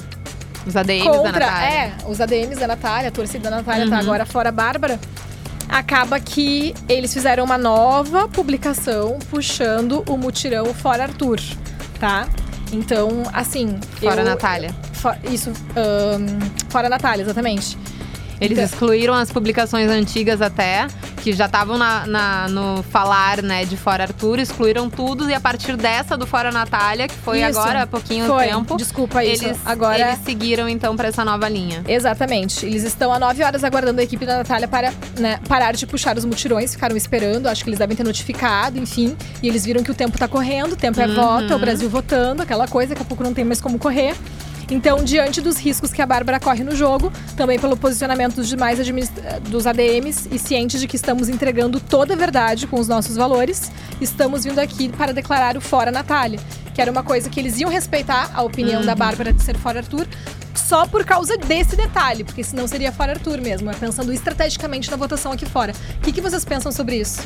Os 0.66 0.76
ADMs 0.76 1.04
da 1.04 1.10
contra. 1.18 1.46
Natália. 1.46 1.68
É, 1.76 1.92
os 2.06 2.20
ADMs 2.20 2.60
da 2.60 2.66
Natália, 2.66 3.08
a 3.08 3.12
torcida 3.12 3.48
da 3.50 3.56
Natália 3.56 3.84
Uhum. 3.84 3.90
tá 3.90 3.98
agora 3.98 4.26
fora 4.26 4.48
a 4.50 4.52
Bárbara. 4.52 5.00
Acaba 5.68 6.18
que 6.18 6.74
eles 6.88 7.12
fizeram 7.14 7.44
uma 7.44 7.56
nova 7.56 8.26
publicação 8.28 9.18
puxando 9.30 10.02
o 10.08 10.16
mutirão 10.16 10.66
fora 10.74 11.04
Arthur, 11.04 11.38
tá? 12.00 12.26
Então, 12.72 13.22
assim. 13.32 13.78
Fora 14.00 14.20
eu- 14.22 14.24
Natália. 14.24 14.74
fo- 14.92 15.14
isso, 15.30 15.50
ahn, 15.76 16.26
fora 16.68 16.88
a 16.88 16.90
Natália, 16.90 17.22
exatamente. 17.22 17.78
Eles 18.40 18.58
Então- 18.58 18.64
excluíram 18.64 19.14
as 19.14 19.30
publicações 19.30 19.88
antigas 19.90 20.40
até, 20.42 20.86
que 21.22 21.32
já 21.32 21.46
estavam 21.46 21.76
na, 21.78 22.06
na- 22.06 22.48
no 22.48 22.82
falar, 22.84 23.42
né, 23.42 23.64
de 23.64 23.76
Fora 23.76 24.04
Arthur, 24.04 24.38
excluíram 24.38 24.88
tudo 24.88 25.28
e 25.30 25.34
a 25.34 25.40
partir 25.40 25.76
dessa 25.76 26.16
do 26.16 26.26
Fora 26.26 26.50
Natália, 26.50 27.06
que 27.08 27.14
foi 27.14 27.42
Isso. 27.42 27.58
agora 27.58 27.82
há 27.82 27.86
pouquinho 27.86 28.26
Foi, 28.26 28.46
tempo, 28.48 28.76
desculpa 28.76 29.22
isso. 29.24 29.44
eles, 29.44 29.58
Agora. 29.64 29.98
eles 30.00 30.18
seguiram 30.24 30.68
então 30.68 30.96
pra 30.96 31.08
essa 31.08 31.24
nova 31.24 31.48
linha. 31.48 31.82
Exatamente. 31.86 32.64
Eles 32.66 32.82
estão 32.84 33.12
há 33.12 33.18
nove 33.18 33.42
horas 33.44 33.62
aguardando 33.64 34.00
a 34.00 34.04
equipe 34.04 34.24
da 34.24 34.38
Natália 34.38 34.66
para 34.68 34.92
né, 35.18 35.38
parar 35.48 35.72
de 35.72 35.86
puxar 35.86 36.16
os 36.16 36.24
mutirões. 36.24 36.72
Ficaram 36.72 36.96
esperando, 36.96 37.46
acho 37.48 37.62
que 37.62 37.70
eles 37.70 37.78
devem 37.78 37.96
ter 37.96 38.04
notificado, 38.04 38.78
enfim. 38.78 39.16
E 39.42 39.48
eles 39.48 39.64
viram 39.64 39.82
que 39.82 39.90
o 39.90 39.94
tempo 39.94 40.18
tá 40.18 40.26
correndo, 40.28 40.72
o 40.72 40.76
tempo 40.76 41.00
é 41.00 41.06
Uhum. 41.06 41.14
voto, 41.14 41.52
é 41.52 41.56
o 41.56 41.58
Brasil 41.58 41.88
votando, 41.90 42.42
aquela 42.42 42.66
coisa, 42.66 42.90
daqui 42.90 43.02
a 43.02 43.04
pouco 43.04 43.22
não 43.22 43.34
tem 43.34 43.44
mais 43.44 43.60
como 43.60 43.78
correr. 43.78 44.14
Então, 44.70 45.02
diante 45.02 45.40
dos 45.40 45.56
riscos 45.58 45.92
que 45.92 46.00
a 46.00 46.06
Bárbara 46.06 46.38
corre 46.38 46.62
no 46.62 46.76
jogo, 46.76 47.12
também 47.36 47.58
pelo 47.58 47.76
posicionamento 47.76 48.36
dos 48.36 48.48
demais 48.48 48.78
administra- 48.78 49.40
dos 49.40 49.66
ADMs 49.66 50.28
e 50.30 50.38
cientes 50.38 50.80
de 50.80 50.86
que 50.86 50.94
estamos 50.94 51.28
entregando 51.28 51.80
toda 51.80 52.14
a 52.14 52.16
verdade 52.16 52.66
com 52.68 52.78
os 52.78 52.86
nossos 52.86 53.16
valores, 53.16 53.70
estamos 54.00 54.44
vindo 54.44 54.60
aqui 54.60 54.88
para 54.88 55.12
declarar 55.12 55.56
o 55.56 55.60
fora 55.60 55.90
Natália, 55.90 56.38
que 56.72 56.80
era 56.80 56.90
uma 56.90 57.02
coisa 57.02 57.28
que 57.28 57.40
eles 57.40 57.58
iam 57.58 57.68
respeitar 57.68 58.30
a 58.32 58.42
opinião 58.42 58.84
da 58.86 58.94
Bárbara 58.94 59.32
de 59.32 59.42
ser 59.42 59.58
fora 59.58 59.80
Arthur, 59.80 60.06
só 60.54 60.86
por 60.86 61.04
causa 61.04 61.36
desse 61.36 61.74
detalhe, 61.74 62.22
porque 62.22 62.44
senão 62.44 62.68
seria 62.68 62.92
fora 62.92 63.12
Arthur 63.12 63.40
mesmo, 63.40 63.68
é 63.70 63.74
pensando 63.74 64.12
estrategicamente 64.12 64.88
na 64.88 64.96
votação 64.96 65.32
aqui 65.32 65.46
fora. 65.46 65.72
O 65.96 66.00
que, 66.00 66.12
que 66.12 66.20
vocês 66.20 66.44
pensam 66.44 66.70
sobre 66.70 66.96
isso? 67.00 67.20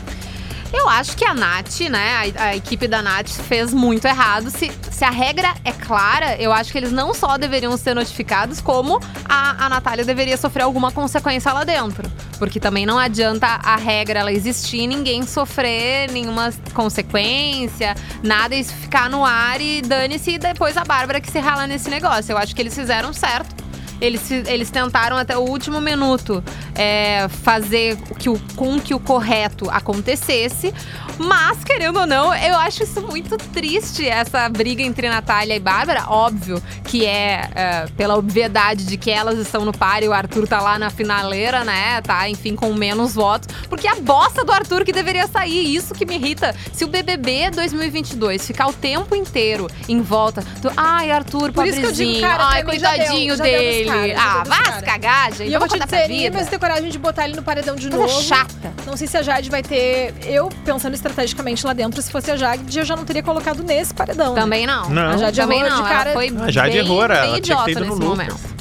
Eu 0.76 0.88
acho 0.88 1.16
que 1.16 1.24
a 1.24 1.32
Nath, 1.32 1.80
né, 1.88 2.32
a, 2.36 2.42
a 2.46 2.56
equipe 2.56 2.88
da 2.88 3.00
Nath 3.00 3.28
fez 3.28 3.72
muito 3.72 4.06
errado. 4.06 4.50
Se, 4.50 4.72
se 4.90 5.04
a 5.04 5.10
regra 5.10 5.54
é 5.64 5.70
clara, 5.70 6.36
eu 6.36 6.52
acho 6.52 6.72
que 6.72 6.78
eles 6.78 6.90
não 6.90 7.14
só 7.14 7.38
deveriam 7.38 7.76
ser 7.76 7.94
notificados, 7.94 8.60
como 8.60 9.00
a, 9.24 9.66
a 9.66 9.68
Natália 9.68 10.04
deveria 10.04 10.36
sofrer 10.36 10.64
alguma 10.64 10.90
consequência 10.90 11.52
lá 11.52 11.62
dentro. 11.62 12.10
Porque 12.40 12.58
também 12.58 12.84
não 12.84 12.98
adianta 12.98 13.46
a 13.46 13.76
regra 13.76 14.18
ela 14.18 14.32
existir 14.32 14.80
e 14.80 14.86
ninguém 14.88 15.22
sofrer 15.22 16.10
nenhuma 16.10 16.52
consequência, 16.74 17.94
nada, 18.20 18.56
isso 18.56 18.74
ficar 18.74 19.08
no 19.08 19.24
ar 19.24 19.60
e 19.60 19.80
dane-se 19.80 20.32
e 20.32 20.38
depois 20.38 20.76
a 20.76 20.84
Bárbara 20.84 21.20
que 21.20 21.30
se 21.30 21.38
rala 21.38 21.68
nesse 21.68 21.88
negócio. 21.88 22.32
Eu 22.32 22.36
acho 22.36 22.52
que 22.54 22.60
eles 22.60 22.74
fizeram 22.74 23.12
certo. 23.12 23.63
Eles, 24.00 24.30
eles 24.30 24.70
tentaram 24.70 25.16
até 25.16 25.36
o 25.36 25.40
último 25.40 25.80
minuto 25.80 26.42
é, 26.74 27.28
fazer 27.28 27.96
o 28.10 28.14
que 28.14 28.28
o, 28.28 28.40
com 28.56 28.80
que 28.80 28.94
o 28.94 29.00
correto 29.00 29.70
acontecesse. 29.70 30.72
Mas, 31.18 31.62
querendo 31.62 32.00
ou 32.00 32.06
não, 32.06 32.34
eu 32.34 32.56
acho 32.56 32.82
isso 32.82 33.00
muito 33.00 33.36
triste, 33.36 34.06
essa 34.06 34.48
briga 34.48 34.82
entre 34.82 35.08
Natália 35.08 35.54
e 35.54 35.60
Bárbara. 35.60 36.04
Óbvio 36.08 36.60
que 36.84 37.06
é, 37.06 37.48
é, 37.54 37.86
pela 37.96 38.16
obviedade 38.16 38.84
de 38.84 38.96
que 38.96 39.10
elas 39.10 39.38
estão 39.38 39.64
no 39.64 39.72
par 39.72 40.02
e 40.02 40.08
o 40.08 40.12
Arthur 40.12 40.46
tá 40.48 40.60
lá 40.60 40.78
na 40.78 40.90
finaleira, 40.90 41.62
né? 41.62 42.00
Tá, 42.02 42.28
enfim, 42.28 42.56
com 42.56 42.72
menos 42.74 43.14
votos. 43.14 43.48
Porque 43.68 43.86
a 43.86 43.94
bosta 43.94 44.44
do 44.44 44.52
Arthur 44.52 44.84
que 44.84 44.92
deveria 44.92 45.26
sair, 45.28 45.74
isso 45.74 45.94
que 45.94 46.04
me 46.04 46.16
irrita. 46.16 46.54
Se 46.72 46.84
o 46.84 46.88
BBB 46.88 47.50
2022 47.52 48.46
ficar 48.46 48.66
o 48.66 48.72
tempo 48.72 49.14
inteiro 49.14 49.68
em 49.88 50.00
volta 50.00 50.42
do. 50.60 50.70
Ai, 50.76 51.10
Arthur, 51.10 51.52
Por 51.52 51.66
isso 51.66 51.78
que 51.78 51.86
eu 51.86 51.90
pobrezinho. 51.90 52.14
digo, 52.14 52.26
cara, 52.26 52.44
ai, 52.48 52.64
mim 52.64 52.78
já 52.78 52.96
deu, 52.96 52.98
coitadinho 52.98 53.36
já 53.36 53.44
dos 53.44 53.52
dele. 53.92 54.14
caras, 54.14 54.32
já 54.34 54.40
ah, 54.40 54.44
vá 54.64 54.72
se 54.78 54.84
cagar, 54.84 55.32
gente. 55.32 55.50
E 55.50 55.52
eu 55.54 55.60
vou 55.60 55.68
te 55.68 55.78
dizer, 55.78 56.08
vida. 56.08 56.36
vai 56.38 56.46
ter 56.46 56.58
coragem 56.58 56.90
de 56.90 56.98
botar 56.98 57.24
ele 57.24 57.36
no 57.36 57.42
paredão 57.42 57.74
de 57.76 57.88
Coisa 57.88 58.06
novo. 58.06 58.22
chata. 58.22 58.72
Não 58.86 58.96
sei 58.96 59.06
se 59.06 59.16
a 59.16 59.22
Jade 59.22 59.50
vai 59.50 59.62
ter. 59.62 60.14
Eu, 60.24 60.48
pensando 60.64 60.94
estrategicamente 60.94 61.64
lá 61.66 61.72
dentro, 61.72 62.00
se 62.02 62.10
fosse 62.10 62.30
a 62.30 62.36
Jade, 62.36 62.78
eu 62.78 62.84
já 62.84 62.94
não 62.96 63.04
teria 63.04 63.22
colocado 63.22 63.62
nesse 63.62 63.94
paredão. 63.94 64.34
né? 64.34 64.40
Também 64.40 64.66
não. 64.66 64.90
Não. 64.90 65.10
A 65.10 65.16
Jade 65.16 65.40
Também 65.40 65.60
errou 65.60 65.70
não. 65.70 65.82
de 65.82 65.88
cara. 65.88 66.10
Ela 66.10 66.20
foi 66.20 66.32
Ah, 66.40 66.50
Jade 66.50 66.70
bem, 66.72 66.78
errou, 66.80 67.04
ela 67.04 67.32
bem 67.32 67.40
tinha 67.40 67.56
que 67.58 67.64
ter 67.64 67.70
idiota 67.72 67.80
nesse 67.80 68.00
momento. 68.02 68.53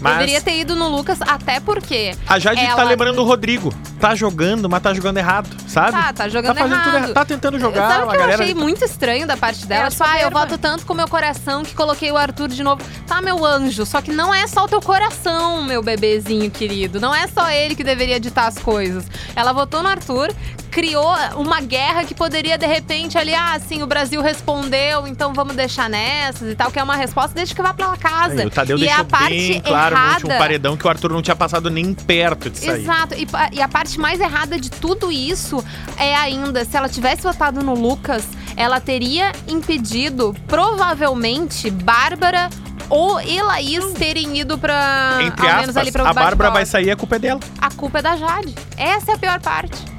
Mas 0.00 0.12
Deveria 0.14 0.40
ter 0.40 0.58
ido 0.60 0.76
no 0.76 0.88
Lucas, 0.88 1.18
até 1.22 1.58
porque. 1.60 2.12
a 2.26 2.38
Jade 2.38 2.60
tá 2.60 2.66
ela- 2.72 2.84
lembrando 2.84 3.20
o 3.20 3.24
Rodrigo. 3.24 3.72
Tá 4.00 4.14
jogando, 4.14 4.68
mas 4.68 4.80
tá 4.80 4.94
jogando 4.94 5.16
errado, 5.18 5.48
sabe? 5.66 5.90
Tá, 5.90 6.12
tá 6.12 6.28
jogando 6.28 6.54
tá 6.54 6.60
fazendo 6.62 6.72
errado. 6.74 6.84
tudo 6.84 6.96
errado. 6.98 7.12
Tá 7.14 7.24
tentando 7.24 7.58
jogar, 7.58 7.88
Sabe 7.88 8.04
o 8.04 8.08
que 8.10 8.14
eu 8.16 8.20
galera. 8.20 8.42
achei 8.44 8.54
muito 8.54 8.84
estranho 8.84 9.26
da 9.26 9.36
parte 9.36 9.66
dela? 9.66 9.88
É, 9.88 9.90
tipo, 9.90 10.04
ah, 10.04 10.20
eu 10.20 10.30
voto 10.30 10.56
tanto 10.56 10.86
com 10.86 10.94
meu 10.94 11.08
coração 11.08 11.64
que 11.64 11.74
coloquei 11.74 12.12
o 12.12 12.16
Arthur 12.16 12.46
de 12.48 12.62
novo. 12.62 12.80
Tá, 13.08 13.20
meu 13.20 13.44
anjo, 13.44 13.84
só 13.84 14.00
que 14.00 14.12
não 14.12 14.32
é 14.32 14.46
só 14.46 14.64
o 14.64 14.68
teu 14.68 14.80
coração, 14.80 15.64
meu 15.64 15.82
bebezinho 15.82 16.48
querido. 16.48 17.00
Não 17.00 17.12
é 17.12 17.26
só 17.26 17.50
ele 17.50 17.74
que 17.74 17.82
deveria 17.82 18.20
ditar 18.20 18.46
as 18.46 18.56
coisas. 18.58 19.04
Ela 19.34 19.52
votou 19.52 19.82
no 19.82 19.88
Arthur, 19.88 20.32
criou 20.78 21.12
uma 21.34 21.60
guerra 21.60 22.04
que 22.04 22.14
poderia, 22.14 22.56
de 22.56 22.64
repente, 22.64 23.18
ali, 23.18 23.34
ah, 23.34 23.58
sim, 23.58 23.82
o 23.82 23.86
Brasil 23.88 24.22
respondeu, 24.22 25.08
então 25.08 25.32
vamos 25.34 25.56
deixar 25.56 25.90
nessas 25.90 26.52
e 26.52 26.54
tal, 26.54 26.70
que 26.70 26.78
é 26.78 26.82
uma 26.84 26.94
resposta 26.94 27.34
desde 27.34 27.52
que 27.52 27.60
vá 27.60 27.74
pela 27.74 27.96
casa. 27.96 28.40
Aí, 28.40 28.46
o 28.46 28.50
Tadeu 28.50 28.76
e 28.76 28.80
deixou 28.82 29.00
a 29.00 29.04
parte 29.04 29.28
bem 29.28 29.60
claro 29.60 29.96
no 29.96 30.02
último 30.10 30.28
errada- 30.30 30.38
paredão 30.44 30.76
que 30.76 30.86
o 30.86 30.88
Arthur 30.88 31.10
não 31.12 31.20
tinha 31.20 31.34
passado 31.34 31.68
nem 31.68 31.92
perto 31.92 32.48
de 32.48 32.58
sair. 32.58 32.82
Exato. 32.82 33.14
E, 33.14 33.26
e 33.54 33.60
a 33.60 33.66
parte 33.66 33.98
mais 33.98 34.20
errada 34.20 34.56
de 34.56 34.70
tudo 34.70 35.10
isso 35.10 35.64
é 35.96 36.14
ainda, 36.14 36.64
se 36.64 36.76
ela 36.76 36.88
tivesse 36.88 37.22
votado 37.22 37.60
no 37.60 37.74
Lucas, 37.74 38.22
ela 38.56 38.78
teria 38.78 39.32
impedido, 39.48 40.32
provavelmente, 40.46 41.72
Bárbara 41.72 42.48
ou 42.88 43.20
Elaís 43.20 43.84
terem 43.94 44.38
ido 44.38 44.56
pra. 44.56 45.18
Entre 45.22 45.44
ao 45.44 45.56
menos 45.60 45.76
ali 45.76 45.88
aspas, 45.88 46.02
pra 46.02 46.10
a 46.10 46.14
Bárbara 46.14 46.50
vai 46.52 46.64
sair, 46.64 46.92
a 46.92 46.96
culpa 46.96 47.16
é 47.16 47.18
dela. 47.18 47.40
A 47.60 47.70
culpa 47.72 47.98
é 47.98 48.02
da 48.02 48.16
Jade. 48.16 48.54
Essa 48.76 49.10
é 49.10 49.14
a 49.16 49.18
pior 49.18 49.40
parte. 49.40 49.97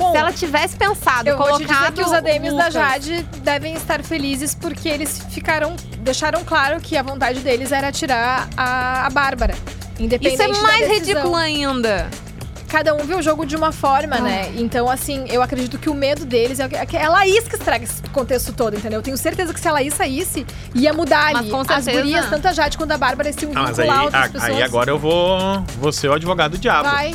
Bom, 0.00 0.10
se 0.12 0.16
ela 0.16 0.32
tivesse 0.32 0.76
pensado, 0.76 1.28
eu 1.28 1.36
vou 1.36 1.46
te 1.46 1.64
colocado 1.64 1.90
dizer 1.90 1.92
que 1.92 2.02
os 2.02 2.12
ADMs 2.12 2.56
da 2.56 2.70
Jade 2.70 3.22
devem 3.42 3.74
estar 3.74 4.02
felizes 4.02 4.54
porque 4.54 4.88
eles 4.88 5.20
ficaram. 5.30 5.76
deixaram 5.98 6.42
claro 6.44 6.80
que 6.80 6.96
a 6.96 7.02
vontade 7.02 7.40
deles 7.40 7.70
era 7.72 7.92
tirar 7.92 8.48
a, 8.56 9.06
a 9.06 9.10
Bárbara. 9.10 9.54
Independente 9.98 10.34
Isso 10.34 10.42
é 10.42 10.62
mais 10.62 10.88
ridículo 10.88 11.36
ainda. 11.36 12.08
cada 12.68 12.94
um 12.94 13.04
vê 13.04 13.14
o 13.16 13.20
jogo 13.20 13.44
de 13.44 13.54
uma 13.56 13.70
forma, 13.72 14.16
Ah. 14.16 14.20
né? 14.20 14.52
Então, 14.56 14.88
assim, 14.88 15.24
eu 15.28 15.42
acredito 15.42 15.76
que 15.76 15.90
o 15.90 15.94
medo 15.94 16.24
deles 16.24 16.58
é 16.60 16.68
que- 16.68 16.76
é 16.76 16.86
que 16.86 16.96
é 16.96 17.04
a 17.04 17.08
Laís 17.10 17.46
que 17.48 17.56
estraga 17.56 17.82
esse 17.84 18.00
contexto 18.12 18.52
todo, 18.52 18.76
entendeu? 18.76 19.00
Eu 19.00 19.02
tenho 19.02 19.16
certeza 19.18 19.52
que 19.52 19.58
se 19.60 19.66
a 19.68 19.72
Laís 19.72 19.92
saísse, 19.92 20.46
ia 20.74 20.92
mudar 20.92 21.32
Mas 21.32 21.36
ali. 21.42 21.50
com 21.50 21.60
As 21.68 21.84
gurias, 21.86 22.30
tanto 22.30 22.46
a 22.48 22.52
Jade 22.52 22.78
quanto 22.78 22.92
a 22.92 22.96
Bárbara, 22.96 23.32
se 23.32 23.44
um 23.44 23.50
Ah, 23.54 23.62
mas 23.64 23.78
aí, 23.78 23.90
a- 23.90 24.28
pessoas. 24.28 24.44
aí 24.44 24.62
agora 24.62 24.88
eu 24.90 24.98
vou, 24.98 25.38
vou 25.78 25.92
ser 25.92 26.08
o 26.08 26.12
advogado 26.14 26.52
do 26.52 26.58
diabo. 26.58 26.88
Vai. 26.88 27.14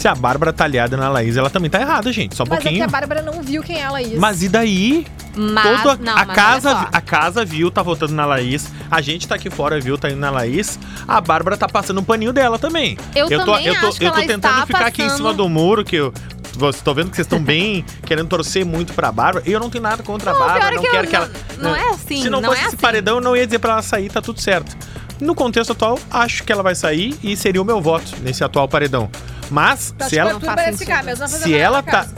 Se 0.00 0.08
a 0.08 0.14
Bárbara 0.14 0.50
tá 0.50 0.64
aliada 0.64 0.96
na 0.96 1.10
Laís, 1.10 1.36
ela 1.36 1.50
também 1.50 1.68
tá 1.68 1.78
errada, 1.78 2.10
gente. 2.10 2.34
Só 2.34 2.44
um 2.44 2.46
Mas 2.48 2.60
é 2.60 2.62
que 2.62 2.68
pouquinho. 2.68 2.84
a 2.84 2.88
Bárbara 2.88 3.20
não 3.20 3.42
viu 3.42 3.62
quem 3.62 3.76
é 3.80 3.84
a 3.84 3.90
Laís. 3.90 4.18
Mas 4.18 4.42
e 4.42 4.48
daí? 4.48 5.06
Mas, 5.36 5.84
a, 5.86 5.96
não, 5.96 6.12
a 6.16 6.24
mas 6.24 6.34
casa, 6.34 6.88
a 6.90 7.00
casa 7.02 7.44
viu, 7.44 7.70
tá 7.70 7.82
votando 7.82 8.14
na 8.14 8.24
Laís. 8.24 8.66
A 8.90 9.02
gente 9.02 9.28
tá 9.28 9.34
aqui 9.34 9.50
fora, 9.50 9.78
viu, 9.78 9.98
tá 9.98 10.08
indo 10.08 10.18
na 10.18 10.30
Laís. 10.30 10.78
A 11.06 11.20
Bárbara 11.20 11.54
tá 11.54 11.68
passando 11.68 12.00
um 12.00 12.02
paninho 12.02 12.32
dela 12.32 12.58
também. 12.58 12.96
Eu 13.14 13.28
tô, 13.28 13.44
também 13.44 13.66
eu 13.66 13.78
tô, 13.78 13.88
acho 13.88 13.98
que 13.98 14.06
eu 14.06 14.10
tô 14.10 14.20
tentando 14.22 14.66
ficar 14.66 14.86
aqui 14.86 15.02
em 15.02 15.04
passando- 15.04 15.16
cima 15.18 15.34
do 15.34 15.46
muro, 15.50 15.84
que 15.84 15.96
eu. 15.96 16.14
Vocês 16.54 16.82
tô 16.82 16.94
vendo 16.94 17.10
que 17.10 17.16
vocês 17.16 17.26
estão 17.26 17.42
bem 17.42 17.84
querendo 18.06 18.26
torcer 18.28 18.64
muito 18.64 18.94
pra 18.94 19.12
Bárbara. 19.12 19.44
E 19.46 19.52
eu 19.52 19.60
não 19.60 19.68
tenho 19.68 19.82
nada 19.84 20.02
contra 20.02 20.30
a 20.30 20.32
Não, 20.32 20.40
Bárbara. 20.40 20.60
pior 20.60 20.72
é 20.72 20.74
Não 20.76 20.80
que 20.82 20.86
eu 20.88 20.90
quero 20.92 21.06
que 21.08 21.12
não- 21.12 21.22
ela. 21.22 21.32
não 21.58 21.76
é 21.76 21.90
assim, 21.90 22.22
Se 22.22 22.30
não, 22.30 22.40
não 22.40 22.48
fosse 22.48 22.60
é 22.62 22.64
esse 22.64 22.74
assim. 22.74 22.82
paredão, 22.82 23.16
eu 23.16 23.20
não 23.20 23.36
ia 23.36 23.44
dizer 23.44 23.58
pra 23.58 23.72
ela 23.74 23.82
sair, 23.82 24.08
tá 24.08 24.22
tudo 24.22 24.40
certo. 24.40 24.74
No 25.20 25.34
contexto 25.34 25.72
atual, 25.72 25.98
acho 26.10 26.42
que 26.42 26.50
ela 26.50 26.62
vai 26.62 26.74
sair 26.74 27.14
e 27.22 27.36
seria 27.36 27.60
o 27.60 27.64
meu 27.66 27.82
voto 27.82 28.12
nesse 28.22 28.42
atual 28.42 28.66
paredão. 28.66 29.10
Mas, 29.50 29.92
Tá, 29.96 30.04
se 30.04 30.10
tipo, 30.10 30.20
ela. 30.20 30.40
Ficar, 30.76 31.02
mesmo 31.04 31.26
Se 31.28 31.54
ela 31.54 31.82
tá. 31.82 31.90
casa. 31.90 32.14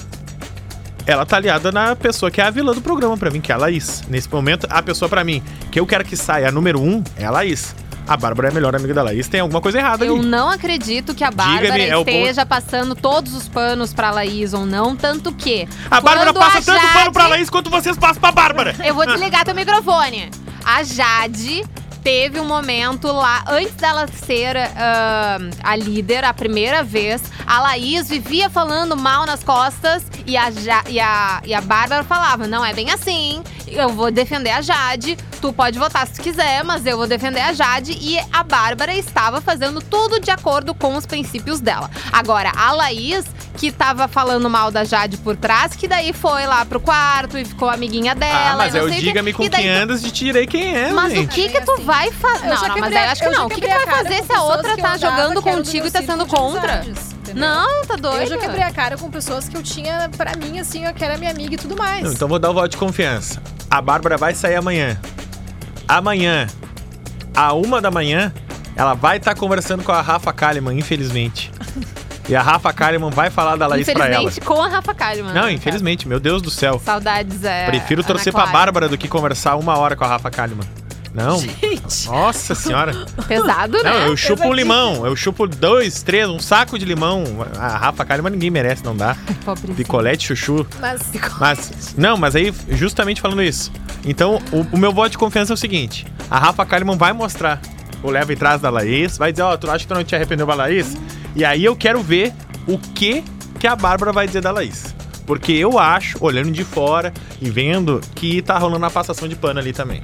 Ela 1.05 1.27
tá 1.27 1.37
aliada 1.37 1.73
na 1.73 1.97
pessoa 1.97 2.31
que 2.31 2.41
é 2.41 2.45
a 2.45 2.51
vilã 2.51 2.73
do 2.73 2.81
programa 2.81 3.17
pra 3.17 3.29
mim, 3.31 3.41
que 3.41 3.51
é 3.51 3.55
a 3.55 3.59
Laís. 3.59 4.03
Nesse 4.09 4.29
momento, 4.31 4.67
a 4.71 4.81
pessoa 4.83 5.09
pra 5.09 5.25
mim 5.25 5.43
que 5.71 5.81
eu 5.81 5.85
quero 5.87 6.05
que 6.05 6.17
saia 6.17 6.49
a 6.49 6.53
número 6.53 6.81
um 6.81 7.03
é 7.17 7.25
a 7.25 7.31
Laís. 7.31 7.75
A 8.07 8.17
Bárbara 8.17 8.49
é 8.49 8.51
a 8.51 8.55
melhor 8.55 8.75
amiga 8.77 8.95
da 8.95 9.03
Laís. 9.03 9.29
Tem 9.29 9.41
alguma 9.41 9.61
coisa 9.61 9.79
errada 9.79 10.05
Eu 10.05 10.17
ali. 10.17 10.27
não 10.27 10.49
acredito 10.49 11.13
que 11.15 11.23
a 11.25 11.31
Bárbara 11.31 11.77
é 11.79 11.97
o 11.97 12.01
esteja 12.01 12.45
passando 12.47 12.95
todos 12.95 13.33
os 13.35 13.49
panos 13.49 13.93
pra 13.95 14.11
Laís 14.11 14.53
ou 14.53 14.65
não, 14.67 14.95
tanto 14.95 15.33
que. 15.33 15.67
A 15.91 16.01
Bárbara 16.01 16.33
passa 16.35 16.59
a 16.59 16.63
tanto 16.63 16.87
pano 16.93 17.13
pra 17.13 17.23
Jade- 17.23 17.31
Laís 17.35 17.51
quanto 17.51 17.71
vocês 17.71 17.97
passam 17.97 18.21
pra 18.21 18.31
Bárbara. 18.33 18.75
Eu 18.85 18.95
vou 18.95 19.07
desligar 19.07 19.45
teu 19.45 19.55
microfone. 19.55 20.31
A 20.65 20.83
Jade 20.85 21.65
teve 22.03 22.41
um 22.41 22.45
momento 22.45 23.07
lá, 23.13 23.45
antes 23.49 23.75
dela 23.75 24.07
ser 24.27 24.57
ah, 24.57 25.39
a 25.63 25.77
líder, 25.77 26.25
a 26.25 26.35
primeira 26.35 26.83
vez, 26.83 27.23
a 27.47 27.61
Laís 27.61 28.09
vivia 28.09 28.49
falando 28.51 28.97
mal 28.97 29.25
nas 29.27 29.43
costas 29.45 30.03
e 30.27 30.37
a, 30.37 30.51
Ja- 30.51 30.85
e 30.89 30.99
a, 31.01 31.41
e 31.45 31.55
a 31.55 31.61
Bárbara 31.61 32.05
falava: 32.05 32.47
não 32.47 32.65
é 32.65 32.73
bem 32.73 32.91
assim, 32.91 33.43
eu 33.67 33.89
vou 33.91 34.11
defender 34.11 34.51
a 34.51 34.61
Jade, 34.63 35.17
tu 35.41 35.53
pode 35.53 35.79
votar 35.79 36.07
se 36.07 36.15
tu 36.15 36.23
quiser, 36.23 36.63
mas 36.65 36.85
eu 36.87 36.97
vou 36.97 37.07
defender 37.07 37.41
a 37.41 37.53
Jade. 37.53 37.93
E 38.01 38.19
a 38.33 38.43
Bárbara 38.43 38.95
estava 38.95 39.41
fazendo 39.41 39.81
tudo 39.81 40.21
de 40.21 40.31
acordo 40.31 40.75
com 40.75 40.97
os 40.97 41.07
princípios 41.07 41.61
dela. 41.61 41.91
Agora, 42.13 42.53
a 42.57 42.73
Laís, 42.73 43.25
que 43.57 43.71
tava 43.73 44.07
falando 44.09 44.49
mal 44.51 44.71
da 44.71 44.85
Jade 44.85 45.17
por 45.19 45.37
trás, 45.37 45.75
que 45.75 45.89
daí 45.89 46.13
foi 46.13 46.47
lá 46.47 46.65
pro 46.65 46.79
quarto 46.81 47.37
e 47.39 47.45
ficou 47.45 47.69
amiguinha 47.71 48.15
dela. 48.15 48.53
Ah, 48.53 48.57
mas 48.57 48.75
e 48.75 48.79
eu 48.79 48.91
diga-me 48.91 49.33
com 49.33 49.49
quem 49.49 49.51
tu- 49.51 49.69
andas 49.83 50.05
e 50.05 50.11
tirei 50.11 50.47
quem 50.47 50.75
é, 50.77 50.91
Mas 50.93 51.13
o 51.19 51.27
que 51.27 51.49
que 51.49 51.61
tu 51.63 51.73
Assim, 51.73 51.85
vai 51.93 52.11
fazer? 52.11 52.47
Não, 52.47 52.69
não, 52.69 52.79
mas 52.79 52.97
aí 52.97 53.05
eu 53.05 53.11
acho 53.11 53.23
que 53.23 53.29
não. 53.29 53.47
O 53.47 53.51
que, 53.51 53.61
que 53.61 53.69
tu 53.69 53.87
vai 53.87 53.87
fazer 53.87 54.25
se 54.25 54.33
a 54.33 54.43
outra 54.43 54.77
tá 54.79 54.97
jogando 54.97 55.43
contigo 55.43 55.87
e 55.87 55.91
tá 55.91 56.03
sendo 56.03 56.27
contra? 56.27 56.85
entendeu? 56.87 57.35
Não, 57.35 57.85
tá 57.85 57.97
doido. 57.97 58.23
Eu 58.23 58.27
já 58.29 58.39
quebrei 58.39 58.63
a 58.63 58.73
cara 58.73 58.97
com 58.97 59.11
pessoas 59.11 59.47
que 59.47 59.57
eu 59.57 59.63
tinha 59.63 60.11
pra 60.17 60.35
mim, 60.37 60.59
assim, 60.59 60.87
ó, 60.87 60.93
que 60.93 61.05
era 61.05 61.19
minha 61.19 61.31
amiga 61.31 61.55
e 61.55 61.59
tudo 61.59 61.77
mais. 61.77 62.03
Não, 62.03 62.13
então 62.13 62.27
vou 62.27 62.39
dar 62.39 62.51
o 62.51 62.55
voto 62.55 62.71
de 62.71 62.77
confiança. 62.79 63.43
A 63.71 63.83
Bárbara 63.83 64.17
vai 64.17 64.35
sair 64.35 64.57
amanhã. 64.57 64.99
Amanhã, 65.87 66.47
a 67.37 67.53
uma 67.53 67.81
da 67.81 67.91
manhã, 67.91 68.33
ela 68.75 68.95
vai 68.95 69.19
estar 69.19 69.35
conversando 69.35 69.85
com 69.85 69.93
a 69.93 70.01
Rafa 70.01 70.33
Kalimann, 70.33 70.79
infelizmente. 70.79 71.51
E 72.29 72.37
a 72.37 72.41
Rafa 72.41 72.73
Kalimann 72.73 73.11
vai 73.11 73.31
falar 73.31 73.57
da 73.57 73.67
Laís 73.67 73.85
pra 73.85 74.07
ela. 74.07 74.23
Infelizmente, 74.23 74.47
com 74.47 74.63
a 74.63 74.69
Rafa 74.69 74.95
Kalimann. 74.95 75.35
Não, 75.35 75.51
infelizmente, 75.51 76.07
meu 76.07 76.21
Deus 76.21 76.41
do 76.41 76.53
céu. 76.53 76.81
Saudades, 76.83 77.43
é. 77.43 77.67
Prefiro 77.67 78.01
Ana 78.01 78.07
torcer 78.07 78.33
pra 78.33 78.43
Clara. 78.43 78.59
Bárbara 78.59 78.89
do 78.89 78.97
que 78.97 79.09
conversar 79.09 79.57
uma 79.57 79.77
hora 79.77 79.97
com 79.97 80.05
a 80.05 80.07
Rafa 80.07 80.31
Kalimann. 80.31 80.65
Não. 81.15 81.39
Gente. 81.39 82.07
Nossa 82.07 82.55
senhora. 82.55 83.07
Pesado, 83.29 83.83
né? 83.83 83.91
Não, 83.91 84.07
eu 84.07 84.17
chupo 84.17 84.45
um 84.45 84.53
limão. 84.53 85.05
Eu 85.07 85.15
chupo 85.15 85.47
dois, 85.47 86.03
três, 86.03 86.29
um 86.29 86.39
saco 86.39 86.79
de 86.79 86.85
limão. 86.85 87.25
A 87.59 87.77
Rafa 87.77 88.05
Kalimann 88.05 88.33
ninguém 88.33 88.51
merece, 88.51 88.85
não 88.85 88.97
dá. 88.97 89.17
Pobrezinho. 89.45 89.77
Picolete, 89.77 90.29
chuchu. 90.29 90.67
Mas 90.81 91.03
Mas, 91.39 91.95
não, 91.97 92.17
mas 92.17 92.35
aí, 92.35 92.53
justamente 92.71 93.21
falando 93.21 93.43
isso. 93.43 93.71
Então, 94.05 94.41
o, 94.51 94.75
o 94.75 94.79
meu 94.79 94.93
voto 94.93 95.11
de 95.11 95.19
confiança 95.19 95.53
é 95.53 95.55
o 95.55 95.59
seguinte: 95.59 96.07
a 96.31 96.39
Rafa 96.39 96.65
Kalimann 96.65 96.97
vai 96.97 97.13
mostrar 97.13 97.61
o 98.03 98.11
leva 98.11 98.33
e 98.33 98.37
trás 98.37 98.61
da 98.61 98.69
Laís, 98.71 99.17
vai 99.17 99.33
dizer, 99.33 99.43
ó, 99.43 99.57
tu 99.57 99.71
acha 99.71 99.81
que 99.81 99.89
tu 99.89 99.95
não 99.95 100.03
te 100.03 100.15
arrependeu 100.15 100.47
da 100.47 100.55
Laís? 100.55 100.97
E 101.37 101.45
aí 101.45 101.65
eu 101.65 101.77
quero 101.77 102.03
ver 102.03 102.33
o 102.67 102.77
que 102.79 103.23
que 103.61 103.67
a 103.67 103.77
Bárbara 103.77 104.13
vai 104.13 104.27
dizer 104.27 104.41
da 104.41 104.51
Laís. 104.51 104.93
Porque 105.25 105.53
eu 105.53 105.79
acho, 105.79 106.19
olhando 106.21 106.51
de 106.51 106.65
fora 106.65 107.13
e 107.41 107.49
vendo, 107.49 108.01
que 108.15 108.43
tá 108.43 108.59
rolando 108.59 108.85
a 108.87 108.91
passação 108.91 109.29
de 109.29 109.37
pano 109.37 109.61
ali 109.61 109.73
também. 109.73 110.03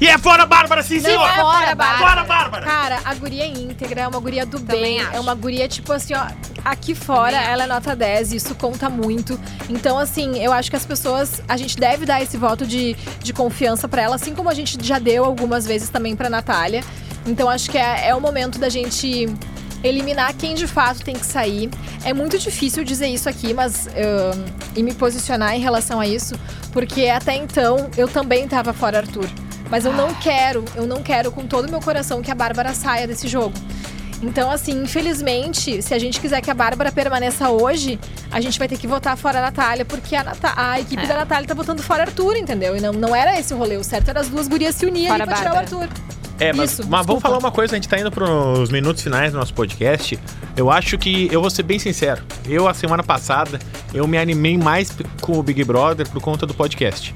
E 0.00 0.08
é 0.08 0.16
fora, 0.16 0.46
Bárbara, 0.46 0.82
sim, 0.82 0.96
Não 0.96 1.02
senhor! 1.04 1.28
é 1.28 1.34
Fora, 1.34 1.74
Bárbara. 1.74 1.98
Fora, 1.98 2.24
Bárbara! 2.24 2.64
Cara, 2.66 3.00
a 3.04 3.14
guria 3.14 3.44
é 3.44 3.48
íntegra, 3.48 4.00
é 4.00 4.08
uma 4.08 4.18
guria 4.18 4.46
do 4.46 4.58
Também 4.58 4.96
bem. 4.96 5.00
acho. 5.02 5.14
É 5.16 5.20
uma 5.20 5.34
guria, 5.34 5.68
tipo 5.68 5.92
assim, 5.92 6.14
ó. 6.14 6.26
Aqui 6.64 6.94
fora, 6.94 7.32
Também 7.36 7.48
ela 7.52 7.64
é 7.64 7.66
nota 7.66 7.94
10, 7.94 8.32
isso 8.32 8.54
conta 8.54 8.88
muito. 8.88 9.38
Então, 9.68 9.98
assim, 9.98 10.42
eu 10.42 10.52
acho 10.52 10.70
que 10.70 10.76
as 10.76 10.86
pessoas. 10.86 11.42
A 11.46 11.56
gente 11.58 11.76
deve 11.76 12.06
dar 12.06 12.22
esse 12.22 12.38
voto 12.38 12.66
de, 12.66 12.94
de 13.22 13.32
confiança 13.34 13.86
pra 13.88 14.00
ela, 14.02 14.14
assim 14.16 14.34
como 14.34 14.48
a 14.48 14.54
gente 14.54 14.78
já 14.82 14.98
deu 14.98 15.22
algumas 15.24 15.66
vezes 15.66 15.90
também 15.90 16.16
pra 16.16 16.30
Natália. 16.30 16.82
Então, 17.26 17.50
acho 17.50 17.70
que 17.70 17.76
é, 17.76 18.08
é 18.08 18.14
o 18.14 18.20
momento 18.22 18.58
da 18.58 18.70
gente 18.70 19.28
eliminar 19.84 20.32
quem 20.34 20.54
de 20.54 20.66
fato 20.66 21.02
tem 21.02 21.14
que 21.14 21.26
sair. 21.26 21.68
É 22.04 22.12
muito 22.14 22.38
difícil 22.38 22.84
dizer 22.84 23.08
isso 23.08 23.28
aqui, 23.28 23.52
mas. 23.52 23.86
ahn, 23.88 24.44
e 24.74 24.82
me 24.82 24.94
posicionar 24.94 25.54
em 25.54 25.60
relação 25.60 26.00
a 26.00 26.06
isso, 26.06 26.34
porque 26.72 27.08
até 27.08 27.34
então 27.34 27.90
eu 27.98 28.08
também 28.08 28.48
tava 28.48 28.72
fora 28.72 28.98
Arthur. 28.98 29.28
Mas 29.70 29.84
eu 29.84 29.92
não 29.92 30.12
quero, 30.14 30.64
eu 30.74 30.86
não 30.86 31.02
quero 31.02 31.30
com 31.30 31.46
todo 31.46 31.66
o 31.66 31.70
meu 31.70 31.80
coração 31.80 32.20
que 32.22 32.30
a 32.30 32.34
Bárbara 32.34 32.74
saia 32.74 33.06
desse 33.06 33.28
jogo. 33.28 33.54
Então, 34.22 34.50
assim, 34.50 34.82
infelizmente, 34.82 35.80
se 35.80 35.94
a 35.94 35.98
gente 35.98 36.20
quiser 36.20 36.42
que 36.42 36.50
a 36.50 36.54
Bárbara 36.54 36.92
permaneça 36.92 37.48
hoje, 37.48 37.98
a 38.30 38.38
gente 38.40 38.58
vai 38.58 38.68
ter 38.68 38.76
que 38.76 38.86
votar 38.86 39.16
fora 39.16 39.38
a 39.38 39.42
Natália, 39.42 39.84
porque 39.84 40.14
a, 40.14 40.22
Nata- 40.22 40.52
a 40.56 40.78
equipe 40.78 41.02
É. 41.02 41.06
da 41.06 41.14
Natália 41.18 41.48
tá 41.48 41.54
votando 41.54 41.82
fora 41.82 42.02
Arthur, 42.02 42.36
entendeu? 42.36 42.76
E 42.76 42.80
não, 42.80 42.92
não 42.92 43.16
era 43.16 43.38
esse 43.40 43.54
o 43.54 43.56
rolê. 43.56 43.76
O 43.76 43.84
certo 43.84 44.08
era 44.10 44.20
as 44.20 44.28
duas 44.28 44.46
gurias 44.46 44.74
se 44.74 44.84
unirem 44.84 45.16
pra 45.16 45.26
tirar 45.34 45.54
o. 45.54 45.56
Arthur. 45.58 45.88
É, 46.38 46.52
mas, 46.54 46.72
Isso, 46.72 46.86
mas 46.88 47.04
vamos 47.06 47.22
falar 47.22 47.36
uma 47.38 47.50
coisa, 47.50 47.74
a 47.74 47.76
gente 47.76 47.88
tá 47.88 47.98
indo 47.98 48.10
pros 48.10 48.70
minutos 48.70 49.02
finais 49.02 49.30
do 49.32 49.38
nosso 49.38 49.52
podcast. 49.54 50.18
Eu 50.56 50.70
acho 50.70 50.96
que, 50.98 51.28
eu 51.30 51.40
vou 51.40 51.50
ser 51.50 51.62
bem 51.62 51.78
sincero, 51.78 52.22
eu, 52.48 52.66
a 52.66 52.72
semana 52.72 53.02
passada, 53.02 53.58
eu 53.92 54.06
me 54.06 54.16
animei 54.16 54.56
mais 54.56 54.90
com 55.20 55.38
o 55.38 55.42
Big 55.42 55.62
Brother 55.64 56.08
por 56.08 56.20
conta 56.22 56.46
do 56.46 56.54
podcast. 56.54 57.14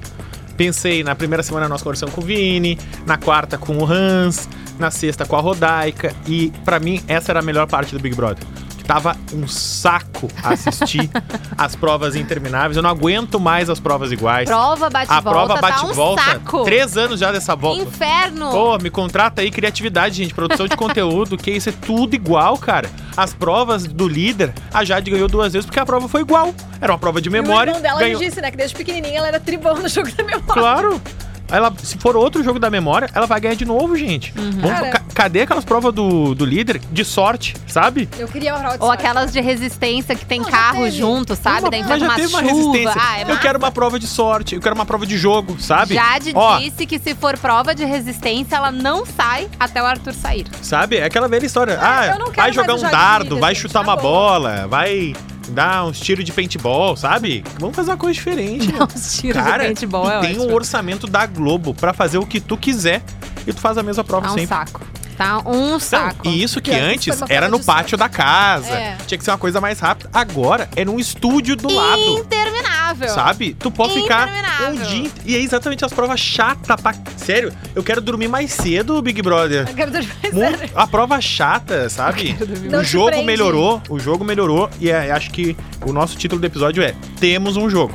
Pensei 0.57 1.03
na 1.03 1.15
primeira 1.15 1.43
semana 1.43 1.69
nós 1.69 1.83
conversamos 1.83 2.15
com 2.15 2.21
o 2.21 2.25
Vini, 2.25 2.79
na 3.07 3.17
quarta 3.17 3.59
com 3.59 3.77
o 3.77 3.85
Hans, 3.85 4.49
na 4.79 4.91
sexta 4.91 5.25
com 5.27 5.37
a 5.37 5.41
Rodaica, 5.41 6.15
e 6.27 6.53
pra 6.65 6.79
mim 6.79 7.03
essa 7.09 7.33
era 7.33 7.41
a 7.41 7.43
melhor 7.43 7.67
parte 7.67 7.95
do 7.95 8.01
Big 8.01 8.15
Brother. 8.15 8.45
Tava 8.87 9.17
um 9.33 9.49
saco 9.49 10.29
assistir 10.43 11.11
as 11.57 11.75
provas 11.75 12.15
intermináveis. 12.15 12.77
Eu 12.77 12.83
não 12.83 12.91
aguento 12.91 13.41
mais 13.41 13.71
as 13.71 13.81
provas 13.81 14.13
iguais. 14.13 14.49
Prova 14.49 14.91
bate 14.91 15.11
a 15.11 15.21
volta, 15.21 15.31
prova 15.31 15.55
tá 15.55 15.61
bate 15.61 15.87
um 15.87 15.93
volta. 15.95 16.23
saco. 16.23 16.65
Três 16.65 16.97
anos 16.97 17.19
já 17.19 17.33
dessa 17.33 17.57
volta. 17.57 17.83
Inferno. 17.83 18.51
Pô, 18.51 18.79
me 18.79 18.91
contrata 18.91 19.41
aí, 19.43 19.51
criatividade, 19.51 20.17
gente. 20.17 20.35
Produção 20.35 20.69
de 20.69 20.77
conteúdo, 20.77 21.37
que 21.39 21.51
isso 21.51 21.71
é 21.71 21.73
tudo 21.73 22.15
igual, 22.15 22.59
cara. 22.59 22.91
As 23.17 23.33
provas 23.33 23.87
do 23.87 24.07
líder, 24.07 24.53
a 24.73 24.85
Jade 24.85 25.11
ganhou 25.11 25.29
duas 25.29 25.53
vezes 25.53 25.65
porque 25.65 25.81
a 25.81 25.87
prova 25.87 26.09
foi 26.09 26.21
igual. 26.21 26.55
Era 26.81 26.93
uma 26.93 26.99
prova 26.99 27.21
de 27.21 27.31
memória. 27.31 27.71
e 27.71 27.75
o 27.75 27.77
irmão 27.77 27.83
dela 27.83 28.01
ganhou... 28.01 28.21
disse, 28.21 28.41
né, 28.41 28.51
que 28.51 28.57
desde 28.57 28.77
pequenininha 28.77 29.19
ela 29.19 29.29
era 29.29 29.41
tribão 29.41 29.77
no 29.77 29.89
jogo 29.89 30.11
da 30.13 30.25
memória. 30.25 30.53
Claro. 30.53 31.01
Ela, 31.51 31.73
se 31.83 31.99
for 31.99 32.17
outro 32.17 32.43
jogo 32.43 32.59
da 32.59 32.71
memória, 32.71 33.09
ela 33.15 33.27
vai 33.27 33.39
ganhar 33.41 33.55
de 33.55 33.65
novo, 33.65 33.97
gente. 33.97 34.33
Vamos- 34.35 34.63
Cara. 34.63 34.91
ca- 34.91 35.03
cadê 35.15 35.43
aquelas 35.43 35.65
provas 35.65 35.93
do, 35.93 36.35
do 36.35 36.45
líder 36.45 36.81
de 36.91 37.05
sorte, 37.05 37.55
sabe? 37.67 38.09
Eu 38.19 38.27
queria 38.29 38.53
uma 38.55 38.61
prova 38.61 38.77
de 38.79 38.83
Ou 38.83 38.89
sorte. 38.89 39.01
aquelas 39.07 39.33
de 39.33 39.41
resistência 39.41 40.15
que 40.15 40.25
tem 40.25 40.41
Não, 40.41 40.51
carro 40.51 40.85
teve. 40.85 40.97
junto, 40.97 41.37
sabe? 41.37 41.61
Uma- 41.63 41.71
Daí 41.71 41.85
mas 41.85 42.01
já 42.01 42.07
uma 42.07 42.15
teve 42.15 42.29
uma 42.29 42.41
chuva. 42.41 42.53
resistência. 42.53 42.95
Ah, 43.01 43.19
é 43.19 43.23
eu 43.23 43.29
massa. 43.29 43.41
quero 43.41 43.59
uma 43.59 43.71
prova 43.71 43.99
de 43.99 44.07
sorte, 44.07 44.55
eu 44.55 44.61
quero 44.61 44.75
uma 44.75 44.87
prova 44.87 45.07
de 45.07 45.17
jogo, 45.19 45.57
sabe? 45.61 45.95
Jade 45.95 46.33
Ó, 46.35 46.59
disse 46.59 46.87
que 46.87 46.99
se 46.99 47.15
for 47.15 47.37
prova 47.39 47.75
de 47.75 47.85
resistência, 47.85 48.57
ela 48.57 48.73
não 48.73 49.05
sai 49.07 49.49
até 49.61 49.83
o 49.83 49.87
Arthur 49.87 50.15
sair. 50.15 50.47
Sabe? 50.63 50.97
É 50.97 51.05
aquela 51.05 51.29
velha 51.29 51.45
história. 51.47 51.73
eu 51.73 51.79
ah, 51.81 52.17
não 52.19 52.27
quero 52.31 52.35
vai 52.37 52.53
jogar 52.53 52.75
um 52.75 52.81
dardo, 52.91 53.39
vai 53.39 53.55
chutar 53.55 53.75
tá 53.75 53.81
uma 53.83 53.97
bom. 53.97 54.03
bola, 54.03 54.67
vai 54.67 55.15
dar 55.49 55.85
uns 55.87 55.99
tiros 56.01 56.25
de 56.25 56.33
paintball, 56.33 56.97
sabe? 56.97 57.45
Vamos 57.59 57.77
fazer 57.77 57.91
uma 57.91 57.97
coisa 57.97 58.15
diferente. 58.15 58.73
Não, 58.73 58.87
os 58.87 59.17
tiros 59.19 59.43
Cara, 59.43 59.59
de 59.63 59.67
paintball 59.75 60.11
é 60.11 60.17
tu 60.19 60.21
tem 60.23 60.37
ótimo. 60.37 60.51
um 60.51 60.55
orçamento 60.55 61.07
da 61.07 61.27
Globo 61.27 61.75
pra 61.75 61.93
fazer 61.93 62.19
o 62.19 62.27
que 62.27 62.41
tu 62.41 62.57
quiser 62.57 63.03
e 63.47 63.53
tu 63.53 63.61
faz 63.61 63.77
a 63.79 63.83
mesma 63.83 64.03
prova 64.05 64.27
Tá 64.27 64.33
um 64.33 64.35
sempre. 64.35 64.49
saco. 64.57 64.81
Tá 65.17 65.39
um 65.47 65.71
Não, 65.71 65.79
saco. 65.79 66.27
e 66.29 66.43
isso 66.43 66.61
que 66.61 66.73
Porque 66.73 66.83
antes 66.85 67.23
era 67.29 67.49
no 67.49 67.63
pátio 67.63 67.91
sorte. 67.91 67.97
da 67.99 68.09
casa. 68.09 68.73
É. 68.73 68.97
Tinha 69.07 69.17
que 69.17 69.23
ser 69.25 69.31
uma 69.31 69.39
coisa 69.39 69.61
mais 69.61 69.79
rápida. 69.79 70.11
Agora 70.13 70.69
é 70.75 70.85
num 70.85 70.99
estúdio 70.99 71.55
do 71.55 71.73
lado. 71.73 72.27
Interminável. 72.95 73.15
Sabe? 73.15 73.57
Tu 73.59 73.71
pode 73.71 73.95
ficar 73.95 74.29
um 74.71 74.75
dia. 74.75 75.11
E 75.25 75.37
é 75.37 75.41
exatamente 75.41 75.85
as 75.85 75.93
provas 75.93 76.21
chatas. 76.21 76.81
Pra... 76.81 76.95
Sério, 77.17 77.53
eu 77.75 77.83
quero 77.83 78.01
dormir 78.01 78.29
mais 78.29 78.53
cedo, 78.53 79.01
Big 79.03 79.21
Brother. 79.23 79.67
Eu 79.69 79.75
quero 79.75 79.91
dormir 79.91 80.13
mais 80.23 80.59
cedo. 80.59 80.73
A 80.75 80.87
prova 80.87 81.21
chata, 81.21 81.89
sabe? 81.89 82.37
O 82.75 82.83
jogo 82.83 83.23
melhorou, 83.23 83.81
o 83.89 83.99
jogo 83.99 84.25
melhorou 84.25 84.69
e 84.81 84.91
é, 84.91 85.11
acho 85.11 85.31
que 85.31 85.57
o 85.87 85.93
nosso 85.93 86.17
título 86.17 86.41
do 86.41 86.47
episódio 86.47 86.83
é 86.83 86.95
Temos 87.21 87.57
um 87.57 87.69
jogo. 87.69 87.95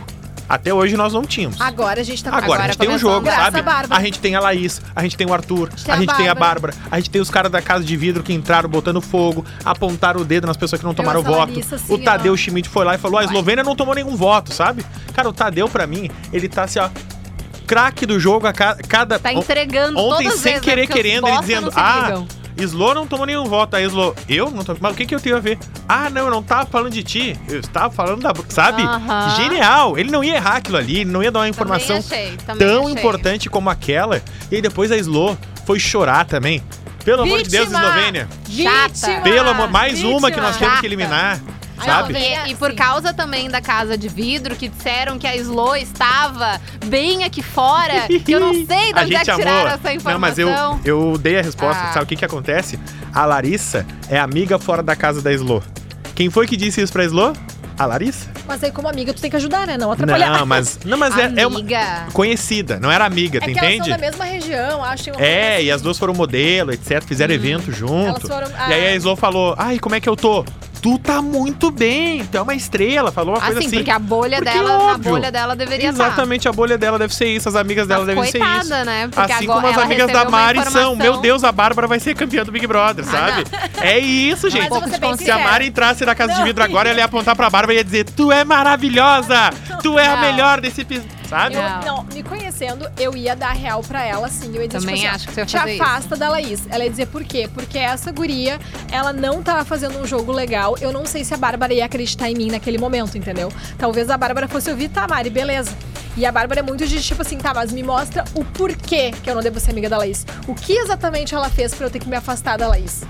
Até 0.50 0.74
hoje 0.74 0.97
nós 0.97 1.14
não 1.14 1.22
tínhamos. 1.24 1.62
Agora 1.62 2.02
a 2.02 2.04
gente 2.04 2.24
tá 2.24 2.32
Agora, 2.32 2.45
Agora 2.45 2.64
a 2.64 2.68
gente 2.68 2.78
tem 2.80 2.89
um 2.89 2.97
jogo, 2.97 3.28
sabe? 3.28 3.60
a. 3.60 3.97
A 3.97 4.04
gente 4.04 4.20
tem 4.20 4.36
a 4.36 4.39
Laís, 4.39 4.82
a 4.95 5.04
gente 5.04 5.16
tem 5.16 5.28
o 5.28 5.34
Arthur, 5.34 5.70
a 5.88 5.93
a 5.93 5.97
gente 5.97 6.16
tem 6.16 6.28
a 6.28 6.34
Bárbara. 6.34 6.74
A 6.89 6.97
gente 6.97 7.12
tem 7.12 7.22
os 7.22 7.30
caras 7.30 7.52
da 7.52 7.62
casa 7.62 7.84
de 7.84 7.95
vidro 7.95 8.24
que 8.24 8.34
entraram 8.34 8.68
botando 8.68 9.00
fogo, 9.00 9.45
apontaram 9.64 10.22
o 10.22 10.26
dedo 10.26 10.47
nas 10.47 10.58
pessoas 10.58 10.82
que 10.82 10.88
não 10.88 10.95
tomaram 10.95 11.22
voto. 11.22 11.50
Larissa, 11.52 11.76
assim, 11.76 11.93
o 11.93 11.97
Tadeu 12.00 12.34
ó. 12.34 12.36
Schmidt 12.36 12.68
foi 12.68 12.84
lá 12.84 12.95
e 12.95 12.97
falou: 12.97 13.20
a 13.20 13.24
Eslovênia 13.24 13.64
não 13.64 13.76
tomou 13.76 13.93
nenhum 13.93 14.16
voto, 14.16 14.52
sabe? 14.52 14.84
Cara, 15.14 15.30
o 15.30 15.34
Tadeu, 15.34 15.70
pra 15.70 15.86
mim, 15.86 16.10
ele 16.34 16.50
tá 16.50 16.64
assim, 16.64 16.80
ó. 16.80 16.89
Craque 17.68 18.04
do 18.08 18.20
jogo 18.20 18.47
a 18.47 18.54
ca- 18.54 18.78
cada. 18.88 19.20
Tá 19.20 19.32
entregando 19.32 20.00
Ontem, 20.00 20.32
sem 20.32 20.54
vezes, 20.54 20.62
querer, 20.62 20.82
né? 20.82 20.88
Porque 20.88 21.00
os 21.00 21.04
querendo, 21.04 21.28
ele 21.28 21.39
dizendo: 21.39 21.72
Ah, 21.76 22.02
ligam. 22.08 22.28
Slo 22.64 22.93
não 22.93 23.07
tomou 23.07 23.26
nenhum 23.26 23.45
voto. 23.45 23.76
Aí 23.76 23.86
Slo, 23.86 24.16
eu 24.28 24.49
não 24.51 24.64
tomei. 24.64 24.80
Mas 24.82 24.93
o 24.93 24.95
que, 24.95 25.05
que 25.05 25.16
eu 25.16 25.20
tenho 25.20 25.38
a 25.38 25.39
ver? 25.39 25.57
Ah, 25.88 26.10
não, 26.10 26.26
eu 26.26 26.32
não 26.32 26.43
tava 26.43 26.66
falando 26.66 26.91
de 26.91 27.03
ti. 27.03 27.39
Eu 27.47 27.60
estava 27.60 27.93
falando 27.93 28.22
da. 28.22 28.34
Sabe? 28.49 28.84
Genial. 29.38 29.97
Ele 29.97 30.12
não 30.12 30.24
ia 30.24 30.36
errar 30.36 30.57
aquilo 30.57 30.78
ali, 30.78 31.01
ele 31.01 31.12
não 31.12 31.24
ia 31.24 31.32
dar 31.32 31.39
uma 31.39 31.49
informação 31.49 31.97
achei, 31.97 32.38
tão 32.57 32.86
achei. 32.88 32.99
importante 32.99 33.49
como 33.49 33.70
aquela. 33.70 34.22
E 34.51 34.55
aí 34.55 34.62
depois 34.62 34.91
a 34.91 34.97
Slo 34.97 35.38
foi 35.66 35.80
chorar 35.80 36.26
também. 36.26 36.64
Pelo 37.03 37.24
amor 37.24 37.41
de 37.41 37.49
Deus, 37.49 37.68
Vítima! 37.70 37.88
Eslovênia. 37.88 38.28
Vítima! 38.45 39.22
Pelo 39.24 39.49
amor, 39.49 39.70
mais 39.70 40.03
uma 40.03 40.30
que 40.30 40.39
nós 40.39 40.51
Vítima! 40.51 40.68
temos 40.68 40.80
que 40.82 40.86
eliminar. 40.86 41.39
Sabe? 41.86 42.13
não, 42.13 42.19
E, 42.19 42.23
É 42.23 42.47
e 42.49 42.55
por 42.55 42.67
assim. 42.69 42.75
causa 42.77 43.13
também 43.13 43.49
da 43.49 43.61
casa 43.61 43.97
de 43.97 44.07
vidro, 44.07 44.55
que 44.55 44.67
disseram 44.67 45.17
que 45.19 45.25
a 45.27 45.36
Slo 45.36 45.75
estava 45.75 46.59
bem 46.86 47.23
aqui 47.23 47.41
fora, 47.41 48.07
que 48.07 48.32
eu 48.32 48.39
não 48.39 48.53
sei 48.65 48.93
de 48.93 48.99
a 48.99 49.03
onde 49.03 49.15
é 49.15 49.19
que 49.19 49.36
tiraram 49.36 49.69
essa 49.71 49.93
informação. 49.93 50.13
Não, 50.13 50.19
mas 50.19 50.38
eu, 50.86 51.09
eu 51.11 51.17
dei 51.17 51.38
a 51.39 51.41
resposta. 51.41 51.84
Ah. 51.84 51.93
Sabe 51.93 52.05
o 52.05 52.07
que 52.07 52.15
que 52.15 52.25
acontece? 52.25 52.80
A 53.13 53.25
Larissa 53.25 53.86
é 54.09 54.19
amiga 54.19 54.57
fora 54.59 54.82
da 54.84 54.95
casa 54.95 55.21
da 55.21 55.32
Slo. 55.34 55.63
Quem 56.15 56.30
foi 56.30 56.45
que 56.47 56.57
disse 56.57 56.82
isso 56.82 56.91
pra 56.93 57.03
Slo? 57.05 57.34
A 57.77 57.86
Larissa? 57.86 58.27
Mas 58.45 58.61
aí, 58.61 58.71
como 58.73 58.89
amiga, 58.89 59.13
tu 59.13 59.21
tem 59.21 59.30
que 59.30 59.38
ajudar, 59.38 59.65
né? 59.65 59.77
Não 59.77 59.89
atrapalhar. 59.89 60.38
Não, 60.39 60.45
mas, 60.45 60.80
não, 60.84 60.97
mas 60.97 61.17
é, 61.17 61.32
é 61.38 61.47
uma 61.47 61.59
Amiga. 61.59 62.07
conhecida, 62.11 62.77
não 62.77 62.91
era 62.91 63.05
amiga, 63.05 63.38
É 63.38 63.39
tu 63.39 63.45
que 63.45 63.57
elas 63.57 63.63
entende? 63.71 63.89
são 63.89 63.97
da 63.97 63.97
mesma 63.97 64.25
região, 64.25 64.84
acho. 64.84 65.11
É, 65.11 65.13
coisa 65.13 65.61
e 65.61 65.71
as 65.71 65.82
duas 65.82 65.97
foram 65.97 66.13
modelo, 66.13 66.73
etc. 66.73 67.01
Fizeram 67.03 67.34
evento 67.34 67.71
junto. 67.71 68.27
foram- 68.27 68.49
E 68.49 68.73
aí 68.73 68.88
ah. 68.88 68.91
a 68.91 68.95
Slo 68.95 69.15
falou: 69.15 69.55
Ai, 69.57 69.80
como 69.80 69.95
é 69.95 70.01
que 70.01 70.09
eu 70.09 70.17
tô? 70.17 70.43
Tu 70.82 70.97
tá 70.99 71.21
muito 71.21 71.69
bem, 71.71 72.25
tu 72.25 72.38
é 72.38 72.41
uma 72.41 72.55
estrela. 72.55 73.11
Falou 73.11 73.34
uma 73.36 73.41
coisa 73.41 73.59
Assim, 73.59 73.67
assim. 73.67 73.75
porque 73.77 73.91
a 73.91 73.99
bolha 73.99 74.38
Porque 74.38 74.53
dela, 74.53 74.77
óbvio. 74.93 75.11
bolha 75.11 75.32
dela 75.32 75.55
deveria 75.55 75.89
estar. 75.89 76.05
Exatamente, 76.07 76.47
a 76.47 76.53
bolha 76.53 76.77
dela 76.77 76.97
deve 76.97 77.13
ser 77.13 77.25
isso, 77.27 77.49
as 77.49 77.55
amigas 77.55 77.86
dela 77.88 78.05
Mas 78.05 78.15
devem 78.15 78.32
ser 78.32 78.38
isso. 78.38 78.47
coitada, 78.47 78.86
né? 78.86 79.07
Porque 79.09 79.32
assim 79.34 79.43
agora 79.43 79.61
como 79.61 79.73
as 79.80 79.86
amigas 79.86 80.11
da 80.11 80.30
Mari 80.30 80.65
são. 80.71 80.95
Meu 80.95 81.17
Deus, 81.17 81.43
a 81.43 81.51
Bárbara 81.51 81.86
vai 81.88 81.99
ser 81.99 82.15
campeã 82.15 82.43
do 82.45 82.51
Big 82.51 82.65
Brother, 82.65 83.03
sabe? 83.05 83.43
É 83.82 83.97
isso, 83.99 84.49
gente. 84.49 84.69
Mas 84.69 84.71
eu 84.71 84.80
vou 84.82 84.89
ser 84.89 84.99
bem 84.99 85.17
Se 85.17 85.32
a. 85.32 85.39
Mari 85.39 85.67
entrasse 85.67 86.05
na 86.05 86.13
casa 86.15 86.34
de 86.34 86.39
Não. 86.39 86.45
vidro 86.45 86.63
agora, 86.63 86.89
ela 86.89 86.99
ia 86.99 87.05
apontar 87.05 87.36
pra 87.36 87.49
Bárbara 87.49 87.73
e 87.73 87.77
ia 87.77 87.84
dizer: 87.84 88.03
Tu 88.05 88.32
é 88.32 88.43
maravilhosa! 88.43 89.51
Tu 89.82 89.97
é 89.99 90.07
a 90.07 90.15
Não. 90.15 90.21
melhor 90.21 90.61
desse 90.61 90.82
episódio. 90.82 91.18
Sabe? 91.30 91.55
Eu, 91.55 91.61
Não. 91.86 92.03
me 92.11 92.23
conhecendo, 92.23 92.89
eu 92.97 93.15
ia 93.15 93.36
dar 93.36 93.51
real 93.51 93.82
pra 93.84 94.03
ela, 94.03 94.27
sim. 94.30 94.47
Eu 94.55 94.63
ia 94.63 94.67
dizer, 94.67 94.80
Também 94.80 94.95
tipo 94.95 95.07
assim, 95.07 95.15
acho 95.15 95.27
que 95.27 95.34
você 95.34 95.39
ia 95.41 95.45
te 95.45 95.57
fazer 95.57 95.73
isso. 95.75 95.84
afasta 95.84 96.15
da 96.15 96.30
Laís. 96.30 96.61
Ela 96.71 96.84
ia 96.86 96.89
dizer 96.89 97.05
por 97.05 97.23
quê? 97.23 97.47
Porque 97.53 97.77
essa 97.77 98.11
guria, 98.11 98.59
ela 98.91 99.13
não 99.13 99.43
tava 99.43 99.63
fazendo 99.63 99.99
um 99.99 100.07
jogo 100.07 100.32
legal. 100.32 100.75
Eu 100.82 100.91
não 100.91 101.05
sei 101.05 101.23
se 101.23 101.32
a 101.34 101.38
Bárbara 101.38 101.71
ia 101.71 101.86
acreditar 101.86 102.30
em 102.32 102.36
mim 102.36 102.49
naquele 102.49 102.80
momento, 102.80 103.15
entendeu? 103.15 103.53
Talvez 103.77 104.09
a 104.09 104.17
Bárbara 104.17 104.47
fosse 104.47 104.71
ouvir, 104.71 104.89
tá, 104.89 105.07
Mari, 105.07 105.30
beleza. 105.30 105.71
E 106.17 106.25
a 106.25 106.32
Bárbara 106.32 106.61
é 106.61 106.63
muito 106.63 106.86
de 106.88 106.99
tipo 107.01 107.21
assim, 107.21 107.38
tá, 107.38 107.53
mas 107.53 107.71
me 107.71 107.84
mostra 107.84 108.25
o 108.34 108.43
porquê 108.43 109.11
que 109.23 109.30
eu 109.30 109.36
não 109.36 109.41
devo 109.43 109.59
ser 109.59 109.69
amiga 109.71 109.88
da 109.88 109.97
Laís. 109.99 110.25
O 110.47 110.55
que 110.55 110.73
exatamente 110.73 111.36
ela 111.36 111.47
fez 111.47 111.75
pra 111.75 111.86
eu 111.86 111.91
ter 111.91 111.99
que 111.99 112.09
me 112.09 112.15
afastar 112.15 112.57
da 112.57 112.67
Laís? 112.67 113.03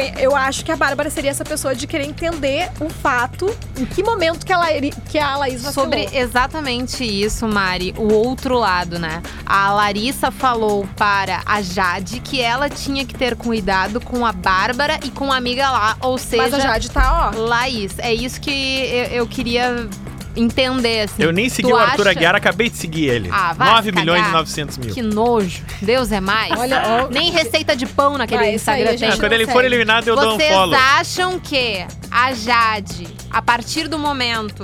Eu 0.00 0.34
acho 0.34 0.64
que 0.64 0.72
a 0.72 0.76
Bárbara 0.76 1.10
seria 1.10 1.30
essa 1.30 1.44
pessoa 1.44 1.74
de 1.74 1.86
querer 1.86 2.04
entender 2.04 2.70
o 2.80 2.88
fato, 2.88 3.54
em 3.78 3.84
que 3.84 4.02
momento 4.02 4.44
que, 4.44 4.52
ela, 4.52 4.66
que 5.10 5.18
a 5.18 5.36
Laís 5.36 5.62
vacilou. 5.62 5.84
Sobre 5.84 6.08
exatamente 6.12 7.04
isso, 7.04 7.46
Mari, 7.46 7.94
o 7.96 8.12
outro 8.12 8.58
lado, 8.58 8.98
né? 8.98 9.22
A 9.44 9.72
Larissa 9.72 10.30
falou 10.30 10.88
para 10.96 11.42
a 11.46 11.62
Jade 11.62 12.20
que 12.20 12.40
ela 12.40 12.68
tinha 12.68 13.04
que 13.04 13.14
ter 13.14 13.36
cuidado 13.36 14.00
com 14.00 14.24
a 14.24 14.32
Bárbara 14.32 14.98
e 15.04 15.10
com 15.10 15.32
a 15.32 15.36
amiga 15.36 15.70
lá, 15.70 15.96
ou 16.00 16.18
seja, 16.18 16.42
Mas 16.42 16.54
a 16.54 16.58
Jade 16.60 16.90
tá, 16.90 17.32
ó. 17.34 17.38
Laís. 17.38 17.98
É 17.98 18.12
isso 18.12 18.40
que 18.40 18.50
eu, 18.50 19.04
eu 19.04 19.26
queria 19.26 19.88
entender, 20.36 21.02
assim. 21.02 21.22
Eu 21.22 21.32
nem 21.32 21.48
segui 21.48 21.72
o 21.72 21.76
Arthur 21.76 22.02
acha- 22.08 22.10
Aguiar, 22.10 22.34
acabei 22.36 22.68
de 22.70 22.76
seguir 22.76 23.08
ele. 23.08 23.28
Ah, 23.32 23.52
vai 23.54 23.70
9 23.70 23.90
se 23.90 23.96
milhões 23.96 24.20
e 24.20 24.24
cagar. 24.24 24.38
900 24.38 24.78
mil. 24.78 24.94
Que 24.94 25.02
nojo. 25.02 25.62
Deus 25.82 26.12
é 26.12 26.20
mais. 26.20 26.52
Olha, 26.58 26.82
ó. 27.04 27.08
Nem 27.12 27.30
receita 27.30 27.74
de 27.74 27.86
pão 27.86 28.16
naquele 28.18 28.40
Vai, 28.40 28.48
aí, 28.50 28.54
Instagram 28.56 28.84
a 28.88 28.90
gente 28.92 29.00
tem. 29.00 29.08
Ah, 29.10 29.16
quando 29.16 29.32
ele 29.32 29.46
for 29.46 29.64
eliminado, 29.64 30.06
eu 30.08 30.16
dou 30.16 30.34
um 30.34 30.36
Vocês 30.36 30.52
follow. 30.52 30.78
acham 30.78 31.40
que 31.40 31.84
a 32.10 32.32
Jade, 32.32 33.06
a 33.30 33.40
partir 33.42 33.88
do 33.88 33.98
momento 33.98 34.62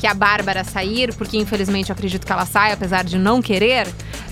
que 0.00 0.06
a 0.06 0.14
Bárbara 0.14 0.62
sair, 0.64 1.14
porque 1.14 1.36
infelizmente 1.38 1.90
eu 1.90 1.94
acredito 1.94 2.26
que 2.26 2.32
ela 2.32 2.44
sai, 2.46 2.72
apesar 2.72 3.02
de 3.04 3.18
não 3.18 3.40
querer, 3.40 3.86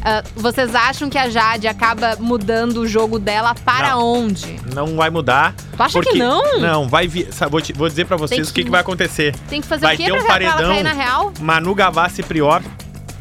ah, 0.05 0.23
vocês 0.37 0.75
acham 0.75 1.09
que 1.09 1.17
a 1.19 1.29
Jade 1.31 1.67
acaba 1.67 2.17
mudando 2.21 2.79
o 2.79 2.87
jogo 2.87 3.19
dela 3.19 3.55
para 3.55 3.91
Não. 3.91 4.05
onde? 4.25 4.57
Não 4.75 4.97
vai 4.97 5.09
mudar. 5.11 5.55
Tu 5.77 5.83
acha 5.83 5.93
porque... 5.95 6.11
que 6.13 6.19
não? 6.19 6.61
Não, 6.61 6.89
vai 6.89 7.09
vir. 7.09 7.29
Vou, 7.51 7.61
te- 7.61 7.73
vou 7.73 7.89
dizer 7.89 8.05
pra 8.07 8.17
vocês 8.17 8.41
Tem 8.41 8.43
o 8.43 8.47
que, 8.47 8.53
que- 8.53 8.65
que 8.65 8.71
vai 8.71 8.81
acontecer. 8.81 9.35
Tem 9.49 9.61
que 9.61 9.67
fazer 9.67 9.83
Vai 9.83 9.95
o 9.95 9.99
quê 9.99 10.05
ter 10.05 10.13
um 10.13 10.27
paredão. 10.27 10.83
na 10.83 10.93
real? 10.93 11.33
Manu 11.41 11.75
Gavassi 11.75 12.23
Prior 12.23 12.63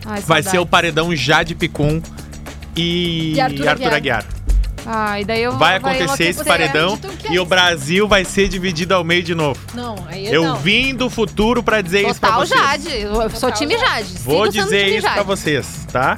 Ai, 0.05 0.21
vai 0.21 0.43
ser 0.43 0.59
o 0.59 0.65
paredão 0.65 1.15
Jade 1.15 1.55
Picum 1.55 2.01
e, 2.75 3.33
E 3.35 3.39
Arthur 3.41 3.67
Arthur 3.69 3.93
Aguiar. 3.93 4.25
Aguiar. 4.85 4.95
Ai, 5.09 5.23
daí 5.25 5.41
eu 5.43 5.57
Vai 5.57 5.79
vou- 5.79 5.89
acontecer 5.89 6.25
esse 6.25 6.43
paredão 6.43 6.97
que 6.97 7.27
é 7.27 7.33
e 7.33 7.39
o? 7.39 7.45
Brasil 7.45 8.07
vai 8.07 8.25
ser 8.25 8.47
dividido 8.47 8.93
ao 8.93 9.03
meio 9.03 9.23
de 9.23 9.33
novo. 9.35 9.59
Não, 9.73 9.95
aí 10.07 10.27
Eu 10.27 10.43
não. 10.43 10.55
vim 10.57 10.93
do 10.95 11.09
futuro 11.09 11.61
pra 11.63 11.81
dizer 11.81 12.07
isso 12.07 12.19
pra 12.19 12.29
Total 12.31 12.45
vocês. 12.47 12.61
Jade. 12.61 13.01
Eu 13.01 13.13
sou 13.29 13.29
Total 13.29 13.51
time 13.53 13.77
Jade. 13.77 14.07
Vou 14.23 14.41
Sigo 14.45 14.53
sendo 14.53 14.63
dizer 14.65 14.83
time 14.85 14.97
isso 14.97 15.01
pra 15.07 15.15
Jade. 15.15 15.27
vocês, 15.27 15.67
tá? 15.91 16.17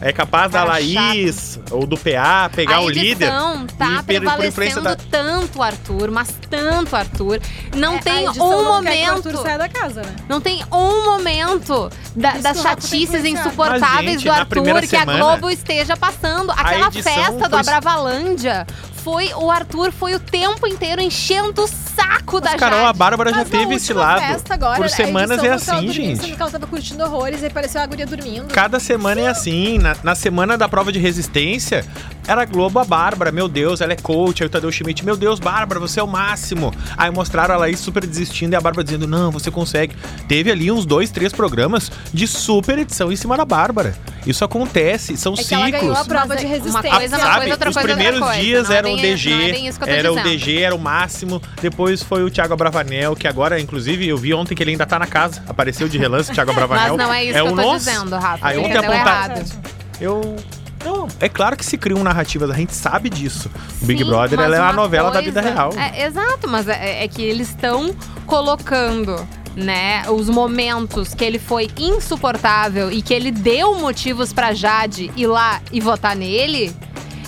É 0.00 0.12
capaz 0.12 0.52
da 0.52 0.58
Cara 0.58 0.72
Laís 0.72 1.58
ou 1.70 1.86
do 1.86 1.96
PA 1.96 2.50
pegar 2.54 2.76
a 2.76 2.80
o 2.82 2.88
líder. 2.90 3.26
edição 3.28 3.66
tá 3.78 3.88
e 3.88 4.02
prevalecendo 4.02 4.82
da- 4.82 4.96
tanto 4.96 5.58
o 5.58 5.62
Arthur, 5.62 6.10
mas 6.10 6.28
tanto 6.50 6.92
o 6.92 6.96
Arthur. 6.96 7.40
Não 7.74 7.94
É, 7.94 7.98
tem 8.00 8.26
a 8.26 8.30
um 8.32 8.34
não 8.34 8.82
quer 8.82 8.90
que 8.90 9.02
o 9.02 9.06
momento. 9.14 9.28
Arthur 9.28 9.42
saia 9.42 9.58
da 9.58 9.68
casa, 9.70 10.02
né? 10.02 10.14
Não 10.28 10.40
tem 10.40 10.62
um 10.70 11.04
momento 11.06 11.90
da- 12.14 12.32
das 12.32 12.56
tem 12.56 12.62
chatices 12.62 13.24
insuportáveis 13.24 13.80
Mas, 13.90 14.12
gente, 14.12 14.24
do 14.24 14.32
Arthur 14.32 14.46
que 14.82 14.88
semana, 14.98 15.12
a 15.12 15.16
Globo 15.36 15.50
esteja 15.50 15.96
passando. 15.96 16.50
Aquela 16.52 16.90
festa 16.90 17.48
do 17.48 17.50
foi- 17.50 17.60
Abravalândia 17.60 18.66
foi 19.06 19.32
o 19.36 19.52
Arthur 19.52 19.92
foi 19.92 20.16
o 20.16 20.18
tempo 20.18 20.66
inteiro 20.66 21.00
enchendo 21.00 21.62
o 21.62 21.68
saco 21.68 22.40
da 22.40 22.50
Mas, 22.50 22.60
Carol, 22.60 22.80
a 22.80 22.86
Jade. 22.86 22.98
Bárbara 22.98 23.30
já 23.30 23.36
Mas 23.36 23.50
na 23.52 23.58
teve 23.58 23.74
esse 23.76 23.92
lado. 23.92 24.20
Agora, 24.50 24.76
Por 24.78 24.86
a 24.86 24.88
semanas 24.88 25.44
é 25.44 25.46
ela 25.46 25.54
assim, 25.54 25.92
gente. 25.92 26.34
ela 26.36 26.50
tava 26.50 26.66
curtindo 26.66 27.04
horrores, 27.04 27.40
aí 27.44 27.48
pareceu 27.48 27.80
a 27.80 27.86
guria 27.86 28.04
dormindo. 28.04 28.48
Cada 28.48 28.80
semana 28.80 29.20
é 29.20 29.28
assim. 29.28 29.78
Na, 29.78 29.96
na 30.02 30.16
semana 30.16 30.58
da 30.58 30.68
prova 30.68 30.90
de 30.90 30.98
resistência, 30.98 31.84
era 32.26 32.42
a 32.42 32.44
Globo 32.44 32.80
a 32.80 32.84
Bárbara. 32.84 33.30
Meu 33.30 33.46
Deus, 33.46 33.80
ela 33.80 33.92
é 33.92 33.96
coach. 33.96 34.42
Aí 34.42 34.48
o 34.48 34.50
Tadeu 34.50 34.72
Schmidt, 34.72 35.04
meu 35.04 35.16
Deus, 35.16 35.38
Bárbara, 35.38 35.78
você 35.78 36.00
é 36.00 36.02
o 36.02 36.08
máximo. 36.08 36.74
Aí 36.96 37.08
mostraram 37.08 37.54
a 37.54 37.58
Laís 37.58 37.78
super 37.78 38.04
desistindo 38.04 38.54
e 38.54 38.56
a 38.56 38.60
Bárbara 38.60 38.82
dizendo, 38.82 39.06
não, 39.06 39.30
você 39.30 39.52
consegue. 39.52 39.94
Teve 40.26 40.50
ali 40.50 40.68
uns 40.72 40.84
dois, 40.84 41.12
três 41.12 41.32
programas 41.32 41.92
de 42.12 42.26
super 42.26 42.76
edição 42.76 43.12
em 43.12 43.16
cima 43.16 43.36
da 43.36 43.44
Bárbara. 43.44 43.96
Isso 44.26 44.44
acontece, 44.44 45.16
são 45.16 45.34
É 45.34 45.36
que 45.36 45.54
ela 45.54 45.66
ciclos. 45.66 45.96
a 45.98 46.04
prova 46.04 46.34
de 46.36 46.44
é- 46.44 46.48
resistência. 46.48 46.90
uma 46.90 46.98
coisa 46.98 47.14
é 47.14 47.18
uma 47.18 47.24
Sabe, 47.26 47.36
coisa, 47.36 47.50
outra 47.52 47.70
os 47.70 47.74
coisa 47.76 47.88
é 47.88 47.92
outra 47.92 47.94
primeiros 47.94 48.20
coisa. 48.20 48.40
dias 48.40 48.68
Não 48.68 48.74
é 48.74 48.78
eram 48.78 48.92
o 48.92 48.96
DG, 48.96 49.30
é 49.32 49.52
que 49.52 49.90
era 49.90 50.12
o 50.12 50.16
dizendo. 50.16 50.28
DG, 50.30 50.62
era 50.62 50.74
o 50.74 50.78
máximo. 50.78 51.40
Depois 51.62 52.02
foi 52.02 52.24
o 52.24 52.30
Thiago 52.30 52.52
Abravanel, 52.54 53.14
que 53.14 53.28
agora, 53.28 53.60
inclusive, 53.60 54.08
eu 54.08 54.16
vi 54.16 54.34
ontem 54.34 54.54
que 54.54 54.62
ele 54.62 54.72
ainda 54.72 54.84
tá 54.84 54.98
na 54.98 55.06
casa. 55.06 55.42
Apareceu 55.48 55.88
de 55.88 55.96
relance 55.96 56.30
o 56.30 56.34
Thiago 56.34 56.50
Abravanel. 56.50 56.96
Mas 56.96 57.06
não 57.06 57.14
é 57.14 57.24
isso 57.24 57.34
que 57.34 57.40
o 57.40 57.46
eu 57.46 57.50
tô 57.50 57.62
nosso. 57.62 57.84
dizendo, 57.86 58.16
Rafa. 58.16 58.46
Aí 58.48 58.58
ontem 58.58 58.72
errado. 58.76 59.44
Eu. 60.00 60.36
Não, 60.84 61.08
é 61.18 61.28
claro 61.28 61.56
que 61.56 61.64
se 61.66 61.76
criam 61.76 62.02
narrativas, 62.04 62.48
a 62.48 62.54
gente 62.54 62.72
sabe 62.72 63.10
disso. 63.10 63.50
O 63.82 63.86
Big 63.86 64.04
Brother 64.04 64.38
ela 64.38 64.56
é 64.56 64.60
uma 64.60 64.68
a 64.70 64.72
novela 64.72 65.08
da 65.10 65.20
coisa- 65.20 65.24
vida 65.26 65.40
real. 65.40 65.70
É, 65.76 66.04
exato, 66.06 66.48
mas 66.48 66.68
é, 66.68 67.02
é 67.02 67.08
que 67.08 67.22
eles 67.22 67.48
estão 67.48 67.92
colocando, 68.24 69.26
né, 69.56 70.02
os 70.10 70.28
momentos 70.28 71.14
que 71.14 71.24
ele 71.24 71.38
foi 71.38 71.68
insuportável 71.78 72.92
e 72.92 73.00
que 73.02 73.12
ele 73.14 73.30
deu 73.30 73.74
motivos 73.76 74.32
pra 74.32 74.52
Jade 74.52 75.10
ir 75.16 75.26
lá 75.26 75.60
e 75.72 75.80
votar 75.80 76.14
nele. 76.14 76.74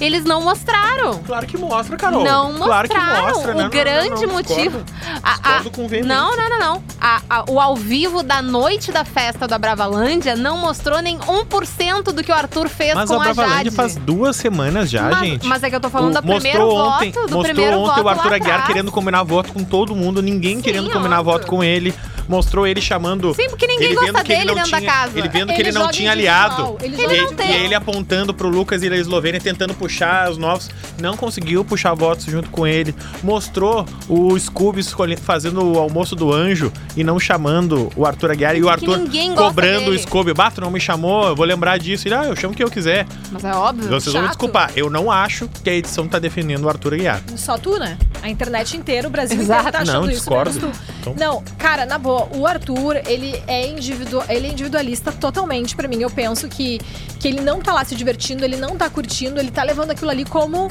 Eles 0.01 0.23
não 0.23 0.41
mostraram. 0.45 1.19
Claro 1.27 1.45
que 1.45 1.59
mostra, 1.59 1.97
Carol. 1.97 2.23
Não 2.23 2.55
claro 2.55 2.89
que 2.89 2.95
mostraram 2.97 3.27
mostra, 3.35 3.53
o 3.53 3.57
né? 3.57 3.63
Não, 3.65 3.71
grande 3.71 4.11
não, 4.11 4.21
não, 4.29 4.35
motivo. 4.35 4.79
discordo. 4.85 5.21
A- 5.25 5.33
a- 5.33 5.35
Discordo 5.55 5.71
com 5.73 5.89
veemência. 5.89 6.15
não, 6.17 6.37
não, 6.37 6.49
não, 6.51 6.59
não. 6.61 6.83
A- 7.01 7.21
a- 7.29 7.45
o 7.51 7.59
ao 7.61 7.75
vivo 7.75 8.23
da 8.23 8.41
noite 8.41 8.93
da 8.93 9.05
festa 9.05 9.49
da 9.49 9.59
Bravalândia 9.59 10.37
não 10.37 10.57
mostrou 10.59 11.03
nem 11.03 11.19
1% 11.19 12.13
do 12.13 12.23
que 12.23 12.31
o 12.31 12.35
Arthur 12.35 12.69
fez 12.69 12.95
Mas 12.95 13.11
com 13.11 13.21
a 13.21 13.25
a 13.31 13.33
Jade. 13.33 13.73
faz 13.73 13.97
duas 13.97 14.37
semanas 14.37 14.89
já, 14.89 15.03
mas, 15.03 15.19
gente. 15.19 15.47
mas 15.49 15.65
é 15.65 15.69
que 15.71 15.75
eu 15.75 15.81
tô 15.81 15.91
falando 15.91 16.17
O- 16.17 16.21
do 16.23 16.29
primeiro 16.29 16.69
ontem, 16.69 17.11
voto, 17.11 17.27
do 17.27 17.35
mostrou 17.35 17.43
primeiro 17.43 17.79
ontem 17.81 17.89
voto 17.95 18.05
o 18.05 18.09
Arthur 18.09 18.35
Aguiar 18.35 18.67
querendo 18.69 18.93
combinar 18.93 19.25
voto 19.25 19.53
com 19.53 19.65
todo 19.65 19.97
mundo, 19.97 20.23
ninguém 20.23 20.59
Sim, 20.59 20.63
querendo 20.63 20.91
combinar 20.91 21.19
óbvio. 21.19 21.33
voto 21.33 21.47
com 21.49 21.65
ele. 21.65 21.93
Mostrou 22.29 22.67
ele 22.67 22.81
chamando. 22.81 23.35
Sim, 23.35 23.49
porque 23.49 23.67
ninguém 23.67 23.87
ele 23.89 23.95
gosta 23.95 24.13
vendo 24.13 24.25
que 24.25 24.33
ele 24.33 24.39
dele 24.41 24.49
não 24.49 24.55
dentro 24.57 24.71
da 24.71 24.79
tinha, 24.79 24.91
casa. 24.93 25.19
Ele 25.19 25.29
vendo 25.29 25.47
que 25.49 25.61
Ele 25.61 25.69
ele 25.71 25.79
não 25.79 25.91
tinha 25.91 26.11
aliado. 26.13 26.77
ele 26.83 26.97
e, 26.97 27.01
ele- 27.05 27.23
individual. 27.23 27.49
e 27.49 27.53
ele 27.65 27.75
apontando 27.75 28.35
pro 28.35 28.49
Lucas 28.49 28.83
e 28.83 28.89
a 28.89 28.97
Eslovênia 28.97 29.41
tentando 29.41 29.75
puxar 29.75 30.31
os 30.31 30.37
novos. 30.39 30.69
Não 31.01 31.17
conseguiu 31.17 31.65
puxar 31.65 31.95
votos 31.95 32.27
junto 32.27 32.51
com 32.51 32.67
ele. 32.67 32.95
Mostrou 33.23 33.87
o 34.09 34.39
Scooby 34.39 34.83
fazendo 35.21 35.63
o 35.65 35.79
almoço 35.79 36.15
do 36.15 36.33
anjo 36.33 36.73
e 36.97 37.03
não 37.05 37.19
chamando 37.19 37.91
o 37.97 38.05
Arthur 38.07 38.31
Aguiar. 38.33 38.57
E 38.57 38.63
o 38.63 38.69
Arthur 38.69 39.01
cobrando 39.37 39.89
o 39.89 39.91
dele. 39.91 39.99
Scooby. 39.99 40.35
Bato, 40.35 40.61
não 40.61 40.71
me 40.71 40.81
chamou, 40.81 41.29
eu 41.29 41.37
vou 41.37 41.47
lembrar 41.47 41.79
disso. 41.79 42.09
Ele, 42.09 42.15
ah, 42.15 42.25
eu 42.25 42.37
chamo 42.37 42.55
quem 42.55 42.65
eu 42.65 42.71
quiser. 42.71 43.07
Mas 43.31 43.45
é 43.45 43.53
óbvio. 43.53 43.89
Vocês 43.89 44.13
vão 44.13 44.23
me 44.23 44.29
chato. 44.29 44.37
desculpar. 44.37 44.73
Eu 44.77 44.91
não 44.91 45.11
acho 45.11 45.49
que 45.63 45.71
a 45.71 45.75
edição 45.75 46.07
tá 46.09 46.19
defendendo 46.19 46.65
o 46.65 46.69
Arthur 46.69 46.95
Aguiar. 46.95 47.23
Só 47.37 47.57
tu, 47.57 47.79
né? 47.79 47.97
A 48.23 48.29
internet 48.29 48.77
inteira, 48.77 49.07
o 49.07 49.11
Brasil 49.11 49.41
Exato. 49.41 49.61
inteiro 49.69 49.73
tá 49.73 49.83
achando 49.83 50.03
Não, 50.03 50.11
isso. 50.11 50.19
discordo. 50.19 50.51
menos 50.61 50.77
tu. 50.79 50.83
Então- 51.01 51.15
Não, 51.17 51.43
cara, 51.57 51.87
na 51.87 51.99
boa, 51.99 52.29
o 52.37 52.47
Arthur, 52.47 52.97
ele 53.07 53.41
é, 53.47 53.67
individual, 53.69 54.25
ele 54.29 54.47
é 54.49 54.51
individualista 54.51 55.13
totalmente 55.13 55.77
pra 55.77 55.87
mim. 55.89 56.01
Eu 56.03 56.11
penso 56.11 56.49
que, 56.49 56.79
que 57.21 57.29
ele 57.29 57.41
não 57.41 57.61
tá 57.61 57.73
lá 57.73 57.85
se 57.85 57.95
divertindo, 57.95 58.45
ele 58.45 58.57
não 58.57 58.77
tá 58.77 58.91
curtindo, 58.91 59.39
ele 59.41 59.51
tá 59.51 59.63
levando 59.63 59.91
aquilo 59.93 60.11
ali 60.11 60.25
como 60.25 60.69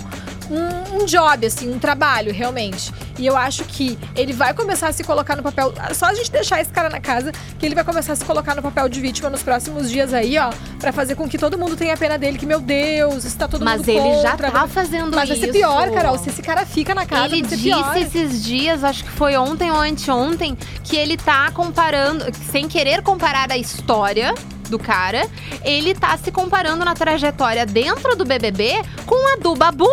um, 0.49 1.01
um 1.01 1.05
job, 1.05 1.45
assim, 1.45 1.71
um 1.71 1.79
trabalho, 1.79 2.33
realmente. 2.33 2.91
E 3.17 3.25
eu 3.25 3.35
acho 3.35 3.63
que 3.63 3.97
ele 4.15 4.31
vai 4.33 4.53
começar 4.53 4.87
a 4.89 4.93
se 4.93 5.03
colocar 5.03 5.35
no 5.35 5.43
papel. 5.43 5.73
Só 5.93 6.05
a 6.07 6.13
gente 6.13 6.31
deixar 6.31 6.61
esse 6.61 6.71
cara 6.71 6.89
na 6.89 6.99
casa, 6.99 7.31
que 7.57 7.65
ele 7.65 7.75
vai 7.75 7.83
começar 7.83 8.13
a 8.13 8.15
se 8.15 8.23
colocar 8.23 8.55
no 8.55 8.61
papel 8.61 8.87
de 8.87 9.01
vítima 9.01 9.29
nos 9.29 9.41
próximos 9.43 9.89
dias 9.89 10.13
aí, 10.13 10.37
ó, 10.37 10.51
pra 10.79 10.91
fazer 10.91 11.15
com 11.15 11.27
que 11.27 11.37
todo 11.37 11.57
mundo 11.57 11.75
tenha 11.75 11.97
pena 11.97 12.17
dele, 12.17 12.37
que, 12.37 12.45
meu 12.45 12.59
Deus, 12.61 13.25
está 13.25 13.47
todo 13.47 13.65
Mas 13.65 13.79
mundo 13.79 13.89
ele 13.89 14.21
já 14.21 14.31
contra. 14.31 14.51
tá 14.51 14.67
fazendo 14.67 15.15
Mas 15.15 15.29
vai 15.29 15.37
isso. 15.37 15.45
ser 15.47 15.51
pior, 15.51 15.89
Carol. 15.91 16.17
Se 16.17 16.29
esse 16.29 16.41
cara 16.41 16.65
fica 16.65 16.93
na 16.93 17.05
casa, 17.05 17.25
Ele 17.35 17.41
vai 17.41 17.49
ser 17.49 17.55
disse 17.57 17.63
pior. 17.69 17.97
esses 17.97 18.43
dias, 18.43 18.83
acho 18.83 19.03
que 19.03 19.11
foi 19.11 19.35
ontem 19.35 19.71
ou 19.71 19.77
anteontem, 19.81 20.55
que 20.83 20.95
ele 20.95 21.17
tá 21.17 21.49
comparando, 21.51 22.25
sem 22.51 22.67
querer 22.67 23.01
comparar 23.01 23.51
a 23.51 23.57
história 23.57 24.33
do 24.70 24.78
cara, 24.80 25.28
ele 25.63 25.93
tá 25.95 26.18
se 26.18 26.32
comparando 26.32 26.84
na 26.86 26.93
trajetória 26.93 27.65
dentro 27.65 28.15
do 28.15 28.26
BBB 28.26 28.82
com 29.05 29.34
a 29.34 29.38
do 29.38 29.55
Babu. 29.55 29.88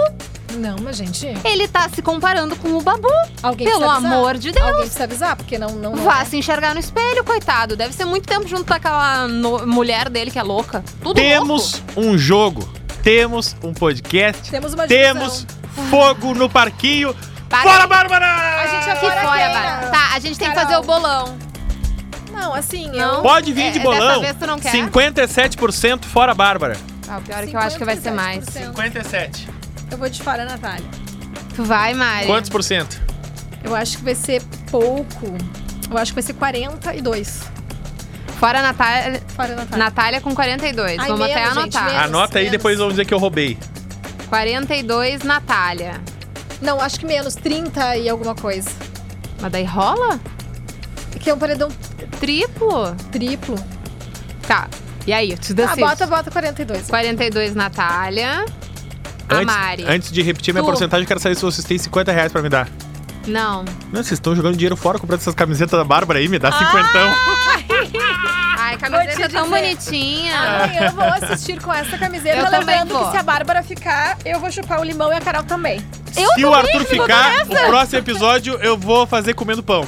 Não, 0.57 0.77
mas 0.81 0.97
gente, 0.97 1.27
Ele 1.45 1.67
tá 1.67 1.89
se 1.89 2.01
comparando 2.01 2.55
com 2.55 2.69
o 2.77 2.81
Babu. 2.81 3.09
alguém 3.43 3.67
Pelo 3.67 3.81
precisa 3.81 3.97
avisar. 3.97 4.13
amor 4.13 4.39
de 4.39 4.53
Deus. 4.53 4.65
Alguém 4.67 4.81
precisa 4.83 5.05
avisar, 5.05 5.37
porque 5.37 5.59
não, 5.59 5.71
não, 5.71 5.97
não 5.97 6.05
Vá 6.05 6.21
é. 6.23 6.25
se 6.27 6.37
enxergar 6.37 6.75
no 6.75 6.79
espelho, 6.81 7.25
coitado. 7.25 7.75
Deve 7.77 7.93
ser 7.93 8.05
muito 8.05 8.29
tempo 8.29 8.47
junto 8.47 8.65
com 8.65 8.73
aquela 8.75 9.27
no- 9.27 9.67
mulher 9.67 10.09
dele 10.09 10.31
que 10.31 10.39
é 10.39 10.43
louca. 10.45 10.85
Tudo 11.03 11.17
Temos 11.17 11.83
um 11.97 12.17
jogo, 12.17 12.69
temos 13.03 13.57
um 13.65 13.75
podcast, 13.75 14.49
Temos 14.49 14.75
uma 14.75 14.87
temos 14.87 15.45
divisão. 15.45 15.91
fogo 15.91 16.35
no 16.35 16.49
parquinho. 16.49 17.17
Para- 17.49 17.63
Fora, 17.63 17.87
Bárbara! 17.89 18.27
A 18.27 18.67
gente 18.69 18.89
é 18.91 18.95
Que 18.95 19.01
Fora 19.01 19.21
fora? 19.23 19.89
Tá, 19.91 20.11
a 20.15 20.19
gente 20.21 20.39
tem 20.39 20.49
que 20.51 20.55
fazer 20.55 20.77
o 20.77 20.83
bolão. 20.83 21.37
Não, 22.45 22.55
assim, 22.55 22.89
Não? 22.91 23.17
eu... 23.17 23.23
Pode 23.23 23.53
vir 23.55 23.63
É, 23.63 23.71
de 23.71 23.79
dessa 23.79 23.91
bolão. 23.91 24.21
vez 24.21 24.37
tu 24.39 24.47
não 24.47 24.59
quer? 24.59 24.73
57% 24.73 26.05
fora, 26.05 26.35
Bárbara. 26.35 26.77
Ah, 27.09 27.17
o 27.19 27.23
pior 27.23 27.43
é 27.43 27.47
que 27.47 27.57
eu 27.57 27.61
acho 27.61 27.79
que 27.79 27.85
vai 27.85 27.97
ser 27.97 28.11
mais. 28.11 28.45
57%. 28.45 28.67
57. 28.67 29.49
Eu 29.91 29.97
vou 29.99 30.09
de 30.11 30.23
fora, 30.23 30.45
Natália. 30.45 30.85
Tu 31.57 31.65
vai, 31.65 31.95
Mari. 31.95 32.27
Quantos 32.27 32.51
por 32.51 32.63
cento? 32.63 33.01
Eu 33.63 33.75
acho 33.75 33.97
que 33.99 34.05
vai 34.05 34.15
ser 34.15 34.43
pouco. 34.71 35.35
Eu 35.91 35.97
acho 35.97 36.13
que 36.13 36.17
vai 36.17 36.23
ser 36.23 36.35
42. 36.35 37.41
Fora 38.39 38.59
a 38.59 38.63
Natália, 38.63 39.23
Fora, 39.35 39.55
Natália. 39.55 39.85
Natália 39.85 40.21
com 40.21 40.35
42. 40.35 40.99
Ai, 40.99 41.09
Vamos 41.09 41.25
até 41.25 41.35
menos, 41.35 41.55
gente, 41.55 41.77
anotar. 41.77 41.85
menos. 41.85 42.03
Anota 42.05 42.39
aí, 42.41 42.51
depois 42.51 42.79
vão 42.79 42.89
dizer 42.91 43.05
que 43.07 43.15
eu 43.15 43.19
roubei. 43.19 43.57
42, 44.29 45.23
Natália. 45.23 46.01
Não, 46.61 46.81
acho 46.81 46.99
que 47.01 47.07
menos. 47.07 47.35
30 47.37 47.97
e 47.97 48.09
alguma 48.09 48.35
coisa. 48.35 48.69
Mas 49.41 49.51
daí 49.53 49.65
rola? 49.65 50.21
Que 51.21 51.31
é 51.31 51.35
um 51.35 51.39
paredão 51.39 51.69
Triplo? 52.21 52.95
triplo. 53.13 53.57
Tá. 54.47 54.69
E 55.07 55.13
aí, 55.13 55.37
tu 55.37 55.53
Ah, 55.53 55.55
decide. 55.55 55.81
bota, 55.81 56.07
bota 56.07 56.31
42. 56.31 56.87
42, 56.89 57.55
Natália. 57.55 58.45
A 59.29 59.35
Antes, 59.37 59.47
Mari. 59.55 59.85
antes 59.89 60.13
de 60.13 60.23
repetir 60.23 60.53
minha 60.55 60.63
Tu. 60.63 60.67
porcentagem, 60.67 61.05
eu 61.05 61.09
quero 61.09 61.21
saber 61.21 61.35
se 61.35 61.43
vocês 61.43 61.65
têm 61.67 61.79
50 61.79 62.13
reais 62.13 62.31
pra 62.33 62.43
me 62.43 62.49
dar. 62.49 62.69
Não. 63.27 63.65
Não, 63.91 64.03
vocês 64.03 64.13
estão 64.13 64.37
jogando 64.37 64.55
dinheiro 64.55 64.77
fora 64.77 64.99
comprando 64.99 65.21
essas 65.21 65.35
camisetas 65.35 65.79
da 65.79 65.85
Bárbara 65.85 66.19
aí, 66.19 66.29
me 66.29 66.37
Ah! 66.37 66.41
dá 66.41 66.53
cinquentão. 66.53 67.15
Ai, 68.59 68.77
Vou 68.77 68.91
camiseta 68.91 69.29
te 69.29 69.33
tão 69.35 69.45
dizer. 69.45 69.57
bonitinha. 69.61 70.39
Amanhã 70.39 70.81
eu 70.87 70.93
vou 70.93 71.05
assistir 71.05 71.61
com 71.61 71.73
essa 71.73 71.97
camiseta. 71.97 72.37
Eu 72.37 72.45
também 72.51 72.61
lembrando 72.61 72.89
vou. 72.99 73.05
que 73.07 73.11
se 73.13 73.17
a 73.17 73.23
Bárbara 73.23 73.63
ficar, 73.63 74.19
eu 74.27 74.39
vou 74.41 74.51
chupar 74.51 74.79
o 74.81 74.85
limão 74.85 75.11
e 75.11 75.17
a 75.17 75.21
Carol 75.23 75.43
também. 75.45 75.81
Eu 76.17 76.29
se 76.35 76.45
o 76.45 76.55
Arthur 76.55 76.85
ficar, 76.85 77.45
o 77.47 77.67
próximo 77.67 77.99
episódio 77.99 78.59
eu 78.61 78.77
vou 78.77 79.07
fazer 79.07 79.33
comendo 79.35 79.63
pão. 79.63 79.87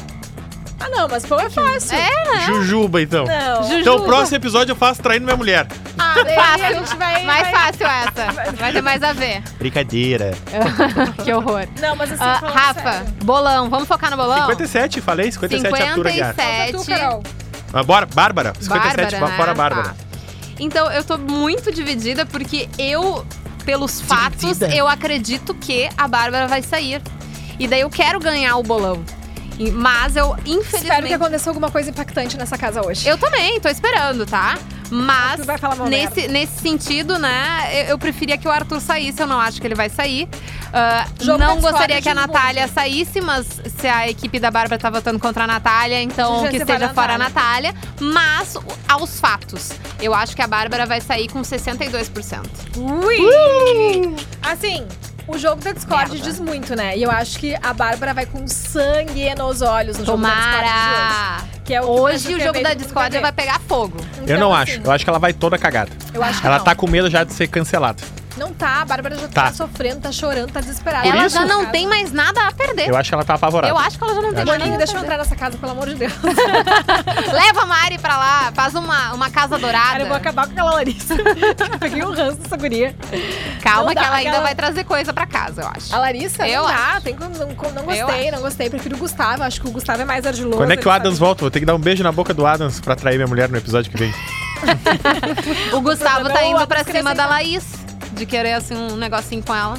Ah, 0.86 0.88
não, 0.90 1.08
mas 1.08 1.26
pão 1.26 1.40
é 1.40 1.50
fácil. 1.50 1.96
É, 1.96 2.46
Jujuba, 2.46 3.02
então. 3.02 3.24
Não. 3.24 3.62
Juju. 3.64 3.80
Então 3.80 3.96
o 3.96 4.02
próximo 4.04 4.36
episódio 4.36 4.72
eu 4.72 4.76
faço 4.76 5.02
traindo 5.02 5.24
minha 5.24 5.36
mulher. 5.36 5.66
Ah, 5.98 6.14
daí 6.22 6.34
Fácil. 6.36 6.64
a 6.64 6.72
gente 6.72 6.96
vai... 6.96 7.22
Mais 7.24 7.50
vai- 7.50 7.72
fácil 7.72 7.86
essa. 7.86 8.52
Vai 8.52 8.72
ter 8.72 8.82
mais 8.82 9.02
a 9.02 9.12
ver. 9.12 9.42
Brincadeira. 9.58 10.30
que 11.24 11.32
horror. 11.32 11.66
Não, 11.80 11.96
mas 11.96 12.10
assim, 12.12 12.18
falando 12.18 12.52
Rafa, 12.52 12.92
sério. 12.92 13.06
bolão. 13.24 13.68
Vamos 13.68 13.88
focar 13.88 14.10
no 14.10 14.16
bolão? 14.16 14.42
57, 14.46 15.00
falei? 15.00 15.32
57 15.32 15.82
Arthur 15.82 16.06
Aguiar. 16.06 16.34
57. 16.34 16.72
Conta 16.72 16.84
tu, 16.84 16.88
Carol. 17.00 17.22
Ah, 17.72 17.82
bora, 17.82 18.06
Bárbara. 18.06 18.52
57, 18.60 19.10
Bárbara, 19.12 19.36
fora 19.36 19.50
né? 19.52 19.54
Bárbara. 19.56 19.88
Tá. 19.88 19.94
Então, 20.60 20.90
eu 20.92 21.02
tô 21.04 21.18
muito 21.18 21.72
dividida 21.72 22.24
porque 22.24 22.68
eu, 22.78 23.26
pelos 23.64 24.00
fatos, 24.00 24.40
Dividida? 24.58 24.74
eu 24.74 24.86
acredito 24.86 25.52
que 25.54 25.88
a 25.98 26.06
Bárbara 26.06 26.46
vai 26.46 26.62
sair. 26.62 27.02
E 27.58 27.66
daí 27.66 27.80
eu 27.80 27.90
quero 27.90 28.20
ganhar 28.20 28.56
o 28.56 28.62
bolão. 28.62 29.04
E- 29.58 29.70
Mas 29.70 30.16
eu, 30.16 30.26
Espero 30.30 30.42
que 30.44 30.50
infelizmente. 30.52 31.14
aconteça 31.14 31.50
alguma 31.50 31.70
coisa 31.70 31.90
impactante 31.90 32.36
nessa 32.36 32.56
casa 32.58 32.84
hoje. 32.86 33.08
Eu 33.08 33.16
também, 33.18 33.60
tô 33.60 33.68
esperando, 33.68 34.26
tá? 34.26 34.56
Mas, 34.90 35.40
nesse, 35.88 36.28
nesse 36.28 36.60
sentido, 36.60 37.18
né, 37.18 37.68
eu, 37.72 37.84
eu 37.90 37.98
preferia 37.98 38.38
que 38.38 38.46
o 38.46 38.50
Arthur 38.52 38.80
saísse, 38.80 39.20
eu 39.20 39.26
não 39.26 39.40
acho 39.40 39.60
que 39.60 39.66
ele 39.66 39.74
vai 39.74 39.88
sair. 39.88 40.28
Da 40.70 41.38
não 41.38 41.60
gostaria 41.60 42.00
que 42.00 42.08
a. 42.08 42.14
Natália 42.14 42.68
saísse, 42.68 43.20
mas 43.20 43.46
se 43.78 43.86
a 43.88 44.08
equipe 44.08 44.38
da 44.38 44.50
Bárbara 44.50 44.80
tá 44.80 44.88
votando 44.90 45.18
contra 45.18 45.44
a 45.44 45.46
Natália, 45.46 46.00
então 46.02 46.42
Já 46.42 46.48
que 46.50 46.56
esteja 46.58 46.88
fora 46.90 47.14
a 47.14 47.18
Natália. 47.18 47.72
Natália. 47.72 47.74
Mas, 48.00 48.56
aos 48.88 49.18
fatos, 49.18 49.70
eu 50.00 50.14
acho 50.14 50.36
que 50.36 50.42
a 50.42 50.46
Bárbara 50.46 50.86
vai 50.86 51.00
sair 51.00 51.28
com 51.28 51.40
62%. 51.42 52.42
Ui! 52.76 54.16
Assim, 54.42 54.86
o 55.28 55.38
jogo 55.38 55.62
da 55.62 55.72
Discord 55.72 56.12
Merda. 56.12 56.24
diz 56.24 56.40
muito, 56.40 56.74
né? 56.76 56.96
E 56.96 57.02
eu 57.02 57.10
acho 57.10 57.38
que 57.38 57.54
a 57.62 57.72
Bárbara 57.72 58.14
vai 58.14 58.26
com 58.26 58.46
sangue 58.46 59.34
nos 59.34 59.62
olhos 59.62 59.98
no 59.98 60.04
jogo 60.04 60.22
da 60.22 60.28
Discord 60.28 60.56
de 60.56 60.62
Tomara! 60.62 61.36
hoje. 61.42 61.50
Que 61.64 61.74
é 61.74 61.80
o 61.80 61.84
que 61.84 61.90
Hoje 61.90 62.28
que 62.28 62.34
o 62.34 62.40
jogo 62.40 62.62
da 62.62 62.74
Discord 62.74 63.18
vai 63.18 63.32
pegar 63.32 63.60
fogo. 63.66 63.98
Eu 64.18 64.22
Então, 64.24 64.38
não 64.38 64.54
assim, 64.54 64.72
acho. 64.72 64.80
Eu 64.84 64.90
acho 64.92 65.04
que 65.04 65.10
ela 65.10 65.18
vai 65.18 65.32
toda 65.32 65.58
cagada. 65.58 65.90
Eu 66.14 66.22
acho 66.22 66.40
que 66.40 66.46
Ela 66.46 66.58
não. 66.58 66.64
tá 66.64 66.74
com 66.74 66.88
medo 66.88 67.10
já 67.10 67.24
de 67.24 67.32
ser 67.32 67.48
cancelada. 67.48 68.02
Não 68.36 68.52
tá, 68.52 68.82
a 68.82 68.84
Bárbara 68.84 69.16
já 69.16 69.28
Tá. 69.28 69.44
tá, 69.44 69.52
sofrendo, 69.52 70.00
tá 70.02 70.12
chorando, 70.12 70.52
tá 70.52 70.60
desesperada. 70.60 71.06
Ela 71.08 71.26
isso? 71.26 71.34
já 71.38 71.44
não 71.46 71.66
tem 71.66 71.86
mais 71.86 72.12
nada 72.12 72.46
a 72.46 72.52
perder. 72.52 72.88
Eu 72.88 72.96
acho 72.96 73.08
que 73.08 73.14
ela 73.14 73.24
tá 73.24 73.34
apavorada. 73.34 73.72
Eu 73.72 73.78
acho 73.78 73.96
que 73.98 74.04
ela 74.04 74.14
já 74.14 74.20
não 74.22 74.34
tem 74.34 74.44
mais 74.44 74.58
nada 74.60 74.74
a 74.74 74.76
deixa 74.76 74.92
eu 74.92 75.00
perder. 75.00 75.06
entrar 75.14 75.18
nessa 75.18 75.36
casa, 75.36 75.56
pelo 75.58 75.72
amor 75.72 75.88
de 75.88 75.94
Deus. 75.94 76.12
Leva 77.32 77.62
a 77.62 77.66
Mari 77.66 77.98
pra 77.98 78.16
lá, 78.16 78.52
faz 78.54 78.74
uma, 78.74 79.12
uma 79.14 79.30
casa 79.30 79.58
dourada. 79.58 79.86
Cara, 79.86 80.02
eu 80.02 80.06
vou 80.08 80.16
acabar 80.16 80.46
com 80.46 80.52
aquela 80.52 80.72
Larissa. 80.72 81.14
Peguei 81.80 82.04
um 82.04 82.12
ranço 82.12 82.36
dessa 82.38 82.56
guria. 82.56 82.94
Calma 83.62 83.82
Não 83.82 83.88
que 83.88 83.94
dá, 83.94 84.02
ela 84.06 84.16
ainda 84.16 84.30
aquela- 84.30 84.44
vai 84.44 84.54
trazer 84.54 84.84
coisa 84.84 85.12
pra 85.12 85.26
casa, 85.26 85.62
eu 85.62 85.68
acho. 85.68 85.94
A 85.94 85.98
Larissa? 85.98 86.46
Eu 86.46 86.62
não 86.64 86.68
dá, 86.70 87.00
tem 87.00 87.14
como, 87.14 87.36
não, 87.38 87.54
como- 87.54 87.72
não 87.72 87.90
Eu 87.92 88.06
gostei, 88.06 88.30
não 88.30 88.40
gostei. 88.40 88.70
Prefiro 88.70 88.96
o 88.96 88.98
Gustavo, 88.98 89.42
acho 89.42 89.60
que 89.60 89.68
o 89.68 89.70
Gustavo 89.70 90.02
é 90.02 90.04
mais 90.04 90.26
ardiloso. 90.26 90.56
Quando 90.58 90.70
é 90.72 90.76
que 90.76 90.82
ele 90.82 90.88
o 90.88 90.92
sabe- 90.92 91.06
Adams 91.06 91.18
volta? 91.18 91.40
Vou 91.42 91.50
ter 91.50 91.60
que 91.60 91.66
dar 91.66 91.74
um 91.74 91.78
beijo 91.78 92.02
na 92.02 92.12
boca 92.12 92.32
do 92.34 92.46
Adams 92.46 92.80
pra 92.80 92.92
atrair 92.92 93.16
minha 93.16 93.26
mulher 93.26 93.48
no 93.48 93.56
episódio 93.56 93.90
que 93.90 93.96
vem. 93.98 94.12
O 95.72 95.80
Gustavo 95.80 96.14
problema 96.24 96.34
tá 96.38 96.42
é 96.42 96.46
o 96.46 96.48
indo 96.48 96.56
Adams 96.56 96.66
pra 96.68 96.84
querer 96.84 96.98
cima 96.98 97.14
da 97.14 97.24
aceitar. 97.24 97.34
Laís. 97.34 97.85
De 98.16 98.26
querer, 98.26 98.54
assim, 98.54 98.74
um 98.74 98.96
negocinho 98.96 99.42
com 99.42 99.54
ela. 99.54 99.78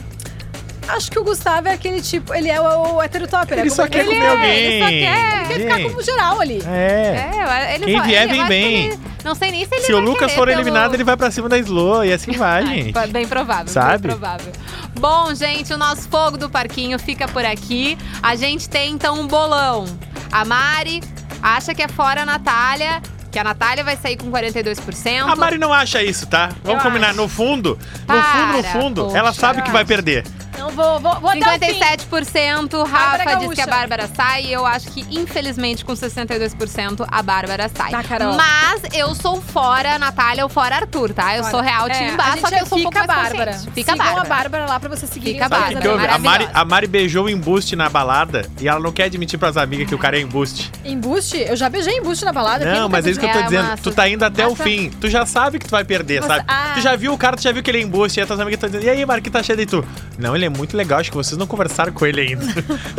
Acho 0.88 1.12
que 1.12 1.20
o 1.20 1.24
Gustavo 1.24 1.68
é 1.68 1.74
aquele 1.74 2.02
tipo, 2.02 2.34
ele 2.34 2.50
é 2.50 2.62
o, 2.62 2.96
o 2.96 3.04
heterotopper. 3.04 3.60
Ele 3.60 3.68
é 3.68 3.72
só 3.72 3.88
quer 3.88 4.06
ele 4.06 4.08
comer 4.16 4.24
é. 4.26 4.30
alguém. 4.30 4.50
ele 4.58 4.80
só 4.84 4.88
quer- 4.88 5.52
Ele 5.52 5.64
quer 5.66 5.76
ficar 5.76 5.90
como 5.90 6.02
geral 6.04 6.40
ali. 6.40 6.64
É. 6.66 7.30
É, 7.70 7.76
ele 7.76 7.86
Quem 7.86 7.98
só, 7.98 8.04
vier, 8.06 8.24
ele- 8.24 8.32
vem 8.34 8.46
bem. 8.48 8.86
ele- 8.88 9.00
não 9.26 9.36
sei 9.36 9.52
nem 9.52 9.66
se 9.66 9.76
ele 9.76 9.84
Se 9.84 9.94
o 9.94 10.00
Lucas 10.00 10.32
for 10.32 10.48
pelo- 10.48 10.52
eliminado, 10.62 10.94
ele 10.94 11.04
vai 11.04 11.18
pra 11.18 11.30
cima 11.30 11.50
da 11.50 11.58
Slow. 11.58 12.06
E 12.06 12.14
assim 12.14 12.32
vai, 12.38 12.64
Ai, 12.64 12.82
gente. 12.94 13.08
Bem 13.12 13.28
provável, 13.28 13.68
Sabe? 13.68 14.08
bem 14.08 14.12
provável. 14.18 14.54
Bom, 14.98 15.36
gente, 15.36 15.74
o 15.74 15.78
nosso 15.78 16.08
fogo 16.08 16.38
do 16.38 16.50
parquinho 16.50 16.98
fica 16.98 17.28
por 17.28 17.44
aqui. 17.44 17.98
A 18.24 18.36
gente 18.38 18.70
tem 18.70 18.94
então 18.94 19.20
um 19.20 19.28
bolão. 19.28 19.84
A 20.32 20.46
Mari 20.46 21.04
acha 21.44 21.76
que 21.76 21.82
é 21.84 21.88
fora 21.90 22.22
a 22.22 22.26
Natália, 22.26 23.02
que 23.38 23.42
a 23.42 23.44
Natália 23.44 23.84
vai 23.84 23.96
sair 23.96 24.18
com 24.18 24.32
42%. 24.32 25.30
A 25.30 25.36
Mari 25.36 25.60
não 25.60 25.72
acha 25.72 26.02
isso, 26.02 26.26
tá? 26.26 26.50
Vamos 26.64 26.84
Eu 26.84 26.90
combinar. 26.90 27.10
acho. 27.10 27.18
No 27.18 27.28
fundo, 27.28 27.78
no 27.78 28.06
Para, 28.08 28.24
fundo, 28.24 28.58
no 28.58 28.64
fundo, 28.64 29.04
poxa, 29.06 29.18
ela 29.20 29.32
sabe 29.32 29.62
que 29.62 29.70
vai 29.70 29.86
perder. 29.86 30.26
Não 30.68 30.76
vou, 30.76 31.00
vou, 31.00 31.20
vou 31.22 31.30
até 31.30 31.40
o 31.56 31.60
fim. 31.74 31.80
57% 31.80 32.86
Rafa 32.88 33.36
diz 33.38 33.54
que 33.54 33.62
a. 33.62 33.68
Bárbara 33.68 34.10
sai. 34.16 34.46
E 34.46 34.54
eu 34.54 34.66
acho 34.66 34.88
que, 34.92 35.02
infelizmente, 35.12 35.84
com 35.86 35.94
62% 35.94 37.06
a 37.10 37.22
Bárbara 37.24 37.70
sai. 37.74 37.92
Tá, 37.92 38.04
Carol. 38.04 38.36
Mas 38.36 38.82
eu 38.94 39.14
sou 39.16 39.42
fora 39.42 39.98
Natália 40.00 40.44
ou 40.44 40.50
fora 40.50 40.76
Arthur, 40.78 41.14
tá? 41.14 41.36
Eu 41.36 41.44
sou 41.46 41.62
real 41.62 41.88
É, 41.88 41.92
time 41.92 42.10
a 42.10 42.14
embaixo, 42.14 42.40
só 42.42 42.48
que 42.48 42.56
é 42.56 42.62
eu 42.62 42.66
sou 42.66 42.78
um 42.78 42.84
pouco 42.84 42.98
mais 42.98 43.08
Bárbara. 43.08 43.52
consciente. 43.54 43.72
Fica 43.74 43.92
Sigam 43.92 44.06
Bárbara. 44.06 44.26
a 44.26 44.30
Bárbara 44.38 44.66
lá 44.66 44.80
pra 44.80 44.90
você 44.90 45.08
seguir. 45.08 45.34
Fica 45.34 45.44
os 45.46 45.50
Bárbara. 45.50 45.78
O 45.78 45.82
que, 45.82 45.88
houve? 45.88 46.08
A 46.08 46.18
Mari, 46.18 46.50
a 46.54 46.66
Mari 46.66 46.88
beijou 46.88 47.26
o 47.26 47.30
embuste 47.30 47.76
na 47.76 47.90
balada 47.90 48.46
e 48.60 48.68
ela 48.68 48.80
não 48.80 48.92
quer 48.92 49.04
admitir 49.06 49.38
pras 49.38 49.58
amigas 49.58 49.88
que 49.88 49.96
o 49.96 49.98
cara 49.98 50.18
é 50.18 50.22
embuste. 50.22 50.72
Embuste? 50.84 51.38
Eu 51.38 51.56
já 51.56 51.70
beijei 51.70 51.98
embuste 51.98 52.26
na 52.26 52.34
balada. 52.34 52.64
quem 52.66 52.74
Não, 52.74 52.82
nunca 52.84 52.90
mas 52.98 53.06
é 53.06 53.10
isso 53.12 53.20
que 53.20 53.26
eu 53.26 53.32
tô 53.32 53.40
É, 53.40 53.44
dizendo. 53.44 53.64
massa. 53.68 53.84
Tu 53.84 53.92
tá 53.92 54.08
indo 54.10 54.24
até 54.24 54.48
o 54.48 54.56
fim. 54.56 54.90
Tu 55.02 55.10
já 55.10 55.26
sabe 55.26 55.60
que 55.60 55.66
tu 55.66 55.72
vai 55.72 55.84
perder, 55.84 56.22
Mas- 56.22 56.28
sabe? 56.28 56.46
ah. 56.48 56.72
Tu 56.76 56.82
já 56.82 56.96
viu 56.96 57.14
o 57.14 57.18
cara, 57.18 57.36
tu 57.36 57.44
já 57.44 57.52
viu 57.52 57.62
que 57.62 57.70
ele 57.70 57.80
é 57.80 57.82
embuste. 57.82 58.20
E 58.20 58.22
as 58.22 58.28
tuas 58.28 58.40
amigas 58.40 58.58
estão 58.58 58.70
dizendo, 58.70 58.86
e 58.86 58.90
aí, 58.90 59.06
Mari, 59.06 59.22
que 59.22 59.30
tá 59.30 59.44
cheio? 59.44 59.60
E 59.60 59.66
tu, 59.66 59.84
não, 60.18 60.36
ele 60.36 60.46
é 60.46 60.50
muito 60.58 60.76
legal, 60.76 61.00
acho 61.00 61.10
que 61.12 61.18
vocês 61.18 61.38
não 61.38 61.48
conversaram 61.48 61.94
com 61.94 62.06
ele 62.06 62.22
ainda. 62.22 62.46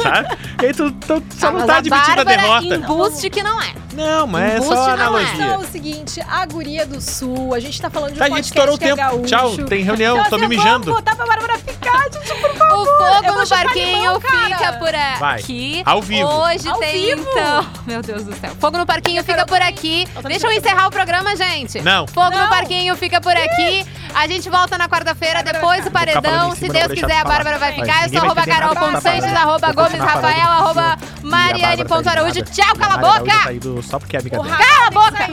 sabe? 0.03 0.39
E 0.61 0.67
aí 0.67 0.75
tu, 0.75 0.91
tu 0.91 1.23
só 1.39 1.49
Ah, 1.49 1.53
não 1.53 1.67
tá 1.67 1.75
a 1.75 1.79
admitindo 1.79 2.21
a 2.21 2.25
Bárbara 2.25 2.37
derrota. 2.61 2.75
embuste 2.75 3.31
que 3.31 3.43
não 3.45 3.63
é. 3.63 3.73
Não, 3.95 4.27
mas 4.27 4.55
é 4.55 4.61
só 4.61 4.75
não 4.75 4.89
é. 4.89 4.93
analogia. 4.93 5.35
Então 5.35 5.53
é 5.53 5.59
o 5.59 5.65
seguinte, 5.67 6.21
a 6.29 6.47
guria 6.47 6.85
do 6.87 7.01
sul, 7.01 7.55
a 7.55 7.61
gente 7.61 7.81
tá 7.81 7.89
falando 7.89 8.15
de 8.15 8.17
um 8.17 8.19
Tá, 8.19 8.25
a 8.25 8.29
gente 8.29 8.53
podcast 8.53 8.59
estourou 8.59 8.75
o 8.75 8.77
é 8.77 8.87
tempo. 8.89 9.29
gaúcho. 9.29 9.57
Tchau, 9.57 9.67
tem 9.67 9.83
reunião, 9.85 10.17
Então, 10.19 10.31
tô 10.31 10.37
assim, 10.37 10.47
me 10.49 10.57
vamos 10.57 10.65
mijando. 10.65 10.93
botar 10.95 11.15
pra 11.17 11.27
Bárbara 11.27 11.59
ficar, 11.59 12.03
gente, 12.13 12.41
por 12.41 12.51
O 12.51 12.55
favor. 12.55 12.87
fogo 12.87 13.27
Eu 13.27 13.33
vou 13.35 13.43
no 13.43 13.49
parquinho 13.49 13.87
limão, 13.99 14.21
fica 14.21 14.73
por 14.75 14.93
Vai. 15.21 15.39
aqui. 15.41 15.83
Ao 15.87 16.03
vivo. 16.03 16.29
Hoje 16.29 16.69
Ao 16.69 16.79
tem, 16.79 16.93
vivo. 17.17 17.29
então. 17.31 17.67
Meu 17.87 18.03
Deus 18.03 18.25
do 18.25 18.35
céu. 18.37 18.51
Fogo 18.61 18.79
no 18.79 18.87
parquinho 18.87 19.23
fica 19.25 19.47
por 19.47 19.63
aqui. 19.63 20.09
Tá 20.13 20.21
Deixa 20.29 20.47
eu 20.47 20.53
encerrar 20.53 20.89
o 20.89 20.91
programa, 20.91 21.37
gente. 21.37 21.81
Não. 21.83 22.07
Fogo 22.09 22.37
no 22.37 22.49
parquinho 22.49 22.97
fica 22.97 23.21
por 23.21 23.37
aqui. 23.37 23.87
A 24.15 24.27
gente 24.27 24.49
volta 24.51 24.77
na 24.77 24.89
quarta-feira, 24.89 25.43
depois 25.43 25.85
do 25.85 25.91
paredão. 25.93 26.55
Se 26.57 26.69
Deus 26.69 26.89
quiser, 26.93 27.19
a 27.21 27.23
falar. 27.23 27.37
Bárbara 27.49 27.59
vai 27.59 27.73
ficar. 27.73 28.05
Eu 28.05 28.11
sou 28.11 28.19
arroba 28.19 28.41
entender 28.41 28.57
Carol 28.57 28.75
nada 28.75 28.87
que 28.87 28.95
Ponsanches, 28.95 29.21
falando. 29.21 29.37
arroba 29.37 29.73
Gomes 29.73 30.01
Rafael, 30.01 30.49
arroba 30.49 30.83
a 30.83 31.27
Mariane 31.27 31.77
Bárbara 31.85 31.89
Pontarude. 31.89 32.39
irritada. 32.41 32.63
Tchau, 32.63 32.77
cala 32.77 32.95
a 32.95 32.99
boca! 32.99 33.33
tá 33.33 33.83
só 33.83 33.99
porque 33.99 34.17
é 34.17 34.21
amiga 34.21 34.39
dela. 34.43 34.57
Cala 34.57 34.87
a 34.87 34.91
boca! 34.91 35.27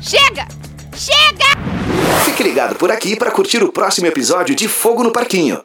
Chega! 0.00 0.46
Chega! 0.94 2.24
Fique 2.24 2.42
ligado 2.42 2.74
por 2.76 2.90
aqui 2.90 3.16
para 3.16 3.30
curtir 3.30 3.62
o 3.62 3.72
próximo 3.72 4.06
episódio 4.06 4.54
de 4.54 4.68
Fogo 4.68 5.02
no 5.02 5.12
Parquinho. 5.12 5.62